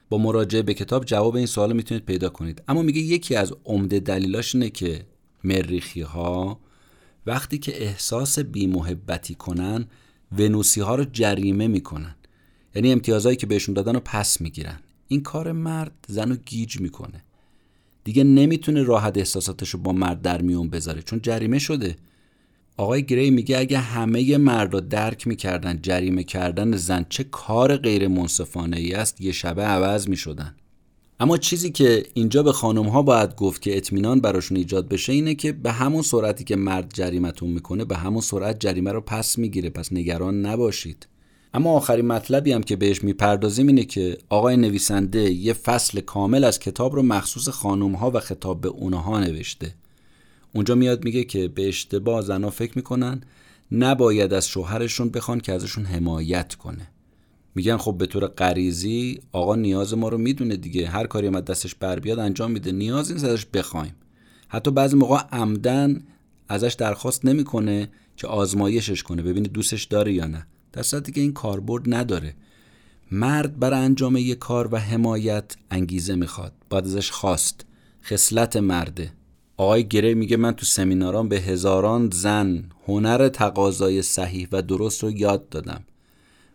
با 0.08 0.18
مراجعه 0.18 0.62
به 0.62 0.74
کتاب 0.74 1.04
جواب 1.04 1.36
این 1.36 1.46
سوال 1.46 1.72
می‌تونید 1.72 2.04
پیدا 2.04 2.28
کنید. 2.28 2.62
اما 2.68 2.82
میگه 2.82 3.00
یکی 3.00 3.34
از 3.34 3.52
عمده 3.64 4.00
دلیلاش 4.00 4.54
اینه 4.54 4.70
که 4.70 5.06
مریخی 5.44 6.00
ها 6.00 6.60
وقتی 7.26 7.58
که 7.58 7.82
احساس 7.82 8.38
بیمحبتی 8.38 9.34
کنن 9.34 9.86
ونوسی 10.38 10.80
ها 10.80 10.94
رو 10.94 11.04
جریمه 11.04 11.68
می‌کنن. 11.68 12.14
یعنی 12.74 12.92
امتیازهایی 12.92 13.36
که 13.36 13.46
بهشون 13.46 13.74
دادن 13.74 13.94
رو 13.94 14.00
پس 14.04 14.40
می‌گیرن. 14.40 14.80
این 15.08 15.22
کار 15.22 15.52
مرد 15.52 16.06
زن 16.08 16.28
رو 16.28 16.36
گیج 16.36 16.80
می‌کنه. 16.80 17.24
دیگه 18.06 18.24
نمی‌تونه 18.24 18.82
راحت 18.82 19.18
احساساتش 19.18 19.70
رو 19.70 19.78
با 19.78 19.92
مرد 19.92 20.22
در 20.22 20.42
میون 20.42 20.70
بذاره 20.70 21.02
چون 21.02 21.20
جریمه 21.22 21.58
شده. 21.58 21.96
آقای 22.76 23.02
گری 23.02 23.30
میگه 23.30 23.58
اگه 23.58 23.78
همه 23.78 24.38
مردا 24.38 24.80
درک 24.80 25.26
می‌کردن 25.26 25.78
جریمه 25.82 26.24
کردن 26.24 26.76
زن 26.76 27.06
چه 27.08 27.24
کار 27.24 27.76
غیر 27.76 28.08
منصفانه 28.08 28.76
ای 28.76 28.94
است 28.94 29.20
یه 29.20 29.32
شبه 29.32 29.62
عوض 29.62 30.08
می‌شدن. 30.08 30.54
اما 31.20 31.36
چیزی 31.36 31.70
که 31.70 32.02
اینجا 32.14 32.42
به 32.42 32.52
خانم 32.52 32.88
ها 32.88 33.02
باید 33.02 33.34
گفت 33.34 33.62
که 33.62 33.76
اطمینان 33.76 34.20
براشون 34.20 34.56
ایجاد 34.56 34.88
بشه 34.88 35.12
اینه 35.12 35.34
که 35.34 35.52
به 35.52 35.72
همون 35.72 36.02
سرعتی 36.02 36.44
که 36.44 36.56
مرد 36.56 36.90
جریمتون 36.94 37.50
می‌کنه 37.50 37.84
به 37.84 37.96
همون 37.96 38.20
سرعت 38.20 38.60
جریمه 38.60 38.92
رو 38.92 39.00
پس 39.00 39.38
می‌گیره. 39.38 39.70
پس 39.70 39.92
نگران 39.92 40.46
نباشید. 40.46 41.06
اما 41.56 41.72
آخرین 41.72 42.06
مطلبی 42.06 42.52
هم 42.52 42.62
که 42.62 42.76
بهش 42.76 43.04
می‌پردازیم 43.04 43.66
اینه 43.66 43.84
که 43.84 44.18
آقای 44.28 44.56
نویسنده 44.56 45.32
یه 45.32 45.52
فصل 45.52 46.00
کامل 46.00 46.44
از 46.44 46.58
کتاب 46.58 46.94
رو 46.94 47.02
مخصوص 47.02 47.48
خانم 47.48 47.94
ها 47.94 48.10
و 48.10 48.20
خطاب 48.20 48.60
به 48.60 48.68
اونها 48.68 49.20
نوشته. 49.20 49.74
اونجا 50.54 50.74
میاد 50.74 51.04
میگه 51.04 51.24
که 51.24 51.48
به 51.48 51.68
اشتباه 51.68 52.22
زنا 52.22 52.50
فکر 52.50 52.72
می‌کنن 52.76 53.20
نباید 53.72 54.32
از 54.32 54.48
شوهرشون 54.48 55.08
بخوان 55.08 55.40
که 55.40 55.52
ازشون 55.52 55.84
حمایت 55.84 56.54
کنه. 56.54 56.88
میگن 57.54 57.76
خب 57.76 57.98
به 57.98 58.06
طور 58.06 58.26
غریزی 58.26 59.20
آقا 59.32 59.54
نیاز 59.54 59.94
ما 59.94 60.08
رو 60.08 60.18
می‌دونه 60.18 60.56
دیگه 60.56 60.86
هر 60.86 61.06
کاری 61.06 61.26
هم 61.26 61.40
دستش 61.40 61.74
بر 61.74 61.98
بیاد 61.98 62.18
انجام 62.18 62.50
میده 62.50 62.72
نیاز 62.72 63.12
نیست 63.12 63.24
ازش 63.24 63.46
بخوایم. 63.46 63.94
حتی 64.48 64.70
بعضی 64.70 64.96
موقع 64.96 65.20
عمدن 65.32 66.02
ازش 66.48 66.74
درخواست 66.78 67.24
نمی‌کنه 67.24 67.88
که 68.16 68.26
آزمایشش 68.26 69.02
کنه 69.02 69.22
ببینید 69.22 69.52
دوستش 69.52 69.84
داره 69.84 70.12
یا 70.12 70.26
نه. 70.26 70.46
در 70.76 70.82
صورتی 70.82 71.12
که 71.12 71.20
این 71.20 71.32
کاربرد 71.32 71.94
نداره. 71.94 72.34
مرد 73.10 73.58
برای 73.58 73.80
انجام 73.80 74.16
یک 74.16 74.38
کار 74.38 74.68
و 74.74 74.76
حمایت 74.76 75.56
انگیزه 75.70 76.14
می‌خواد. 76.14 76.52
باید 76.70 76.84
ازش 76.84 77.10
خواست. 77.10 77.64
خصلت 78.04 78.56
مرده. 78.56 79.12
آقای 79.56 79.88
گره 79.88 80.14
میگه 80.14 80.36
من 80.36 80.52
تو 80.52 80.66
سمینارام 80.66 81.28
به 81.28 81.36
هزاران 81.36 82.10
زن 82.12 82.64
هنر 82.86 83.28
تقاضای 83.28 84.02
صحیح 84.02 84.48
و 84.52 84.62
درست 84.62 85.02
رو 85.02 85.10
یاد 85.10 85.48
دادم. 85.48 85.84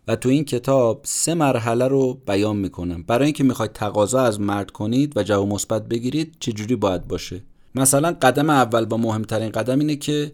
و 0.08 0.16
تو 0.16 0.30
این 0.30 0.46
کتاب 0.46 1.02
سه 1.04 1.34
مرحله 1.34 1.88
رو 1.88 2.14
بیان 2.28 2.58
می‌کنم. 2.58 3.04
برای 3.04 3.26
اینکه 3.26 3.44
می‌خواید 3.44 3.74
تقاضا 3.74 4.22
از 4.22 4.40
مرد 4.40 4.72
کنید 4.72 5.18
و 5.18 5.24
جواب 5.24 5.48
مثبت 5.48 5.88
بگیرید 5.88 6.36
چجوری 6.40 6.76
باید 6.76 7.08
باشه؟ 7.08 7.42
مثلا 7.76 8.12
قدم 8.22 8.50
اول 8.50 8.86
با 8.86 8.98
مهمترین 8.98 9.50
قدم 9.50 9.80
اینه 9.80 9.96
که 9.96 10.34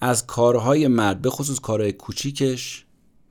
از 0.00 0.26
کارهای 0.26 0.88
مرد 0.88 1.22
به 1.22 1.30
خصوص 1.30 1.60
کارهای 1.60 1.92
کوچیکش 1.92 2.83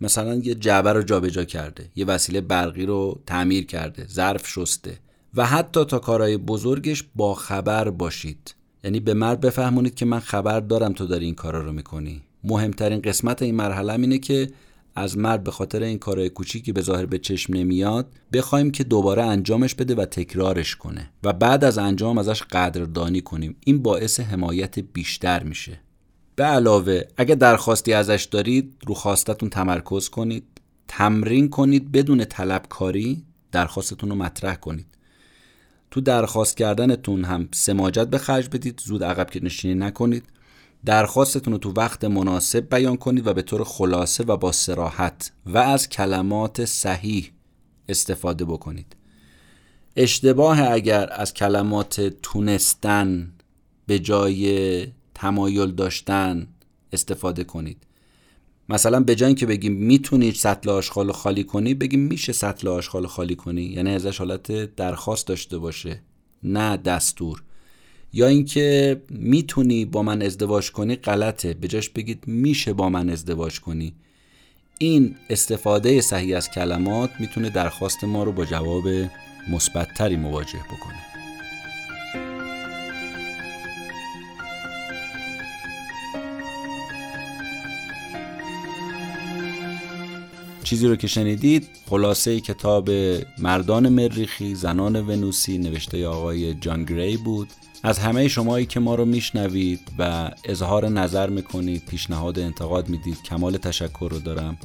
مثلا 0.03 0.35
یه 0.35 0.55
جعبه 0.55 0.93
رو 0.93 1.03
جابجا 1.03 1.43
کرده 1.43 1.89
یه 1.95 2.05
وسیله 2.05 2.41
برقی 2.41 2.85
رو 2.85 3.21
تعمیر 3.25 3.65
کرده 3.65 4.07
ظرف 4.07 4.47
شسته. 4.47 4.99
و 5.35 5.45
حتی 5.45 5.85
تا 5.85 5.99
کارهای 5.99 6.37
بزرگش 6.37 7.03
با 7.15 7.33
خبر 7.33 7.89
باشید. 7.89 8.55
یعنی 8.83 8.99
به 8.99 9.13
مرد 9.13 9.41
بفهمونید 9.41 9.95
که 9.95 10.05
من 10.05 10.19
خبر 10.19 10.59
دارم 10.59 10.93
تو 10.93 11.07
داری 11.07 11.25
این 11.25 11.35
کارا 11.35 11.61
رو 11.61 11.71
می‌کنی. 11.71 12.21
مهمترین 12.43 13.01
قسمت 13.01 13.41
این 13.41 13.55
مرحله 13.55 13.93
اینه 13.93 14.17
که 14.17 14.49
از 14.95 15.17
مرد 15.17 15.43
به 15.43 15.51
خاطر 15.51 15.83
این 15.83 15.97
کارهای 15.97 16.29
کوچیکی 16.29 16.71
به 16.71 16.81
ظاهر 16.81 17.05
به 17.05 17.17
چشم 17.17 17.53
نمیاد 17.53 18.07
بخوایم 18.33 18.71
که 18.71 18.83
دوباره 18.83 19.23
انجامش 19.23 19.75
بده 19.75 19.95
و 19.95 20.05
تکرارش 20.05 20.75
کنه. 20.75 21.09
و 21.23 21.33
بعد 21.33 21.63
از 21.63 21.77
انجام 21.77 22.17
ازش 22.17 22.43
قدردانی 22.43 23.21
کنیم. 23.21 23.55
این 23.65 23.81
باعث 23.81 24.19
حمایت 24.19 24.79
بیشتر 24.79 25.43
میشه. 25.43 25.79
به 26.35 26.43
علاوه 26.43 27.01
اگه 27.17 27.35
درخواستی 27.35 27.93
ازش 27.93 28.27
دارید 28.31 28.77
رو 28.87 28.93
خواستتون 28.93 29.49
تمرکز 29.49 30.09
کنید 30.09 30.43
تمرین 30.87 31.49
کنید 31.49 31.91
بدون 31.91 32.25
طلبکاری 32.25 33.23
درخواستتون 33.51 34.09
رو 34.09 34.15
مطرح 34.15 34.55
کنید. 34.55 34.85
تو 35.91 36.01
درخواست 36.01 36.57
کردنتون 36.57 37.23
هم 37.23 37.49
سماجت 37.53 38.07
به 38.07 38.17
خرج 38.17 38.49
بدید 38.49 38.81
زود 38.85 39.03
عقب 39.03 39.29
که 39.29 39.43
نشینی 39.43 39.75
نکنید. 39.75 40.23
درخواستتون 40.85 41.53
رو 41.53 41.59
تو 41.59 41.71
وقت 41.71 42.03
مناسب 42.03 42.69
بیان 42.69 42.97
کنید 42.97 43.27
و 43.27 43.33
به 43.33 43.41
طور 43.41 43.63
خلاصه 43.63 44.23
و 44.23 44.37
با 44.37 44.51
سراحت 44.51 45.31
و 45.45 45.57
از 45.57 45.89
کلمات 45.89 46.65
صحیح 46.65 47.31
استفاده 47.89 48.45
بکنید. 48.45 48.95
اشتباه 49.95 50.71
اگر 50.71 51.09
از 51.11 51.33
کلمات 51.33 52.01
تونستن 52.01 53.33
به 53.87 53.99
جای 53.99 54.87
تمایل 55.23 55.71
داشتن 55.71 56.47
استفاده 56.93 57.43
کنید. 57.43 57.77
مثلا 58.69 58.99
به 58.99 59.15
جای 59.15 59.27
اینکه 59.27 59.45
بگیم 59.45 59.73
می‌تونی 59.73 60.31
سطل 60.31 60.69
آشغال 60.69 61.11
خالی 61.11 61.43
کنی 61.43 61.73
بگیم 61.73 61.99
میشه 61.99 62.33
سطل 62.33 62.67
آشغال 62.67 63.07
خالی 63.07 63.35
کنی. 63.35 63.61
یعنی 63.61 63.89
ازش 63.89 64.17
حالت 64.17 64.75
درخواست 64.75 65.27
داشته 65.27 65.57
باشه 65.57 66.01
نه 66.43 66.77
دستور. 66.77 67.43
یا 68.13 68.27
اینکه 68.27 69.01
می‌تونی 69.09 69.85
با 69.85 70.03
من 70.03 70.21
ازدواج 70.21 70.71
کنی 70.71 70.95
غلطه. 70.95 71.53
به 71.53 71.67
جاش 71.67 71.89
بگید 71.89 72.23
میشه 72.27 72.73
با 72.73 72.89
من 72.89 73.09
ازدواج 73.09 73.59
کنی. 73.59 73.93
این 74.77 75.15
استفاده 75.29 76.01
صحیح 76.01 76.37
از 76.37 76.49
کلمات 76.51 77.09
می‌تونه 77.19 77.49
درخواست 77.49 78.03
ما 78.03 78.23
رو 78.23 78.31
با 78.31 78.45
جواب 78.45 78.83
مثبتتری 79.49 80.15
مواجه 80.15 80.59
بکنه. 80.59 81.12
چیزی 90.63 90.87
رو 90.87 90.95
که 90.95 91.07
شنیدید 91.07 91.69
خلاصه 91.89 92.39
کتاب 92.39 92.89
مردان 93.37 93.89
مریخی 93.89 94.55
زنان 94.55 94.95
ونوسی 94.95 95.57
نوشته 95.57 96.07
آقای 96.07 96.53
جان 96.53 96.85
گری 96.85 97.17
بود. 97.17 97.49
از 97.83 97.99
همه 97.99 98.27
شمایی 98.27 98.65
که 98.65 98.79
ما 98.79 98.95
رو 98.95 99.05
میشنوید 99.05 99.79
و 99.99 100.31
اظهار 100.45 100.89
نظر 100.89 101.29
می‌کنید 101.29 101.85
پیشنهاد 101.85 102.39
انتقاد 102.39 102.89
می‌دید 102.89 103.23
کمال 103.23 103.57
تشکر 103.57 104.07
رو 104.11 104.19
دارم. 104.19 104.57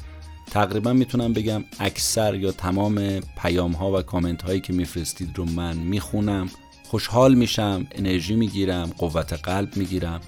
تقریبا 0.51 0.93
می‌تونم 0.93 1.33
بگم 1.33 1.65
اکثر 1.79 2.35
یا 2.35 2.53
تمام 2.53 3.21
پیام 3.21 3.73
ها 3.73 3.99
و 3.99 4.03
کامنت 4.03 4.43
هایی 4.43 4.61
که 4.61 4.73
میفرستید 4.73 5.31
رو 5.35 5.45
من 5.45 5.77
می‌خونم. 5.77 6.51
خوشحال 6.85 7.35
میشم 7.35 7.87
انرژی 7.93 8.37
می‌گیرم 8.37 8.91
قوت 8.99 9.33
قلب 9.33 9.77
می‌گیرم 9.77 10.21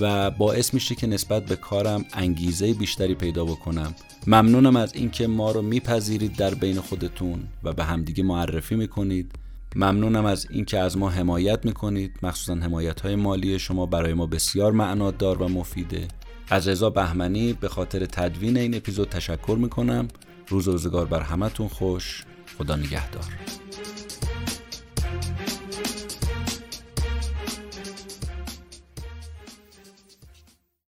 و 0.00 0.30
باعث 0.30 0.74
میشه 0.74 0.94
که 0.94 1.06
نسبت 1.06 1.44
به 1.44 1.56
کارم 1.56 2.04
انگیزه 2.12 2.74
بیشتری 2.74 3.14
پیدا 3.14 3.44
بکنم. 3.44 3.94
ممنونم 4.30 4.76
از 4.76 4.94
اینکه 4.94 5.26
ما 5.26 5.50
رو 5.50 5.62
میپذیرید 5.62 6.36
در 6.36 6.54
بین 6.54 6.80
خودتون 6.80 7.40
و 7.62 7.72
به 7.72 7.84
همدیگه 7.84 8.24
معرفی 8.24 8.74
می‌کنید. 8.74 9.32
ممنونم 9.76 10.24
از 10.24 10.46
اینکه 10.50 10.78
از 10.78 10.96
ما 10.98 11.10
حمایت 11.10 11.64
می‌کنید. 11.64 12.18
مخصوصا 12.22 12.54
حمایت 12.54 13.00
های 13.00 13.16
مالی 13.16 13.58
شما 13.58 13.86
برای 13.86 14.14
ما 14.14 14.26
بسیار 14.26 14.72
معنادار 14.72 15.42
و 15.42 15.48
مفیده. 15.48 16.08
از 16.50 16.68
رضا 16.68 16.90
بهمنی 16.90 17.52
به 17.52 17.68
خاطر 17.68 18.06
تدوین 18.06 18.56
این 18.56 18.74
اپیزود 18.74 19.08
تشکر 19.08 19.56
می‌کنم. 19.60 20.08
روز 20.48 20.68
روزگار 20.68 21.06
بر 21.06 21.20
همتون 21.20 21.68
خوش. 21.68 22.24
خدا 22.58 22.76
نگهدار. 22.76 23.24